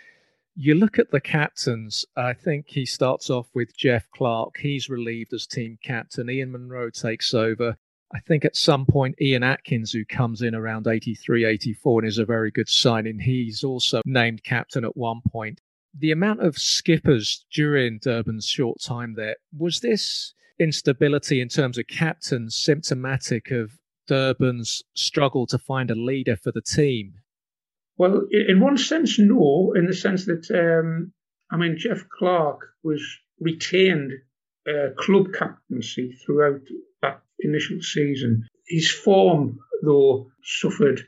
you 0.55 0.75
look 0.75 0.99
at 0.99 1.11
the 1.11 1.21
captains. 1.21 2.05
I 2.15 2.33
think 2.33 2.65
he 2.67 2.85
starts 2.85 3.29
off 3.29 3.47
with 3.53 3.75
Jeff 3.75 4.09
Clarke. 4.11 4.57
He's 4.59 4.89
relieved 4.89 5.33
as 5.33 5.47
team 5.47 5.77
captain. 5.83 6.29
Ian 6.29 6.51
Munro 6.51 6.89
takes 6.89 7.33
over. 7.33 7.77
I 8.13 8.19
think 8.19 8.45
at 8.45 8.55
some 8.55 8.85
point, 8.85 9.19
Ian 9.19 9.41
Atkins, 9.41 9.91
who 9.91 10.05
comes 10.05 10.43
in 10.43 10.53
around 10.53 10.87
83, 10.87 11.45
84, 11.45 12.01
and 12.01 12.07
is 12.07 12.19
a 12.19 12.25
very 12.25 12.51
good 12.51 12.69
signing, 12.69 13.17
he's 13.19 13.63
also 13.63 14.01
named 14.05 14.43
captain 14.43 14.85
at 14.85 14.95
one 14.95 15.21
point. 15.27 15.61
The 15.97 16.11
amount 16.11 16.41
of 16.41 16.57
skippers 16.57 17.45
during 17.51 17.99
Durban's 17.99 18.45
short 18.45 18.79
time 18.81 19.15
there, 19.15 19.37
was 19.57 19.79
this 19.79 20.33
instability 20.59 21.41
in 21.41 21.49
terms 21.49 21.79
of 21.79 21.87
captains 21.87 22.55
symptomatic 22.55 23.49
of 23.49 23.71
Durban's 24.07 24.83
struggle 24.93 25.47
to 25.47 25.57
find 25.57 25.89
a 25.89 25.95
leader 25.95 26.35
for 26.35 26.51
the 26.51 26.61
team? 26.61 27.15
Well, 27.97 28.27
in 28.31 28.59
one 28.59 28.77
sense, 28.77 29.19
no, 29.19 29.73
in 29.75 29.85
the 29.85 29.93
sense 29.93 30.25
that, 30.25 30.49
um, 30.51 31.13
I 31.51 31.57
mean, 31.57 31.77
Jeff 31.77 32.07
Clarke 32.09 32.65
was 32.83 33.01
retained 33.39 34.13
uh, 34.67 34.89
club 34.97 35.33
captaincy 35.33 36.13
throughout 36.13 36.61
that 37.01 37.21
initial 37.39 37.81
season. 37.81 38.47
His 38.67 38.89
form, 38.89 39.59
though, 39.83 40.31
suffered 40.43 41.01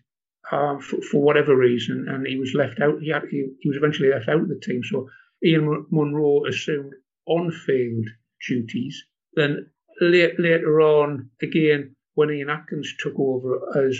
um, 0.51 0.79
for, 0.79 1.01
for, 1.01 1.21
whatever 1.21 1.55
reason, 1.55 2.05
and 2.07 2.27
he 2.27 2.37
was 2.37 2.53
left 2.53 2.79
out. 2.79 3.01
He, 3.01 3.09
had, 3.09 3.23
he, 3.31 3.47
he 3.61 3.69
was 3.69 3.77
eventually 3.77 4.09
left 4.09 4.29
out 4.29 4.41
of 4.41 4.49
the 4.49 4.59
team. 4.59 4.81
So 4.83 5.09
Ian 5.43 5.87
Munro 5.89 6.45
assumed 6.45 6.93
on-field 7.25 8.05
duties. 8.47 9.03
Then 9.33 9.71
late, 9.99 10.39
later 10.39 10.81
on, 10.81 11.31
again, 11.41 11.95
when 12.13 12.29
Ian 12.29 12.49
Atkins 12.49 12.93
took 12.99 13.13
over 13.17 13.87
as 13.87 13.99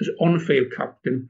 as 0.00 0.08
on-field 0.20 0.72
captain, 0.74 1.28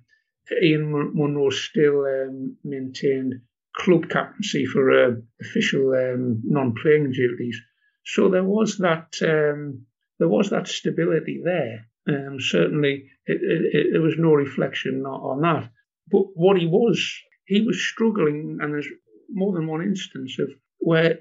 Ian 0.63 1.13
Munro 1.15 1.51
still 1.51 2.05
um, 2.05 2.57
maintained 2.65 3.43
club 3.77 4.09
captaincy 4.09 4.67
for 4.67 4.91
uh, 4.91 5.15
official 5.41 5.93
um, 5.93 6.43
non-playing 6.45 7.13
duties. 7.13 7.61
So 8.05 8.29
there 8.29 8.45
was 8.45 8.79
that 8.79 9.15
um, 9.23 9.87
there 10.19 10.29
was 10.29 10.51
that 10.51 10.69
stability 10.69 11.41
there. 11.45 11.87
Um, 12.09 12.41
certainly, 12.41 13.11
it, 13.27 13.41
it, 13.41 13.75
it, 13.75 13.87
there 13.93 14.03
was 14.03 14.19
no 14.19 14.33
reflection 14.33 15.05
on 15.07 15.41
that. 15.43 15.71
But 16.11 16.25
what 16.35 16.59
he 16.59 16.67
was, 16.67 16.99
he 17.45 17.61
was 17.61 17.81
struggling, 17.81 18.59
and 18.61 18.73
there's 18.73 18.89
more 19.31 19.53
than 19.53 19.67
one 19.67 19.83
instance 19.83 20.39
of 20.39 20.51
where 20.79 21.21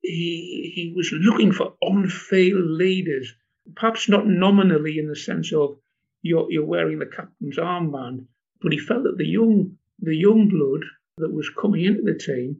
he 0.00 0.72
he 0.74 0.92
was 0.96 1.12
looking 1.12 1.52
for 1.52 1.74
on-field 1.82 2.70
leaders, 2.70 3.34
perhaps 3.74 4.08
not 4.08 4.26
nominally 4.26 4.98
in 4.98 5.08
the 5.08 5.16
sense 5.16 5.52
of 5.52 5.76
you're 6.22 6.50
you're 6.50 6.64
wearing 6.64 7.00
the 7.00 7.06
captain's 7.06 7.58
armband, 7.58 8.26
but 8.62 8.72
he 8.72 8.78
felt 8.78 9.04
that 9.04 9.18
the 9.18 9.26
young 9.26 9.76
the 10.00 10.16
young 10.16 10.48
blood 10.48 10.84
that 11.18 11.32
was 11.32 11.50
coming 11.50 11.84
into 11.84 12.02
the 12.02 12.18
team 12.18 12.56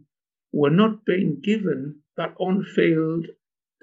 were 0.53 0.71
not 0.71 1.05
being 1.05 1.41
given 1.43 2.01
that 2.17 2.35
on-field 2.39 3.27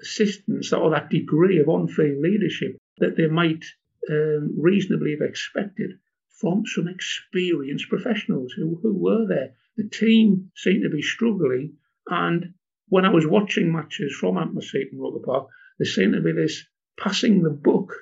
assistance 0.00 0.72
or 0.72 0.90
that 0.90 1.10
degree 1.10 1.58
of 1.58 1.68
on-field 1.68 2.18
leadership 2.20 2.76
that 2.98 3.16
they 3.16 3.26
might 3.26 3.64
um, 4.10 4.54
reasonably 4.56 5.12
have 5.12 5.28
expected 5.28 5.90
from 6.28 6.64
some 6.66 6.86
experienced 6.86 7.88
professionals 7.88 8.52
who, 8.52 8.78
who 8.80 8.94
were 8.94 9.26
there. 9.26 9.54
The 9.76 9.88
team 9.88 10.50
seemed 10.54 10.84
to 10.84 10.90
be 10.90 11.02
struggling, 11.02 11.74
and 12.06 12.54
when 12.88 13.04
I 13.04 13.10
was 13.10 13.26
watching 13.26 13.72
matches 13.72 14.14
from 14.14 14.36
Seton 14.60 14.98
Roker 14.98 15.24
Park, 15.24 15.48
there 15.78 15.86
seemed 15.86 16.14
to 16.14 16.20
be 16.20 16.32
this 16.32 16.64
passing 16.98 17.42
the 17.42 17.50
book 17.50 17.92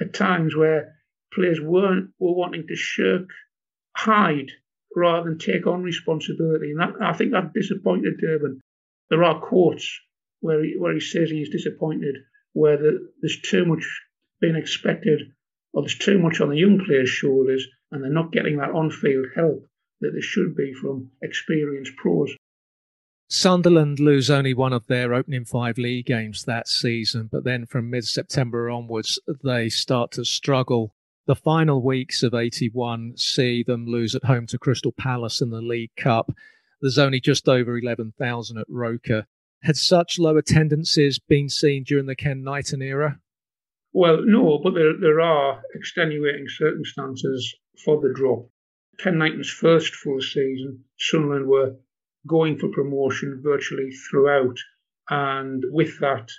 at 0.00 0.14
times 0.14 0.56
where 0.56 0.94
players 1.32 1.60
weren't 1.60 2.10
were 2.18 2.34
wanting 2.34 2.66
to 2.66 2.76
shirk 2.76 3.28
hide 3.96 4.50
rather 4.94 5.28
than 5.28 5.38
take 5.38 5.66
on 5.66 5.82
responsibility. 5.82 6.70
And 6.70 6.80
that, 6.80 6.94
I 7.00 7.12
think 7.12 7.32
that 7.32 7.52
disappointed 7.52 8.18
Durban. 8.20 8.60
There 9.10 9.24
are 9.24 9.40
quotes 9.40 10.00
where 10.40 10.62
he, 10.62 10.74
where 10.78 10.94
he 10.94 11.00
says 11.00 11.30
he's 11.30 11.50
disappointed, 11.50 12.16
where 12.52 12.76
the, 12.76 13.08
there's 13.20 13.40
too 13.40 13.64
much 13.64 13.84
being 14.40 14.56
expected, 14.56 15.20
or 15.72 15.82
there's 15.82 15.98
too 15.98 16.18
much 16.18 16.40
on 16.40 16.50
the 16.50 16.58
young 16.58 16.82
players' 16.84 17.08
shoulders, 17.08 17.66
and 17.90 18.02
they're 18.02 18.10
not 18.10 18.32
getting 18.32 18.58
that 18.58 18.70
on-field 18.70 19.26
help 19.34 19.66
that 20.00 20.12
they 20.14 20.20
should 20.20 20.54
be 20.56 20.72
from 20.74 21.10
experienced 21.22 21.96
pros. 21.96 22.34
Sunderland 23.28 23.98
lose 23.98 24.30
only 24.30 24.54
one 24.54 24.72
of 24.72 24.86
their 24.86 25.12
opening 25.12 25.44
five 25.44 25.78
league 25.78 26.06
games 26.06 26.44
that 26.44 26.68
season, 26.68 27.28
but 27.30 27.44
then 27.44 27.66
from 27.66 27.90
mid 27.90 28.04
September 28.04 28.70
onwards, 28.70 29.18
they 29.42 29.68
start 29.68 30.12
to 30.12 30.24
struggle 30.24 30.94
the 31.26 31.34
final 31.34 31.82
weeks 31.82 32.22
of 32.22 32.34
81 32.34 33.16
see 33.16 33.62
them 33.62 33.86
lose 33.86 34.14
at 34.14 34.24
home 34.24 34.46
to 34.46 34.58
Crystal 34.58 34.92
Palace 34.92 35.40
in 35.40 35.50
the 35.50 35.60
League 35.60 35.94
Cup. 35.96 36.32
There's 36.80 36.98
only 36.98 37.20
just 37.20 37.48
over 37.48 37.76
11,000 37.76 38.58
at 38.58 38.66
Roker. 38.68 39.26
Had 39.62 39.76
such 39.76 40.18
low 40.18 40.36
attendances 40.36 41.18
been 41.18 41.48
seen 41.48 41.82
during 41.82 42.06
the 42.06 42.14
Ken 42.14 42.44
Knighton 42.44 42.80
era? 42.80 43.18
Well, 43.92 44.18
no, 44.24 44.60
but 44.62 44.74
there, 44.74 44.92
there 45.00 45.20
are 45.20 45.62
extenuating 45.74 46.46
circumstances 46.48 47.54
for 47.84 48.00
the 48.00 48.12
drop. 48.14 48.48
Ken 48.98 49.18
Knighton's 49.18 49.50
first 49.50 49.94
full 49.94 50.20
season, 50.20 50.84
Sunderland 50.98 51.46
were 51.46 51.76
going 52.26 52.58
for 52.58 52.68
promotion 52.68 53.40
virtually 53.42 53.90
throughout, 53.90 54.58
and 55.10 55.64
with 55.70 55.98
that 56.00 56.30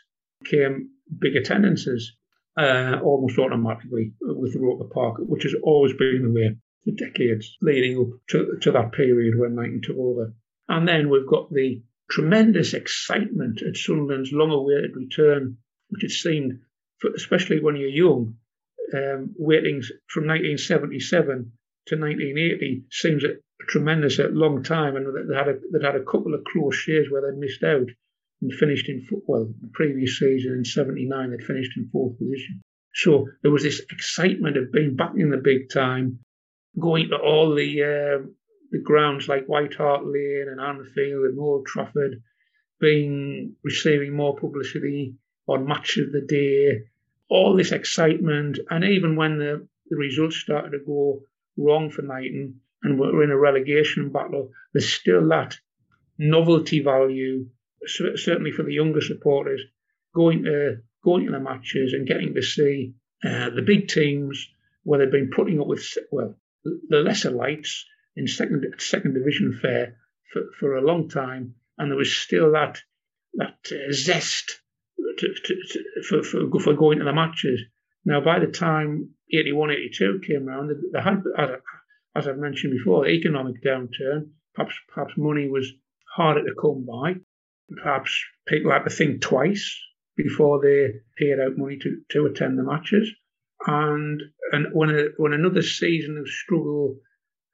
came 0.46 0.90
big 1.20 1.36
attendances 1.36 2.14
uh, 2.58 3.00
almost 3.04 3.38
automatically 3.38 4.14
with 4.22 4.54
the 4.54 4.60
Roker 4.60 4.90
Park, 4.92 5.18
which 5.20 5.44
has 5.44 5.54
always 5.64 5.94
been 5.94 6.24
the 6.24 6.32
way 6.32 6.56
for 6.84 6.92
decades 6.92 7.56
leading 7.62 8.00
up 8.00 8.20
to, 8.30 8.58
to 8.62 8.72
that 8.72 8.94
period 8.94 9.38
when 9.38 9.56
Knighton 9.56 9.82
took 9.84 9.98
over. 9.98 10.34
And 10.68 10.88
then 10.88 11.10
we've 11.10 11.28
got 11.28 11.52
the 11.52 11.82
tremendous 12.10 12.74
excitement 12.74 13.62
at 13.62 13.78
Sunderland's 13.78 14.32
long-awaited 14.32 14.96
return, 14.96 15.58
which 15.90 16.04
it 16.04 16.12
seemed, 16.12 16.60
for, 17.00 17.12
especially 17.12 17.62
when 17.62 17.76
you're 17.76 17.90
young, 17.90 18.36
um, 18.94 19.36
waiting 19.38 19.82
from 20.08 20.28
1977 20.28 21.52
to 21.88 21.96
1980 21.96 22.86
seems 22.92 23.24
a 23.24 23.36
tremendous, 23.68 24.20
a 24.20 24.28
long 24.28 24.64
time, 24.64 24.96
and 24.96 25.30
they 25.30 25.36
had 25.36 25.48
a, 25.48 25.56
they 25.72 25.86
had 25.86 25.96
a 25.96 26.04
couple 26.04 26.34
of 26.34 26.44
close 26.46 26.88
years 26.88 27.08
where 27.10 27.22
they 27.22 27.38
missed 27.38 27.64
out 27.64 27.88
and 28.42 28.54
finished 28.54 28.88
in 28.90 29.06
well 29.28 29.52
the 29.62 29.70
previous 29.74 30.20
season 30.20 30.54
in 30.54 30.66
'79 30.66 31.32
they'd 31.32 31.44
finished 31.44 31.78
in 31.78 31.90
fourth 31.90 32.18
position. 32.18 32.62
So 32.94 33.28
there 33.42 33.52
was 33.52 33.64
this 33.64 33.82
excitement 33.92 34.58
of 34.58 34.72
being 34.72 34.96
back 34.96 35.14
in 35.16 35.30
the 35.30 35.38
big 35.38 35.70
time, 35.70 36.20
going 36.80 37.10
to 37.10 37.18
all 37.18 37.54
the 37.54 37.84
uh, 37.84 38.28
the 38.72 38.80
grounds 38.80 39.28
like 39.28 39.46
White 39.46 39.76
Hart 39.76 40.06
Lane 40.06 40.48
and 40.50 40.60
Anfield 40.60 41.26
and 41.26 41.40
Old 41.40 41.66
Trafford, 41.66 42.22
being 42.80 43.56
receiving 43.64 44.16
more 44.16 44.36
publicity 44.36 45.16
on 45.48 45.68
match 45.68 45.98
of 45.98 46.12
the 46.12 46.22
day, 46.22 46.84
all 47.30 47.56
this 47.56 47.72
excitement, 47.72 48.60
and 48.70 48.84
even 48.84 49.16
when 49.16 49.40
the, 49.40 49.68
the 49.90 49.96
results 49.96 50.36
started 50.36 50.72
to 50.72 50.86
go 50.86 51.22
wrong 51.58 51.90
for 51.90 52.02
Knighton 52.02 52.60
and 52.84 53.00
we're 53.00 53.24
in 53.24 53.32
a 53.32 53.38
relegation 53.38 54.12
battle, 54.12 54.52
there's 54.74 54.92
still 54.92 55.28
that 55.30 55.58
novelty 56.18 56.82
value 56.82 57.48
certainly 57.86 58.52
for 58.52 58.64
the 58.64 58.74
younger 58.74 59.02
supporters, 59.02 59.62
going 60.14 60.44
to 60.44 60.78
going 61.04 61.26
to 61.26 61.32
the 61.32 61.40
matches 61.40 61.94
and 61.94 62.08
getting 62.08 62.34
to 62.34 62.42
see 62.42 62.94
uh, 63.24 63.50
the 63.50 63.62
big 63.62 63.88
teams 63.88 64.50
where 64.84 65.00
they've 65.00 65.12
been 65.12 65.32
putting 65.34 65.60
up 65.60 65.68
with 65.68 65.86
well 66.12 66.36
the 66.64 66.98
lesser 66.98 67.32
lights 67.32 67.86
in 68.16 68.28
second 68.28 68.66
second 68.80 69.14
division 69.14 69.58
fair 69.62 69.98
for, 70.32 70.42
for 70.60 70.76
a 70.76 70.82
long 70.82 71.10
time, 71.10 71.56
and 71.78 71.92
there 71.92 71.98
was 71.98 72.16
still 72.16 72.52
that 72.52 72.82
that 73.36 73.58
uh, 73.72 73.92
zest 73.92 74.60
to, 75.20 75.28
to, 75.46 75.56
to, 75.70 76.04
for, 76.04 76.24
for 76.24 76.60
for 76.60 76.74
going 76.74 77.00
to 77.00 77.06
the 77.06 77.14
matches. 77.14 77.62
Now, 78.06 78.22
by 78.22 78.40
the 78.40 78.48
time 78.48 79.10
81, 79.34 79.72
82 79.72 80.22
came 80.26 80.48
around, 80.48 80.72
had, 80.96 81.24
as, 81.38 81.50
as 82.16 82.28
I've 82.28 82.38
mentioned 82.38 82.74
before, 82.78 83.04
the 83.04 83.12
economic 83.12 83.62
downturn. 83.62 84.30
Perhaps 84.56 84.76
perhaps 84.94 85.14
money 85.18 85.50
was 85.50 85.72
harder 86.16 86.44
to 86.44 86.56
come 86.60 86.86
by. 86.86 87.16
Perhaps 87.76 88.24
people 88.48 88.72
had 88.72 88.84
to 88.84 88.90
think 88.90 89.22
twice 89.22 89.78
before 90.16 90.62
they 90.62 90.94
paid 91.18 91.40
out 91.40 91.58
money 91.58 91.78
to, 91.78 92.02
to 92.12 92.26
attend 92.26 92.58
the 92.58 92.64
matches. 92.64 93.12
And 93.66 94.22
and 94.52 94.68
when 94.74 94.90
a, 94.90 95.06
when 95.18 95.34
another 95.34 95.62
season 95.62 96.18
of 96.18 96.28
struggle 96.28 97.00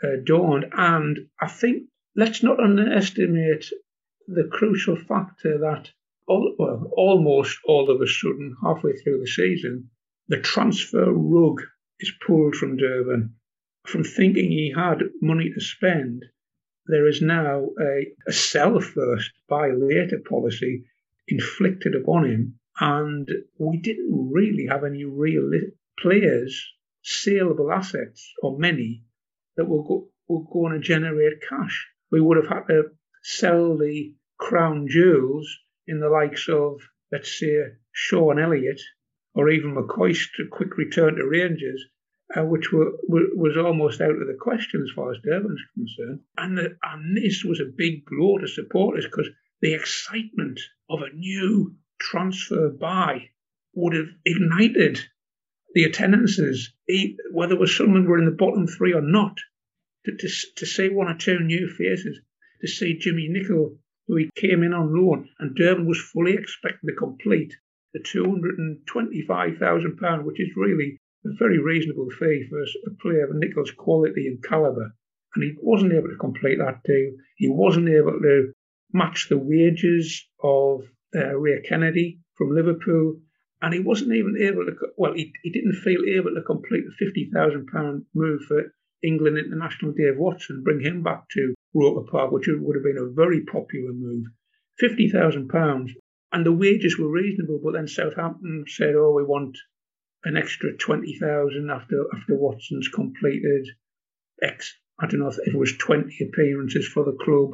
uh, 0.03 0.17
dawned, 0.23 0.65
and 0.73 1.17
I 1.41 1.47
think 1.47 1.83
let's 2.15 2.43
not 2.43 2.59
underestimate 2.59 3.65
the 4.27 4.47
crucial 4.51 4.95
factor 4.95 5.57
that 5.59 5.89
all, 6.27 6.55
well, 6.57 6.89
almost 6.95 7.57
all 7.65 7.89
of 7.89 8.01
a 8.01 8.07
sudden, 8.07 8.55
halfway 8.63 8.93
through 8.93 9.19
the 9.19 9.27
season, 9.27 9.89
the 10.27 10.39
transfer 10.39 11.11
rug 11.11 11.61
is 11.99 12.13
pulled 12.25 12.55
from 12.55 12.77
Durban. 12.77 13.35
From 13.85 14.03
thinking 14.03 14.49
he 14.49 14.73
had 14.75 15.03
money 15.21 15.51
to 15.53 15.59
spend, 15.59 16.23
there 16.85 17.07
is 17.07 17.21
now 17.21 17.69
a, 17.79 18.07
a 18.27 18.31
sell 18.31 18.79
first, 18.79 19.31
buy 19.47 19.69
later 19.69 20.19
policy 20.27 20.85
inflicted 21.27 21.95
upon 21.95 22.25
him. 22.25 22.59
And 22.79 23.29
we 23.57 23.77
didn't 23.77 24.31
really 24.31 24.67
have 24.69 24.83
any 24.83 25.05
real 25.05 25.49
players, 25.99 26.71
saleable 27.01 27.71
assets, 27.71 28.33
or 28.41 28.57
many, 28.57 29.03
that 29.55 29.65
were, 29.65 29.83
go, 29.83 30.09
were 30.27 30.43
going 30.51 30.73
to 30.73 30.79
generate 30.79 31.41
cash. 31.47 31.87
We 32.11 32.19
would 32.19 32.37
have 32.37 32.47
had 32.47 32.67
to 32.67 32.91
sell 33.21 33.77
the 33.77 34.15
crown 34.37 34.87
jewels 34.89 35.47
in 35.87 35.99
the 35.99 36.09
likes 36.09 36.49
of, 36.49 36.81
let's 37.11 37.39
say, 37.39 37.59
Shaun 37.91 38.39
Elliott 38.39 38.81
or 39.35 39.49
even 39.49 39.73
McCoist's 39.73 40.29
quick 40.51 40.77
return 40.77 41.15
to 41.15 41.27
Rangers, 41.27 41.83
uh, 42.35 42.43
which 42.43 42.71
were, 42.71 42.91
were, 43.07 43.27
was 43.35 43.57
almost 43.57 44.01
out 44.01 44.11
of 44.11 44.27
the 44.27 44.37
question 44.39 44.81
as 44.81 44.91
far 44.95 45.11
as 45.11 45.19
Durban's 45.23 45.61
concerned. 45.73 46.19
And, 46.37 46.57
the, 46.57 46.77
and 46.83 47.15
this 47.15 47.43
was 47.43 47.59
a 47.59 47.65
big 47.65 48.05
blow 48.05 48.37
to 48.37 48.47
supporters 48.47 49.05
because 49.05 49.29
the 49.61 49.73
excitement 49.73 50.59
of 50.89 51.01
a 51.01 51.15
new 51.15 51.75
transfer 51.99 52.69
buy 52.69 53.29
would 53.75 53.95
have 53.95 54.09
ignited 54.25 54.99
the 55.73 55.85
attendances, 55.85 56.71
whether 57.31 57.55
it 57.55 57.59
was 57.59 57.75
Sunderland 57.75 58.07
were 58.07 58.19
in 58.19 58.25
the 58.25 58.31
bottom 58.31 58.67
three 58.67 58.93
or 58.93 59.01
not, 59.01 59.37
to, 60.05 60.15
to, 60.15 60.29
to 60.57 60.65
see 60.65 60.89
one 60.89 61.07
or 61.07 61.17
two 61.17 61.39
new 61.39 61.67
faces, 61.67 62.19
to 62.61 62.67
see 62.67 62.99
Jimmy 62.99 63.29
Nicholl 63.29 63.77
who 64.07 64.17
he 64.17 64.29
came 64.35 64.63
in 64.63 64.73
on 64.73 64.93
loan, 64.93 65.29
and 65.39 65.55
Durban 65.55 65.87
was 65.87 66.01
fully 66.01 66.33
expecting 66.33 66.89
to 66.89 66.95
complete 66.95 67.55
the 67.93 68.01
£225,000, 68.01 70.23
which 70.23 70.41
is 70.41 70.49
really 70.57 70.99
very 71.25 71.59
reasonable 71.59 72.09
fee 72.09 72.45
for 72.49 72.61
a 72.61 72.95
player 73.01 73.25
of 73.25 73.35
Nicholl's 73.35 73.71
quality 73.71 74.27
and 74.27 74.43
calibre. 74.43 74.91
And 75.35 75.43
he 75.43 75.55
wasn't 75.61 75.93
able 75.93 76.09
to 76.09 76.17
complete 76.17 76.59
that 76.59 76.83
deal. 76.83 77.11
He 77.37 77.49
wasn't 77.49 77.89
able 77.89 78.19
to 78.19 78.53
match 78.91 79.27
the 79.29 79.37
wages 79.37 80.27
of 80.43 80.81
uh, 81.15 81.35
Ray 81.37 81.61
Kennedy 81.67 82.19
from 82.35 82.55
Liverpool. 82.55 83.19
And 83.61 83.73
he 83.73 83.79
wasn't 83.79 84.13
even 84.13 84.37
able 84.39 84.65
to, 84.65 84.75
well, 84.97 85.13
he, 85.13 85.31
he 85.41 85.49
didn't 85.49 85.81
feel 85.83 86.01
able 86.05 86.35
to 86.35 86.41
complete 86.41 86.83
the 86.85 87.05
£50,000 87.33 88.01
move 88.13 88.41
for 88.47 88.73
England 89.03 89.37
international 89.37 89.93
Dave 89.93 90.17
Watson, 90.17 90.63
bring 90.63 90.81
him 90.81 91.03
back 91.03 91.27
to 91.29 91.53
Roker 91.73 92.05
Park, 92.09 92.31
which 92.31 92.47
would 92.47 92.75
have 92.75 92.83
been 92.83 92.97
a 92.97 93.13
very 93.13 93.43
popular 93.45 93.91
move. 93.93 94.25
£50,000. 94.81 95.89
And 96.31 96.45
the 96.45 96.51
wages 96.51 96.97
were 96.97 97.09
reasonable, 97.09 97.59
but 97.63 97.73
then 97.73 97.87
Southampton 97.87 98.65
said, 98.67 98.95
oh, 98.95 99.11
we 99.11 99.23
want 99.23 99.57
an 100.23 100.37
extra 100.37 100.75
20000 100.77 101.69
after 101.69 102.05
after 102.15 102.35
Watson's 102.35 102.87
completed 102.87 103.67
X, 104.41 104.77
I 104.99 105.07
don't 105.07 105.19
know 105.19 105.29
if 105.29 105.39
it 105.39 105.55
was 105.55 105.77
20 105.77 106.15
appearances 106.23 106.87
for 106.87 107.03
the 107.03 107.17
club 107.23 107.51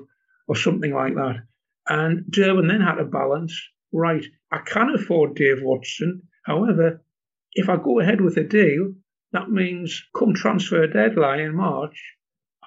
or 0.48 0.56
something 0.56 0.94
like 0.94 1.16
that. 1.16 1.44
And 1.88 2.30
Durban 2.30 2.68
then 2.68 2.82
had 2.82 2.96
to 2.96 3.06
balance, 3.06 3.60
right, 3.92 4.26
I 4.52 4.60
can 4.60 4.90
afford 4.90 5.36
Dave 5.36 5.62
Watson. 5.62 6.24
However, 6.46 7.04
if 7.54 7.70
I 7.70 7.78
go 7.78 8.00
ahead 8.00 8.22
with 8.22 8.38
a 8.38 8.44
deal, 8.44 8.94
that 9.32 9.50
means 9.50 10.04
come 10.18 10.34
transfer 10.34 10.88
deadline 10.88 11.40
in 11.40 11.56
March, 11.56 12.18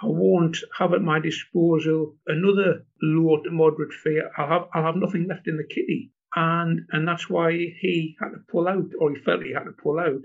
I 0.02 0.06
won't 0.06 0.58
have 0.78 0.92
at 0.94 1.02
my 1.02 1.20
disposal 1.20 2.16
another 2.26 2.86
low 3.00 3.40
to 3.42 3.50
moderate 3.50 3.92
fee. 3.92 4.20
I'll 4.36 4.48
have 4.48 4.68
I'll 4.74 4.84
have 4.84 4.96
nothing 4.96 5.28
left 5.28 5.46
in 5.46 5.56
the 5.56 5.64
kitty, 5.64 6.10
and 6.34 6.80
and 6.90 7.06
that's 7.06 7.28
why 7.28 7.52
he 7.52 8.16
had 8.20 8.30
to 8.30 8.44
pull 8.50 8.68
out, 8.68 8.90
or 8.98 9.10
he 9.10 9.20
felt 9.20 9.42
he 9.42 9.52
had 9.52 9.64
to 9.64 9.72
pull 9.72 9.98
out. 9.98 10.22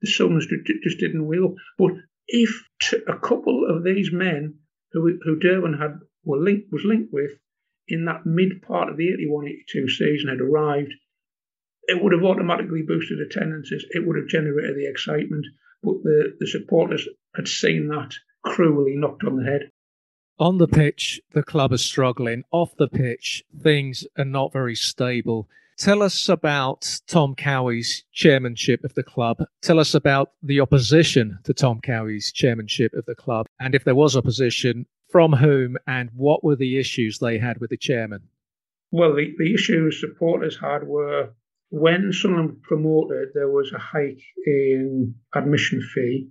The 0.00 0.08
sums 0.08 0.46
just 0.82 0.98
didn't 0.98 1.26
will. 1.26 1.54
But 1.78 1.92
if 2.26 2.64
a 3.08 3.18
couple 3.18 3.66
of 3.68 3.84
these 3.84 4.12
men 4.12 4.58
who 4.92 5.18
who 5.22 5.38
Durban 5.38 5.74
had 5.74 6.00
were 6.24 6.38
linked 6.38 6.72
was 6.72 6.84
linked 6.84 7.12
with 7.12 7.32
in 7.88 8.04
that 8.06 8.24
mid 8.24 8.62
part 8.62 8.88
of 8.88 8.96
the 8.96 9.08
81-82 9.08 9.90
season 9.90 10.28
had 10.28 10.40
arrived, 10.40 10.94
it 11.84 12.02
would 12.02 12.12
have 12.12 12.24
automatically 12.24 12.82
boosted 12.82 13.20
attendances. 13.20 13.84
It 13.90 14.06
would 14.06 14.16
have 14.16 14.28
generated 14.28 14.76
the 14.76 14.88
excitement. 14.88 15.46
But 15.82 16.02
the, 16.04 16.36
the 16.38 16.46
supporters 16.46 17.08
had 17.34 17.48
seen 17.48 17.88
that 17.88 18.14
cruelly 18.44 18.96
knocked 18.96 19.24
on 19.24 19.36
the 19.36 19.44
head. 19.44 19.71
On 20.38 20.58
the 20.58 20.68
pitch, 20.68 21.20
the 21.32 21.42
club 21.42 21.72
is 21.72 21.82
struggling. 21.82 22.42
Off 22.50 22.76
the 22.76 22.88
pitch, 22.88 23.44
things 23.60 24.06
are 24.18 24.24
not 24.24 24.52
very 24.52 24.74
stable. 24.74 25.48
Tell 25.78 26.02
us 26.02 26.28
about 26.28 27.00
Tom 27.06 27.34
Cowie's 27.34 28.04
chairmanship 28.12 28.84
of 28.84 28.94
the 28.94 29.02
club. 29.02 29.38
Tell 29.62 29.78
us 29.78 29.94
about 29.94 30.32
the 30.42 30.60
opposition 30.60 31.38
to 31.44 31.54
Tom 31.54 31.80
Cowie's 31.80 32.32
chairmanship 32.32 32.92
of 32.94 33.06
the 33.06 33.14
club. 33.14 33.46
And 33.60 33.74
if 33.74 33.84
there 33.84 33.94
was 33.94 34.16
opposition, 34.16 34.86
from 35.10 35.32
whom 35.32 35.76
and 35.86 36.10
what 36.14 36.42
were 36.42 36.56
the 36.56 36.78
issues 36.78 37.18
they 37.18 37.38
had 37.38 37.60
with 37.60 37.70
the 37.70 37.76
chairman? 37.76 38.22
Well, 38.90 39.14
the, 39.14 39.34
the 39.38 39.54
issues 39.54 40.00
supporters 40.00 40.58
had 40.58 40.84
were 40.86 41.34
when 41.70 42.12
Sunderland 42.12 42.62
promoted, 42.62 43.28
there 43.34 43.50
was 43.50 43.72
a 43.72 43.78
hike 43.78 44.22
in 44.46 45.14
admission 45.34 45.80
fee. 45.94 46.28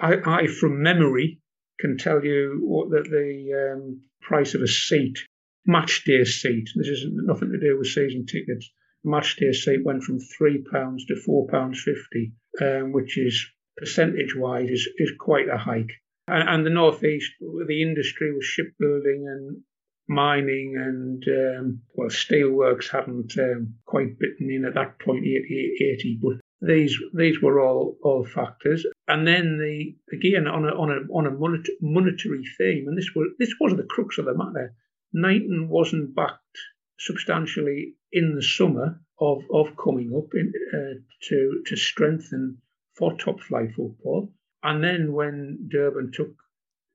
I, 0.00 0.16
I 0.24 0.46
from 0.46 0.82
memory, 0.82 1.39
can 1.80 1.96
tell 1.96 2.24
you 2.24 2.60
what 2.62 2.90
the, 2.90 3.02
the 3.08 3.72
um, 3.72 4.00
price 4.20 4.54
of 4.54 4.62
a 4.62 4.68
seat, 4.68 5.18
match 5.66 6.04
day 6.04 6.24
seat. 6.24 6.68
This 6.74 6.88
is 6.88 7.06
nothing 7.10 7.52
to 7.52 7.58
do 7.58 7.78
with 7.78 7.88
season 7.88 8.26
tickets. 8.26 8.70
Match 9.04 9.36
day 9.36 9.52
seat 9.52 9.84
went 9.84 10.02
from 10.02 10.18
three 10.20 10.62
pounds 10.70 11.06
to 11.06 11.16
four 11.16 11.48
pounds 11.48 11.82
fifty, 11.82 12.32
um, 12.60 12.92
which 12.92 13.18
is 13.18 13.46
percentage 13.76 14.36
wise 14.36 14.68
is, 14.68 14.88
is 14.98 15.12
quite 15.18 15.48
a 15.48 15.56
hike. 15.56 15.92
And, 16.28 16.48
and 16.48 16.66
the 16.66 16.70
northeast, 16.70 17.32
the 17.40 17.82
industry 17.82 18.32
was 18.32 18.44
shipbuilding 18.44 19.26
and 19.26 19.62
mining 20.10 20.74
and 20.76 21.24
um, 21.28 21.82
well, 21.94 22.08
steelworks 22.08 22.88
hadn't 22.90 23.32
um, 23.38 23.74
quite 23.86 24.18
bitten 24.18 24.50
in 24.50 24.64
at 24.64 24.74
that 24.74 24.98
point, 24.98 25.24
80, 25.24 25.76
80 25.98 26.18
but 26.20 26.40
these 26.60 26.98
these 27.14 27.40
were 27.40 27.60
all 27.60 27.96
all 28.02 28.24
factors, 28.24 28.84
and 29.10 29.26
then 29.26 29.58
the 29.58 29.96
again 30.16 30.46
on 30.46 30.64
a 30.64 30.68
on 30.68 30.90
a 30.90 31.12
on 31.12 31.26
a 31.26 31.36
monetary 31.80 32.44
theme, 32.56 32.86
and 32.86 32.96
this 32.96 33.10
was 33.14 33.28
this 33.40 33.54
was 33.60 33.76
the 33.76 33.82
crux 33.82 34.18
of 34.18 34.26
the 34.26 34.34
matter. 34.34 34.74
Knighton 35.12 35.68
wasn't 35.68 36.14
backed 36.14 36.58
substantially 36.98 37.96
in 38.12 38.36
the 38.36 38.42
summer 38.42 39.00
of 39.20 39.42
of 39.52 39.76
coming 39.76 40.14
up 40.16 40.32
in, 40.34 40.52
uh, 40.72 41.00
to 41.28 41.62
to 41.66 41.76
strengthen 41.76 42.58
for 42.96 43.16
top 43.16 43.40
flight 43.40 43.72
football, 43.74 44.32
and 44.62 44.84
then 44.84 45.12
when 45.12 45.68
Durban 45.68 46.12
took 46.12 46.34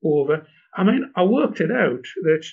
over, 0.02 0.48
I 0.74 0.84
mean, 0.84 1.12
I 1.18 1.24
worked 1.24 1.60
it 1.60 1.72
out 1.72 2.06
that 2.24 2.46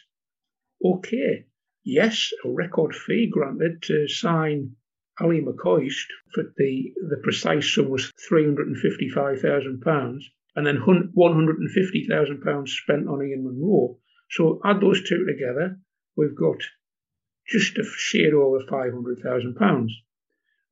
okay, 0.84 1.46
yes, 1.84 2.32
a 2.44 2.50
record 2.50 2.96
fee 2.96 3.28
granted 3.30 3.82
to 3.82 4.08
sign 4.08 4.74
Ally 5.20 5.40
McCoist 5.40 6.06
for 6.32 6.44
the, 6.56 6.94
the 7.08 7.18
precise 7.22 7.74
sum 7.74 7.90
was 7.90 8.10
£355,000 8.30 10.22
and 10.56 10.66
then 10.66 10.78
£150,000 10.78 12.68
spent 12.68 13.08
on 13.08 13.22
Ian 13.22 13.44
Munro. 13.44 13.98
So 14.30 14.60
add 14.64 14.80
those 14.80 15.02
two 15.06 15.26
together, 15.26 15.78
we've 16.16 16.34
got 16.34 16.62
just 17.46 17.78
a 17.78 17.84
shade 17.84 18.32
over 18.32 18.60
£500,000. 18.60 19.88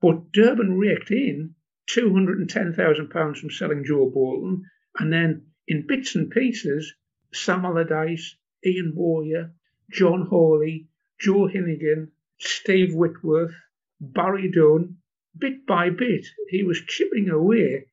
But 0.00 0.32
Durban 0.32 0.78
raked 0.78 1.10
in 1.10 1.54
£210,000 1.88 3.36
from 3.36 3.50
selling 3.50 3.84
Joe 3.84 4.08
Bolton 4.08 4.64
and 4.98 5.12
then 5.12 5.46
in 5.68 5.86
bits 5.86 6.14
and 6.14 6.30
pieces, 6.30 6.94
Sam 7.32 7.64
Allardyce, 7.64 8.36
Ian 8.64 8.92
Bowyer, 8.96 9.52
John 9.90 10.26
Hawley, 10.26 10.88
Joe 11.18 11.46
Hinnigan, 11.46 12.12
Steve 12.38 12.94
Whitworth, 12.94 13.54
Barry 14.02 14.50
Dunn, 14.50 14.96
bit 15.36 15.66
by 15.66 15.90
bit, 15.90 16.26
he 16.48 16.62
was 16.62 16.80
chipping 16.80 17.28
away. 17.28 17.86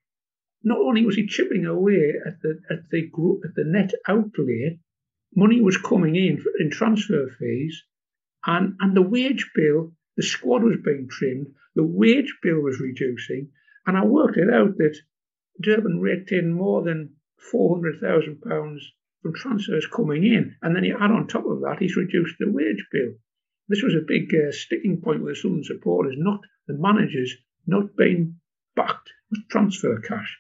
Not 0.64 0.80
only 0.80 1.05
was 1.05 1.18
he 1.18 1.28
chipping 1.28 1.66
away 1.66 2.14
at 2.26 2.41
the 2.41 2.62
at 2.70 2.89
the 2.89 3.12
at 3.43 3.55
the 3.55 3.66
net 3.66 3.93
outlay, 4.08 4.80
money 5.36 5.60
was 5.60 5.78
coming 5.78 6.16
in 6.16 6.41
in 6.60 6.70
transfer 6.70 7.30
fees, 7.30 7.84
and 8.45 8.76
and 8.80 8.95
the 8.95 9.01
wage 9.01 9.51
bill, 9.53 9.95
the 10.16 10.24
squad 10.24 10.64
was 10.64 10.78
being 10.82 11.10
trimmed, 11.10 11.53
the 11.76 11.84
wage 11.84 12.38
bill 12.41 12.62
was 12.62 12.80
reducing, 12.80 13.51
and 13.86 13.97
I 13.97 14.05
worked 14.05 14.38
it 14.38 14.49
out 14.49 14.78
that 14.78 14.97
Durban 15.62 15.99
raked 15.99 16.32
in 16.32 16.53
more 16.53 16.84
than 16.84 17.18
four 17.38 17.76
hundred 17.76 17.99
thousand 17.99 18.41
pounds 18.41 18.93
from 19.22 19.34
transfers 19.34 19.88
coming 19.88 20.24
in. 20.24 20.55
And 20.62 20.76
then 20.76 20.86
you 20.86 20.95
add 20.97 21.12
on 21.12 21.28
top 21.28 21.45
of 21.45 21.62
that, 21.62 21.80
he's 21.80 21.97
reduced 21.97 22.36
the 22.39 22.49
wage 22.49 22.88
bill. 22.91 23.16
This 23.70 23.84
was 23.84 23.93
a 23.93 24.05
big 24.07 24.34
uh, 24.34 24.51
sticking 24.51 25.01
point 25.01 25.24
with 25.24 25.36
the 25.36 25.39
Southern 25.39 25.63
supporters, 25.63 26.15
not 26.18 26.41
the 26.68 26.76
managers 26.76 27.36
not 27.65 27.95
being 27.97 28.39
backed 28.76 29.09
with 29.30 29.47
transfer 29.49 29.99
cash. 29.99 30.38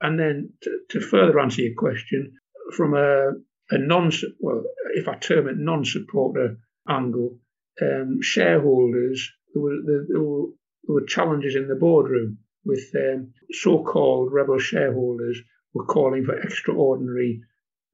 And 0.00 0.18
then 0.18 0.52
to, 0.62 0.78
to 0.90 1.00
further 1.00 1.38
answer 1.38 1.62
your 1.62 1.74
question, 1.76 2.34
from 2.74 2.94
a, 2.94 3.32
a 3.70 3.78
non, 3.78 4.10
well, 4.40 4.64
if 4.94 5.06
I 5.08 5.16
term 5.16 5.48
it 5.48 5.58
non-supporter 5.58 6.58
angle, 6.88 7.38
um, 7.80 8.20
shareholders, 8.20 9.30
there 9.54 9.62
were, 9.62 9.76
there, 9.84 10.20
were, 10.20 10.46
there 10.84 10.94
were 10.94 11.06
challenges 11.06 11.54
in 11.54 11.68
the 11.68 11.74
boardroom 11.74 12.38
with 12.64 12.90
um, 12.96 13.32
so-called 13.52 14.32
rebel 14.32 14.58
shareholders 14.58 15.40
were 15.74 15.84
calling 15.84 16.24
for 16.24 16.38
extraordinary 16.38 17.42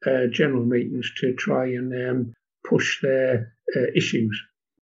uh, 0.06 0.26
general 0.30 0.64
meetings 0.64 1.12
to 1.20 1.34
try 1.34 1.66
and 1.66 1.92
um, 1.92 2.34
push 2.64 3.00
their 3.02 3.54
uh, 3.76 3.90
issues. 3.94 4.40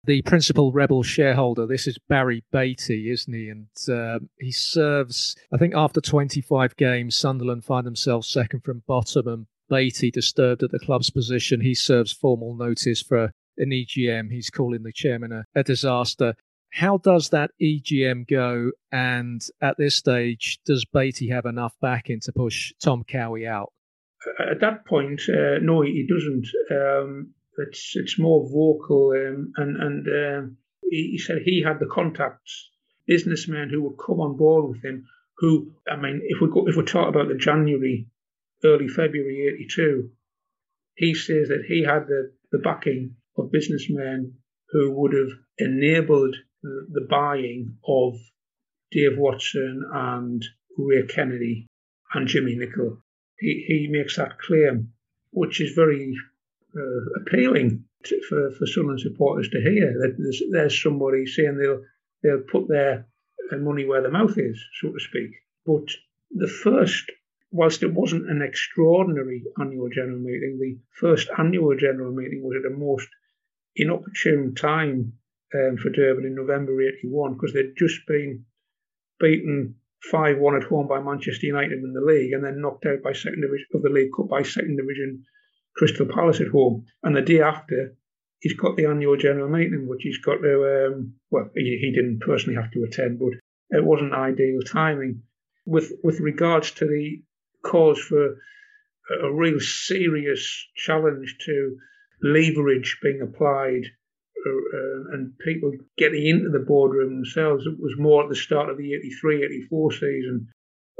The 0.07 0.21
principal 0.21 0.71
rebel 0.71 1.03
shareholder, 1.03 1.67
this 1.67 1.85
is 1.85 1.97
Barry 2.07 2.41
Beatty, 2.49 3.11
isn't 3.11 3.33
he? 3.33 3.49
And 3.49 3.67
uh, 3.89 4.19
he 4.39 4.53
serves, 4.53 5.35
I 5.53 5.57
think, 5.57 5.75
after 5.75 5.99
25 5.99 6.77
games, 6.77 7.17
Sunderland 7.17 7.65
find 7.65 7.85
themselves 7.85 8.29
second 8.29 8.63
from 8.63 8.83
bottom, 8.87 9.27
and 9.27 9.47
Beatty 9.69 10.09
disturbed 10.09 10.63
at 10.63 10.71
the 10.71 10.79
club's 10.79 11.09
position, 11.09 11.59
he 11.59 11.75
serves 11.75 12.13
formal 12.13 12.55
notice 12.55 13.01
for 13.01 13.33
an 13.57 13.71
EGM. 13.71 14.31
He's 14.31 14.49
calling 14.49 14.83
the 14.83 14.93
chairman 14.93 15.33
a, 15.33 15.43
a 15.55 15.63
disaster. 15.63 16.35
How 16.71 16.99
does 16.99 17.27
that 17.31 17.51
EGM 17.61 18.29
go? 18.29 18.71
And 18.93 19.41
at 19.61 19.75
this 19.77 19.97
stage, 19.97 20.59
does 20.65 20.85
Beatty 20.85 21.27
have 21.31 21.45
enough 21.45 21.73
backing 21.81 22.21
to 22.21 22.31
push 22.31 22.71
Tom 22.81 23.03
Cowie 23.03 23.45
out? 23.45 23.73
At 24.39 24.61
that 24.61 24.85
point, 24.85 25.21
uh, 25.27 25.59
no, 25.61 25.81
he 25.81 26.07
doesn't. 26.07 26.47
Um, 26.71 27.33
it's 27.57 27.93
it's 27.95 28.19
more 28.19 28.47
vocal, 28.49 29.11
um, 29.11 29.53
and 29.57 29.77
and 29.81 30.07
um, 30.07 30.57
he, 30.89 31.11
he, 31.11 31.17
said 31.17 31.41
he 31.43 31.61
had 31.61 31.79
the 31.79 31.87
contacts, 31.87 32.69
businessmen 33.05 33.69
who 33.69 33.83
would 33.83 33.97
come 33.97 34.19
on 34.19 34.37
board 34.37 34.69
with 34.69 34.83
him. 34.83 35.07
Who, 35.39 35.73
I 35.89 35.95
mean, 35.97 36.21
if 36.23 36.41
we 36.41 36.49
go, 36.49 36.67
if 36.67 36.75
we 36.75 36.83
talk 36.83 37.09
about 37.09 37.27
the 37.27 37.35
January, 37.35 38.07
early 38.63 38.87
February 38.87 39.53
'82, 39.61 40.09
he 40.95 41.13
says 41.13 41.49
that 41.49 41.65
he 41.67 41.83
had 41.83 42.07
the, 42.07 42.31
the 42.51 42.57
backing 42.57 43.15
of 43.37 43.51
businessmen 43.51 44.33
who 44.69 44.91
would 44.91 45.13
have 45.13 45.37
enabled 45.59 46.35
the, 46.63 47.05
buying 47.09 47.77
of 47.87 48.15
Dave 48.91 49.17
Watson 49.17 49.83
and 49.93 50.43
Ray 50.77 51.05
Kennedy 51.07 51.67
and 52.13 52.27
Jimmy 52.27 52.55
Nicholl 52.55 53.01
He, 53.39 53.63
he 53.67 53.87
makes 53.89 54.17
that 54.17 54.39
claim, 54.39 54.93
which 55.31 55.61
is 55.61 55.73
very 55.73 56.13
uh, 56.77 57.21
appealing 57.21 57.83
to, 58.05 58.21
for, 58.29 58.51
for 58.51 58.65
Sunderland 58.65 59.01
supporters 59.01 59.49
to 59.49 59.61
hear 59.61 59.93
that 60.01 60.15
there's, 60.17 60.41
there's 60.51 60.81
somebody 60.81 61.25
saying 61.25 61.57
they'll 61.57 61.83
they'll 62.23 62.43
put 62.51 62.67
their 62.67 63.07
money 63.53 63.85
where 63.85 64.01
their 64.01 64.11
mouth 64.11 64.37
is, 64.37 64.61
so 64.81 64.91
to 64.91 64.99
speak. 64.99 65.31
But 65.65 65.89
the 66.31 66.47
first, 66.47 67.11
whilst 67.51 67.83
it 67.83 67.93
wasn't 67.93 68.29
an 68.29 68.41
extraordinary 68.41 69.43
annual 69.59 69.89
general 69.89 70.19
meeting, 70.19 70.57
the 70.59 70.77
first 70.99 71.29
annual 71.37 71.75
general 71.77 72.11
meeting 72.13 72.41
was 72.43 72.57
at 72.57 72.71
a 72.71 72.75
most 72.75 73.07
inopportune 73.75 74.55
time 74.55 75.13
um, 75.55 75.77
for 75.77 75.89
Durban 75.89 76.25
in 76.25 76.35
November 76.35 76.81
81 76.81 77.33
because 77.33 77.53
they'd 77.53 77.77
just 77.77 78.05
been 78.07 78.45
beaten 79.19 79.75
5 80.11 80.37
1 80.37 80.55
at 80.55 80.63
home 80.63 80.87
by 80.87 81.01
Manchester 81.01 81.47
United 81.47 81.79
in 81.79 81.93
the 81.93 82.01
league 82.01 82.33
and 82.33 82.43
then 82.43 82.61
knocked 82.61 82.85
out 82.85 83.01
by 83.01 83.13
second 83.13 83.41
division 83.41 83.67
of 83.73 83.81
the 83.81 83.89
League 83.89 84.11
Cup 84.15 84.29
by 84.29 84.43
second 84.43 84.77
division 84.77 85.23
Crystal 85.77 86.05
Palace 86.05 86.41
at 86.41 86.47
home. 86.47 86.85
And 87.03 87.15
the 87.15 87.21
day 87.21 87.41
after, 87.41 87.95
he's 88.39 88.55
got 88.55 88.75
the 88.75 88.85
annual 88.85 89.17
general 89.17 89.49
meeting, 89.49 89.87
which 89.87 90.01
he's 90.03 90.19
got 90.19 90.37
to, 90.41 90.87
um, 90.87 91.13
well, 91.31 91.49
he, 91.55 91.77
he 91.81 91.91
didn't 91.91 92.21
personally 92.21 92.55
have 92.55 92.71
to 92.71 92.83
attend, 92.83 93.19
but 93.19 93.33
it 93.69 93.83
wasn't 93.83 94.13
ideal 94.13 94.59
timing. 94.61 95.23
With, 95.65 95.91
with 96.01 96.21
regards 96.21 96.71
to 96.71 96.85
the 96.85 97.21
cause 97.61 97.99
for 97.99 98.37
a 99.21 99.31
real 99.31 99.59
serious 99.59 100.65
challenge 100.75 101.37
to 101.45 101.77
leverage 102.21 102.99
being 103.01 103.21
applied 103.21 103.83
uh, 104.45 105.13
and 105.13 105.37
people 105.39 105.71
getting 105.97 106.25
into 106.25 106.49
the 106.49 106.65
boardroom 106.65 107.15
themselves. 107.15 107.65
It 107.65 107.79
was 107.79 107.95
more 107.97 108.23
at 108.23 108.29
the 108.29 108.35
start 108.35 108.69
of 108.69 108.77
the 108.77 108.93
83 108.93 109.43
84 109.43 109.91
season. 109.93 110.47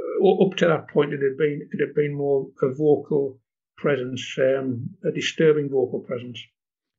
Uh, 0.00 0.44
up 0.44 0.56
to 0.56 0.66
that 0.66 0.88
point, 0.88 1.12
it 1.12 1.22
had 1.22 1.36
been 1.36 1.68
it 1.72 1.80
had 1.80 1.94
been 1.94 2.14
more 2.14 2.48
a 2.62 2.68
vocal 2.68 3.38
presence, 3.78 4.36
um, 4.38 4.90
a 5.04 5.10
disturbing 5.10 5.70
vocal 5.70 6.00
presence. 6.00 6.44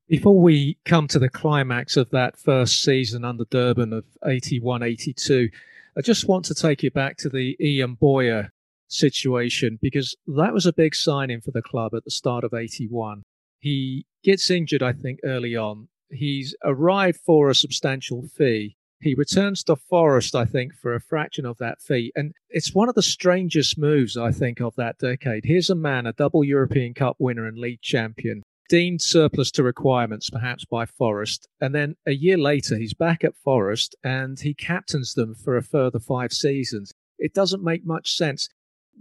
Before 0.08 0.40
we 0.40 0.76
come 0.84 1.06
to 1.08 1.20
the 1.20 1.28
climax 1.28 1.96
of 1.96 2.10
that 2.10 2.36
first 2.36 2.82
season 2.82 3.24
under 3.24 3.44
Durban 3.44 3.92
of 3.92 4.04
81 4.26 4.82
82, 4.82 5.48
I 5.96 6.00
just 6.00 6.26
want 6.26 6.44
to 6.46 6.54
take 6.54 6.82
you 6.82 6.90
back 6.90 7.16
to 7.18 7.28
the 7.28 7.56
Ian 7.60 7.94
Bowyer 7.94 8.50
situation 8.88 9.78
because 9.80 10.16
that 10.26 10.52
was 10.52 10.66
a 10.66 10.72
big 10.72 10.96
signing 10.96 11.40
for 11.40 11.52
the 11.52 11.62
club 11.62 11.94
at 11.94 12.04
the 12.04 12.10
start 12.10 12.42
of 12.42 12.54
81. 12.54 13.22
He 13.60 14.04
gets 14.24 14.50
injured, 14.50 14.82
I 14.82 14.92
think, 14.92 15.20
early 15.22 15.54
on, 15.54 15.88
he's 16.10 16.56
arrived 16.64 17.20
for 17.24 17.48
a 17.48 17.54
substantial 17.54 18.22
fee. 18.22 18.76
He 19.00 19.14
returns 19.14 19.64
to 19.64 19.76
Forest, 19.76 20.34
I 20.34 20.44
think, 20.44 20.74
for 20.74 20.94
a 20.94 21.00
fraction 21.00 21.46
of 21.46 21.56
that 21.56 21.80
fee. 21.80 22.12
And 22.14 22.34
it's 22.50 22.74
one 22.74 22.90
of 22.90 22.94
the 22.94 23.02
strangest 23.02 23.78
moves, 23.78 24.16
I 24.16 24.30
think, 24.30 24.60
of 24.60 24.76
that 24.76 24.98
decade. 24.98 25.46
Here's 25.46 25.70
a 25.70 25.74
man, 25.74 26.06
a 26.06 26.12
double 26.12 26.44
European 26.44 26.92
Cup 26.92 27.16
winner 27.18 27.46
and 27.46 27.56
league 27.56 27.80
champion, 27.80 28.42
deemed 28.68 29.00
surplus 29.00 29.50
to 29.52 29.62
requirements, 29.62 30.28
perhaps 30.28 30.66
by 30.66 30.84
Forest. 30.84 31.48
And 31.62 31.74
then 31.74 31.96
a 32.06 32.12
year 32.12 32.36
later, 32.36 32.76
he's 32.76 32.92
back 32.92 33.24
at 33.24 33.36
Forest 33.36 33.96
and 34.04 34.38
he 34.38 34.52
captains 34.52 35.14
them 35.14 35.34
for 35.34 35.56
a 35.56 35.62
further 35.62 35.98
five 35.98 36.34
seasons. 36.34 36.92
It 37.18 37.32
doesn't 37.32 37.64
make 37.64 37.86
much 37.86 38.14
sense. 38.14 38.50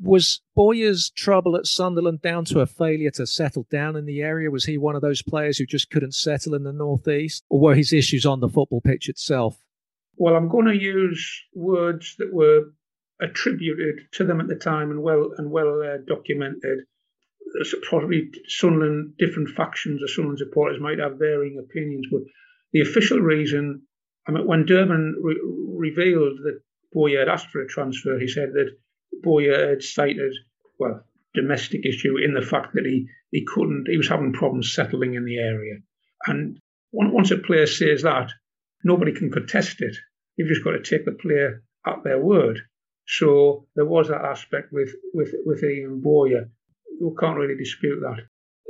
Was 0.01 0.39
Bowyer's 0.55 1.09
trouble 1.09 1.57
at 1.57 1.67
Sunderland 1.67 2.21
down 2.21 2.45
to 2.45 2.61
a 2.61 2.65
failure 2.65 3.11
to 3.11 3.27
settle 3.27 3.67
down 3.69 3.97
in 3.97 4.05
the 4.05 4.21
area? 4.21 4.49
Was 4.49 4.63
he 4.63 4.77
one 4.77 4.95
of 4.95 5.01
those 5.01 5.21
players 5.21 5.57
who 5.57 5.65
just 5.65 5.89
couldn't 5.89 6.15
settle 6.15 6.55
in 6.55 6.63
the 6.63 6.71
northeast, 6.71 7.43
or 7.49 7.59
were 7.59 7.75
his 7.75 7.91
issues 7.91 8.25
on 8.25 8.39
the 8.39 8.47
football 8.47 8.79
pitch 8.79 9.09
itself? 9.09 9.59
Well, 10.19 10.35
I'm 10.35 10.49
going 10.49 10.65
to 10.65 10.75
use 10.75 11.43
words 11.55 12.15
that 12.19 12.33
were 12.33 12.73
attributed 13.21 14.01
to 14.11 14.25
them 14.25 14.41
at 14.41 14.47
the 14.47 14.55
time 14.55 14.91
and 14.91 15.01
well 15.01 15.31
and 15.37 15.49
well 15.49 15.81
uh, 15.81 15.97
documented. 16.05 16.79
There's 17.53 17.73
probably 17.87 18.29
Sunderland, 18.47 19.13
different 19.17 19.49
factions 19.49 20.03
of 20.03 20.09
Sunderland 20.09 20.39
supporters 20.39 20.81
might 20.81 20.99
have 20.99 21.17
varying 21.17 21.57
opinions, 21.57 22.07
but 22.11 22.21
the 22.73 22.81
official 22.81 23.19
reason, 23.19 23.83
I 24.27 24.33
mean, 24.33 24.45
when 24.45 24.65
Durban 24.65 25.15
re- 25.23 25.41
revealed 25.89 26.37
that 26.43 26.59
Bowyer 26.93 27.19
had 27.19 27.29
asked 27.29 27.47
for 27.47 27.61
a 27.61 27.67
transfer, 27.67 28.19
he 28.19 28.27
said 28.27 28.49
that 28.53 28.75
Bowyer 29.23 29.69
had 29.69 29.81
cited, 29.81 30.33
well, 30.77 31.01
domestic 31.33 31.85
issue 31.85 32.17
in 32.17 32.33
the 32.33 32.41
fact 32.41 32.73
that 32.73 32.85
he, 32.85 33.07
he 33.31 33.45
couldn't, 33.45 33.87
he 33.89 33.97
was 33.97 34.09
having 34.09 34.33
problems 34.33 34.73
settling 34.73 35.13
in 35.13 35.23
the 35.23 35.37
area. 35.37 35.75
And 36.27 36.59
once 36.91 37.31
a 37.31 37.37
player 37.37 37.67
says 37.67 38.01
that, 38.01 38.31
nobody 38.83 39.13
can 39.13 39.31
contest 39.31 39.81
it. 39.81 39.95
You've 40.39 40.47
just 40.47 40.63
got 40.63 40.71
to 40.71 40.81
take 40.81 41.03
the 41.03 41.11
player 41.11 41.63
at 41.85 42.01
their 42.05 42.17
word. 42.17 42.61
So 43.05 43.67
there 43.75 43.85
was 43.85 44.07
that 44.07 44.23
aspect 44.23 44.69
with, 44.71 44.95
with, 45.13 45.33
with 45.45 45.61
Ian 45.61 45.99
Bowyer. 45.99 46.49
We 47.01 47.11
can't 47.19 47.37
really 47.37 47.57
dispute 47.57 47.99
that. 47.99 48.21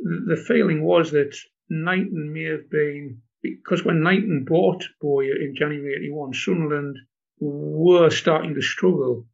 The, 0.02 0.36
the 0.36 0.42
feeling 0.42 0.84
was 0.84 1.12
that 1.12 1.38
Knighton 1.70 2.34
may 2.34 2.46
have 2.46 2.72
been, 2.72 3.22
because 3.44 3.86
when 3.86 4.02
Knighton 4.02 4.46
bought 4.50 4.84
Bowyer 5.00 5.36
in 5.40 5.54
January 5.56 5.94
81, 5.96 6.34
Sunderland 6.34 6.98
were 7.40 8.10
starting 8.10 8.56
to 8.56 8.64
struggle 8.64 9.28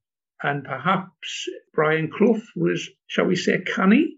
and 0.43 0.65
perhaps 0.65 1.47
Brian 1.73 2.11
Clough 2.11 2.41
was, 2.57 2.89
shall 3.07 3.27
we 3.27 3.37
say, 3.37 3.61
canny, 3.61 4.17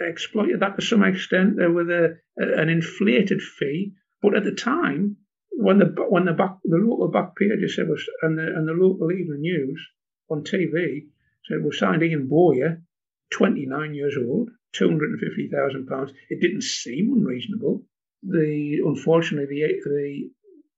exploited 0.00 0.60
that 0.60 0.76
to 0.76 0.86
some 0.86 1.02
extent. 1.02 1.56
There 1.56 1.72
was 1.72 1.88
a, 1.88 2.10
an 2.36 2.68
inflated 2.68 3.42
fee, 3.42 3.94
but 4.22 4.36
at 4.36 4.44
the 4.44 4.54
time, 4.54 5.16
when 5.54 5.78
the 5.78 5.94
when 6.08 6.24
the 6.24 6.32
back 6.32 6.56
the 6.64 6.76
local 6.76 7.08
back 7.08 7.36
pages 7.36 7.76
said 7.76 7.88
was 7.88 8.04
and 8.22 8.38
the 8.38 8.42
and 8.42 8.66
the 8.66 8.72
local 8.72 9.12
evening 9.12 9.40
news 9.40 9.86
on 10.28 10.42
TV 10.42 11.06
said 11.46 11.62
we 11.62 11.72
signed 11.72 12.02
Ian 12.02 12.28
Bowyer, 12.28 12.82
29 13.30 13.94
years 13.94 14.16
old, 14.16 14.50
250 14.72 15.48
thousand 15.48 15.86
pounds. 15.86 16.12
It 16.30 16.40
didn't 16.40 16.62
seem 16.62 17.12
unreasonable. 17.12 17.84
The 18.22 18.80
unfortunately 18.84 19.46
the 19.46 19.90
the 19.90 20.30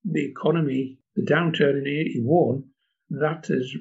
the 0.04 0.24
economy, 0.26 0.98
the 1.14 1.22
downturn 1.22 1.78
in 1.78 1.86
'81, 1.86 2.64
that 3.10 3.46
has 3.46 3.74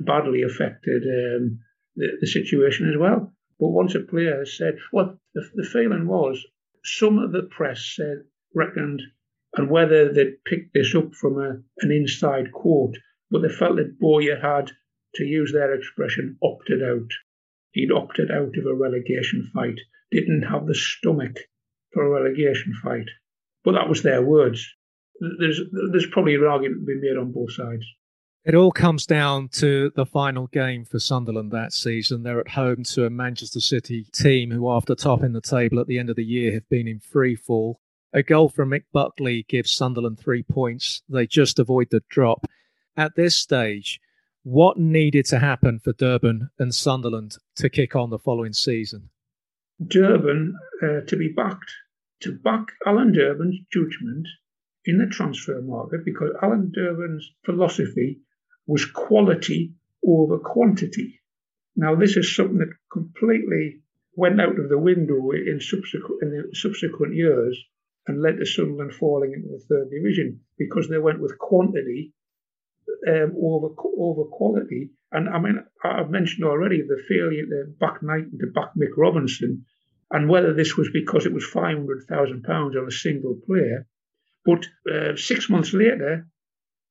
badly 0.00 0.42
affected 0.42 1.02
um, 1.02 1.60
the, 1.96 2.18
the, 2.20 2.26
situation 2.26 2.88
as 2.88 2.96
well. 2.98 3.32
But 3.58 3.68
once 3.68 3.94
a 3.94 4.00
player 4.00 4.44
said, 4.44 4.76
well, 4.92 5.18
the, 5.34 5.48
the 5.54 5.64
feeling 5.64 6.06
was 6.06 6.44
some 6.84 7.18
of 7.18 7.32
the 7.32 7.44
press 7.44 7.94
said, 7.96 8.24
reckoned, 8.54 9.02
and 9.56 9.70
whether 9.70 10.12
they'd 10.12 10.44
picked 10.44 10.74
this 10.74 10.94
up 10.94 11.14
from 11.14 11.38
a, 11.38 11.60
an 11.80 11.90
inside 11.90 12.52
quote, 12.52 12.96
but 13.30 13.42
they 13.42 13.48
felt 13.48 13.76
that 13.76 13.98
Bowyer 13.98 14.38
had, 14.40 14.70
to 15.14 15.24
use 15.24 15.52
their 15.52 15.74
expression, 15.74 16.36
opted 16.42 16.82
out. 16.82 17.10
he'd 17.72 17.90
opted 17.90 18.30
out 18.30 18.56
of 18.56 18.66
a 18.66 18.74
relegation 18.74 19.50
fight, 19.54 19.78
didn't 20.10 20.42
have 20.42 20.66
the 20.66 20.74
stomach 20.74 21.38
for 21.92 22.04
a 22.04 22.10
relegation 22.10 22.74
fight. 22.82 23.08
But 23.64 23.72
that 23.72 23.88
was 23.88 24.02
their 24.02 24.22
words. 24.22 24.66
There's 25.40 25.60
there's 25.90 26.06
probably 26.06 26.34
an 26.34 26.44
argument 26.44 26.82
to 26.82 26.86
be 26.86 27.00
made 27.00 27.16
on 27.16 27.32
both 27.32 27.52
sides. 27.52 27.84
It 28.44 28.54
all 28.54 28.70
comes 28.70 29.06
down 29.06 29.48
to 29.54 29.90
the 29.96 30.06
final 30.06 30.46
game 30.46 30.84
for 30.84 31.00
Sunderland 31.00 31.50
that 31.50 31.72
season. 31.72 32.22
They're 32.22 32.38
at 32.38 32.50
home 32.50 32.84
to 32.84 33.04
a 33.04 33.10
Manchester 33.10 33.60
City 33.60 34.04
team 34.12 34.52
who, 34.52 34.70
after 34.70 34.94
topping 34.94 35.32
the 35.32 35.40
table 35.40 35.80
at 35.80 35.88
the 35.88 35.98
end 35.98 36.10
of 36.10 36.16
the 36.16 36.24
year, 36.24 36.52
have 36.52 36.68
been 36.68 36.86
in 36.86 37.00
free 37.00 37.34
fall. 37.34 37.80
A 38.16 38.22
goal 38.22 38.48
from 38.48 38.70
Mick 38.70 38.84
Buckley 38.94 39.44
gives 39.46 39.70
Sunderland 39.70 40.18
three 40.18 40.42
points. 40.42 41.02
They 41.06 41.26
just 41.26 41.58
avoid 41.58 41.88
the 41.90 42.02
drop. 42.08 42.46
At 42.96 43.14
this 43.14 43.36
stage, 43.36 44.00
what 44.42 44.78
needed 44.78 45.26
to 45.26 45.38
happen 45.38 45.80
for 45.80 45.92
Durban 45.92 46.48
and 46.58 46.74
Sunderland 46.74 47.36
to 47.56 47.68
kick 47.68 47.94
on 47.94 48.08
the 48.08 48.18
following 48.18 48.54
season? 48.54 49.10
Durban 49.86 50.56
uh, 50.82 51.00
to 51.06 51.16
be 51.18 51.28
backed, 51.28 51.70
to 52.20 52.32
back 52.32 52.68
Alan 52.86 53.12
Durban's 53.12 53.58
judgment 53.70 54.26
in 54.86 54.96
the 54.96 55.08
transfer 55.08 55.60
market 55.60 56.02
because 56.02 56.30
Alan 56.42 56.72
Durban's 56.74 57.30
philosophy 57.44 58.20
was 58.66 58.86
quality 58.86 59.74
over 60.02 60.38
quantity. 60.38 61.20
Now, 61.76 61.94
this 61.94 62.16
is 62.16 62.34
something 62.34 62.60
that 62.60 62.72
completely 62.90 63.82
went 64.14 64.40
out 64.40 64.58
of 64.58 64.70
the 64.70 64.78
window 64.78 65.32
in 65.32 65.60
subsequent, 65.60 66.22
in 66.22 66.30
the 66.30 66.56
subsequent 66.56 67.14
years 67.14 67.62
and 68.06 68.22
led 68.22 68.38
to 68.38 68.46
Sunderland 68.46 68.94
falling 68.94 69.32
into 69.32 69.48
the 69.48 69.64
third 69.68 69.90
division 69.90 70.40
because 70.58 70.88
they 70.88 70.98
went 70.98 71.20
with 71.20 71.38
quantity 71.38 72.12
um, 73.08 73.34
over 73.42 73.68
over 73.98 74.24
quality. 74.30 74.90
And 75.12 75.28
I 75.28 75.38
mean, 75.38 75.64
I've 75.84 76.10
mentioned 76.10 76.44
already 76.44 76.82
the 76.82 77.02
failure 77.08 77.46
to 77.46 77.72
back 77.78 78.02
Knighton 78.02 78.38
to 78.40 78.46
back 78.52 78.70
Mick 78.78 78.96
Robinson, 78.96 79.64
and 80.10 80.28
whether 80.28 80.54
this 80.54 80.76
was 80.76 80.90
because 80.92 81.26
it 81.26 81.34
was 81.34 81.44
five 81.44 81.76
hundred 81.76 82.04
thousand 82.08 82.44
pounds 82.44 82.76
on 82.76 82.86
a 82.86 82.90
single 82.90 83.38
player. 83.46 83.86
But 84.44 84.66
uh, 84.92 85.16
six 85.16 85.50
months 85.50 85.72
later, 85.72 86.28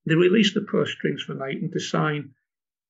they 0.05 0.15
released 0.15 0.53
the 0.53 0.61
purse 0.61 0.91
strings 0.91 1.23
for 1.23 1.33
Knighton 1.35 1.71
to 1.71 1.79
sign 1.79 2.31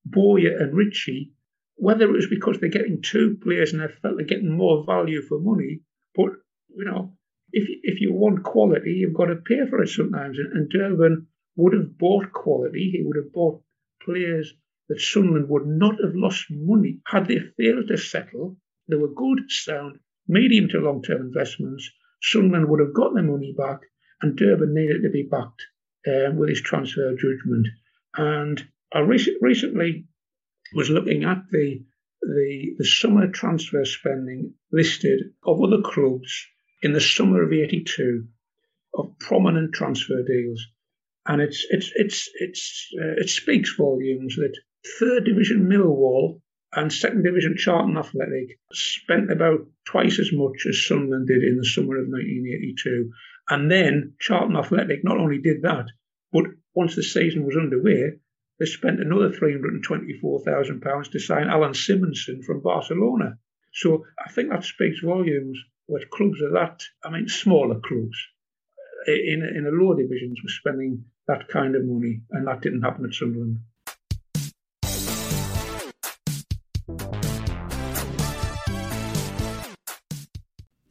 Bowyer 0.05 0.57
and 0.57 0.75
Ritchie, 0.75 1.33
whether 1.75 2.05
it 2.05 2.11
was 2.11 2.27
because 2.27 2.59
they're 2.59 2.69
getting 2.69 3.01
two 3.01 3.37
players 3.43 3.73
and 3.73 3.81
they 3.81 3.87
felt 3.87 4.17
they're 4.17 4.25
getting 4.25 4.55
more 4.55 4.83
value 4.85 5.21
for 5.21 5.39
money. 5.39 5.81
But, 6.15 6.31
you 6.75 6.85
know, 6.85 7.13
if, 7.55 7.69
if 7.83 8.01
you 8.01 8.11
want 8.11 8.43
quality, 8.43 8.91
you've 8.91 9.13
got 9.13 9.27
to 9.27 9.37
pay 9.37 9.65
for 9.69 9.81
it 9.81 9.87
sometimes. 9.87 10.37
And, 10.37 10.51
and 10.51 10.69
Durban 10.69 11.27
would 11.55 11.71
have 11.71 11.97
bought 11.97 12.33
quality. 12.33 12.91
He 12.91 13.01
would 13.01 13.15
have 13.15 13.31
bought 13.31 13.63
players 14.03 14.53
that 14.89 14.99
Sunderland 14.99 15.47
would 15.47 15.65
not 15.65 15.95
have 16.03 16.15
lost 16.15 16.47
money 16.49 16.99
had 17.07 17.27
they 17.27 17.39
failed 17.57 17.87
to 17.87 17.97
settle. 17.97 18.57
They 18.89 18.97
were 18.97 19.13
good, 19.13 19.39
sound, 19.47 19.99
medium 20.27 20.67
to 20.69 20.79
long 20.79 21.01
term 21.01 21.21
investments. 21.21 21.89
Sunderland 22.21 22.67
would 22.67 22.81
have 22.81 22.93
got 22.93 23.13
their 23.13 23.23
money 23.23 23.55
back, 23.57 23.79
and 24.21 24.35
Durban 24.35 24.73
needed 24.73 25.03
to 25.03 25.09
be 25.09 25.23
backed 25.23 25.65
um, 26.07 26.35
with 26.35 26.49
his 26.49 26.61
transfer 26.61 27.15
judgment. 27.15 27.67
And 28.17 28.67
I 28.93 28.99
rec- 28.99 29.39
recently 29.39 30.07
was 30.73 30.89
looking 30.89 31.23
at 31.23 31.43
the, 31.51 31.85
the 32.21 32.75
the 32.79 32.85
summer 32.85 33.29
transfer 33.29 33.85
spending 33.85 34.55
listed 34.73 35.21
of 35.45 35.61
other 35.61 35.81
clubs 35.81 36.47
in 36.81 36.93
the 36.93 37.01
summer 37.01 37.43
of 37.43 37.53
'82 37.53 38.27
of 38.93 39.19
prominent 39.19 39.73
transfer 39.73 40.23
deals, 40.23 40.65
and 41.25 41.41
it's 41.41 41.65
it's 41.69 41.91
it's 41.95 42.29
it's 42.35 42.87
uh, 43.01 43.21
it 43.21 43.29
speaks 43.29 43.75
volumes 43.75 44.35
that 44.35 44.57
third 44.99 45.25
division 45.25 45.67
Millwall 45.67 46.41
and 46.75 46.91
second 46.91 47.23
division 47.23 47.55
Charlton 47.57 47.97
Athletic 47.97 48.59
spent 48.73 49.31
about 49.31 49.67
twice 49.85 50.19
as 50.19 50.31
much 50.33 50.65
as 50.67 50.85
Sunderland 50.85 51.27
did 51.27 51.43
in 51.43 51.57
the 51.57 51.65
summer 51.65 51.97
of 51.97 52.07
1982. 52.09 53.11
And 53.49 53.71
then 53.71 54.13
Charlton 54.19 54.57
Athletic 54.57 55.03
not 55.03 55.17
only 55.17 55.37
did 55.37 55.61
that, 55.61 55.85
but 56.33 56.45
once 56.73 56.95
the 56.95 57.03
season 57.03 57.45
was 57.45 57.55
underway, 57.55 58.19
they 58.59 58.65
spent 58.65 58.99
another 58.99 59.29
£324,000 59.29 61.11
to 61.11 61.19
sign 61.19 61.47
Alan 61.47 61.73
Simonsen 61.73 62.43
from 62.43 62.61
Barcelona. 62.61 63.37
So 63.73 64.05
I 64.19 64.31
think 64.31 64.49
that 64.49 64.63
speaks 64.63 64.99
volumes 64.99 65.57
with 65.87 66.09
clubs 66.09 66.41
of 66.41 66.53
that, 66.53 66.83
I 67.03 67.09
mean, 67.11 67.27
smaller 67.27 67.79
clubs 67.79 68.17
eh, 69.07 69.11
in, 69.11 69.43
in 69.43 69.65
a 69.67 69.69
lower 69.69 69.95
divisions 69.95 70.39
were 70.43 70.49
spending 70.49 71.05
that 71.27 71.47
kind 71.47 71.75
of 71.75 71.85
money, 71.85 72.21
and 72.31 72.47
that 72.47 72.61
didn't 72.61 72.83
happen 72.83 73.05
at 73.05 73.13
Sunderland. 73.13 73.59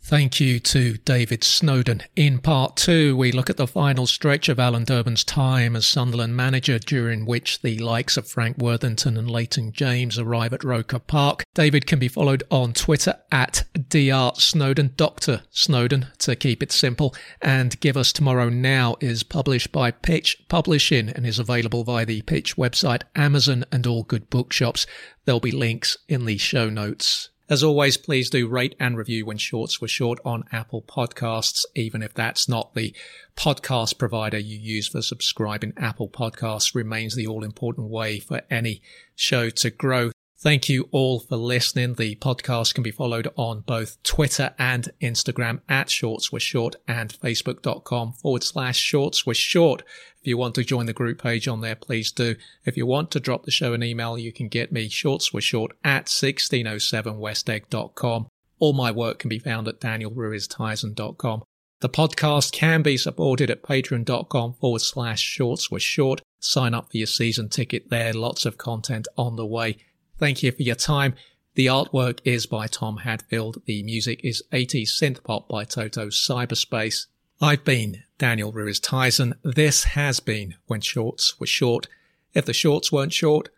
Thank 0.07 0.39
you 0.39 0.61
to 0.61 0.99
David 0.99 1.43
Snowden. 1.43 2.03
In 2.15 2.39
part 2.39 2.77
two, 2.77 3.17
we 3.17 3.33
look 3.33 3.49
at 3.49 3.57
the 3.57 3.67
final 3.67 4.07
stretch 4.07 4.51
of 4.51 4.61
Alan 4.61 4.85
Durban's 4.85 5.25
time 5.25 5.75
as 5.75 5.87
Sunderland 5.87 6.37
manager, 6.37 6.79
during 6.79 7.25
which 7.25 7.63
the 7.63 7.79
likes 7.79 8.19
of 8.19 8.29
Frank 8.29 8.59
Worthington 8.59 9.17
and 9.17 9.31
Leighton 9.31 9.73
James 9.73 10.19
arrive 10.19 10.53
at 10.53 10.63
Roker 10.63 10.99
Park. 10.99 11.45
David 11.55 11.87
can 11.87 11.99
be 11.99 12.09
followed 12.09 12.43
on 12.51 12.75
Twitter 12.75 13.17
at 13.33 13.65
Dr. 13.89 14.39
Snowden, 14.39 14.93
Dr. 14.95 15.41
Snowden, 15.51 16.09
to 16.19 16.37
keep 16.37 16.63
it 16.63 16.71
simple. 16.71 17.15
And 17.41 17.81
Give 17.81 17.97
Us 17.97 18.13
Tomorrow 18.13 18.51
Now 18.51 18.97
is 19.01 19.23
published 19.23 19.73
by 19.73 19.91
Pitch 19.91 20.37
Publishing 20.51 21.09
and 21.09 21.25
is 21.25 21.39
available 21.39 21.83
via 21.83 22.05
the 22.05 22.21
Pitch 22.21 22.57
website, 22.57 23.05
Amazon, 23.17 23.65
and 23.73 23.87
all 23.87 24.03
good 24.03 24.29
bookshops. 24.29 24.87
There'll 25.25 25.41
be 25.41 25.51
links 25.51 25.97
in 26.11 26.27
the 26.27 26.37
show 26.37 26.69
notes. 26.69 27.31
As 27.51 27.63
always, 27.63 27.99
please 27.99 28.31
do 28.31 28.49
rate 28.49 28.75
and 28.81 28.97
review 28.97 29.27
when 29.27 29.37
shorts 29.37 29.79
were 29.79 29.89
short 29.89 30.19
on 30.25 30.45
Apple 30.51 30.81
Podcasts, 30.81 31.67
even 31.75 32.03
if 32.03 32.15
that's 32.15 32.49
not 32.49 32.75
the 32.75 32.95
podcast 33.37 33.99
provider 33.99 34.39
you 34.39 34.57
use 34.57 34.89
for 34.89 35.03
subscribing. 35.03 35.75
Apple 35.77 36.09
Podcasts 36.09 36.75
remains 36.75 37.15
the 37.15 37.27
all 37.27 37.45
important 37.45 37.91
way 37.91 38.19
for 38.19 38.41
any 38.51 38.81
show 39.15 39.51
to 39.51 39.69
grow. 39.69 40.11
Thank 40.45 40.69
you 40.69 40.89
all 40.91 41.21
for 41.21 41.39
listening. 41.39 41.95
The 41.95 42.17
podcast 42.17 42.75
can 42.75 42.83
be 42.83 42.91
followed 42.91 43.33
on 43.35 43.63
both 43.63 43.97
Twitter 44.03 44.55
and 44.59 44.91
Instagram 45.01 45.63
at 45.71 45.89
Shorts 45.89 46.31
Were 46.31 46.39
Short 46.39 46.77
and 46.87 47.11
Facebook.com 47.11 48.13
forward 48.13 48.43
slash 48.43 48.77
Shorts 48.77 49.25
Were 49.25 49.33
Short. 49.33 49.81
If 50.21 50.27
you 50.27 50.37
want 50.37 50.55
to 50.57 50.63
join 50.63 50.85
the 50.85 50.93
group 50.93 51.23
page 51.23 51.49
on 51.49 51.63
there, 51.63 51.77
please 51.77 52.13
do. 52.13 52.37
If 52.67 52.77
you 52.77 52.85
want 52.85 53.11
to 53.13 53.21
drop 53.21 53.47
the 53.47 53.51
show 53.51 53.73
an 53.73 53.83
email, 53.83 54.19
you 54.19 54.35
can 54.35 54.49
get 54.49 54.71
me 54.71 54.91
Shorts 54.91 55.33
Were 55.33 55.41
Short 55.41 55.73
at 55.83 56.09
1607westegg.com. 56.09 58.27
All 58.59 58.75
my 58.75 58.91
work 58.91 59.21
can 59.21 59.31
be 59.31 59.39
found 59.39 59.67
at 59.67 59.81
danielruiztyson.com. 59.81 61.43
The 61.81 61.89
podcast 61.89 62.53
can 62.53 62.83
be 62.83 62.99
supported 62.99 63.49
at 63.49 63.63
patreon.com 63.63 64.57
forward 64.61 64.83
slash 64.83 65.23
shorts 65.23 65.71
were 65.71 65.81
short. 65.81 66.21
Sign 66.39 66.75
up 66.75 66.91
for 66.91 66.99
your 66.99 67.07
season 67.07 67.49
ticket 67.49 67.89
there. 67.89 68.13
Lots 68.13 68.45
of 68.45 68.59
content 68.59 69.09
on 69.17 69.37
the 69.37 69.47
way. 69.47 69.79
Thank 70.25 70.43
you 70.43 70.53
for 70.53 70.63
your 70.63 70.75
time. 70.75 71.17
The 71.55 71.67
artwork 71.67 72.21
is 72.25 72.47
by 72.47 72.67
Tom 72.67 72.97
Hadfield. 72.97 73.61
The 73.67 73.83
music 73.83 74.23
is 74.25 74.43
80s 74.55 74.89
synth 74.89 75.23
pop 75.23 75.51
by 75.51 75.65
Toto 75.65 76.07
Cyberspace. 76.07 77.09
I've 77.43 77.63
been 77.63 78.05
Daniel 78.17 78.51
Ruiz 78.51 78.81
Tyson. 78.81 79.35
This 79.45 79.85
has 79.85 80.21
been 80.21 80.55
When 80.67 80.81
Shorts 80.81 81.39
Were 81.39 81.47
Short. 81.47 81.89
If 82.33 82.47
the 82.47 82.55
shorts 82.55 82.91
weren't 82.91 83.13
short, 83.13 83.51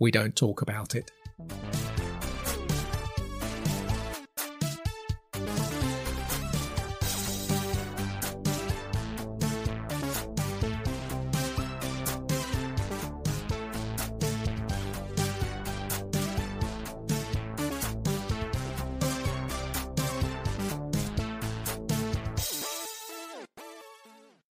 we 0.00 0.10
don't 0.10 0.34
talk 0.34 0.60
about 0.60 0.96
it. 0.96 1.12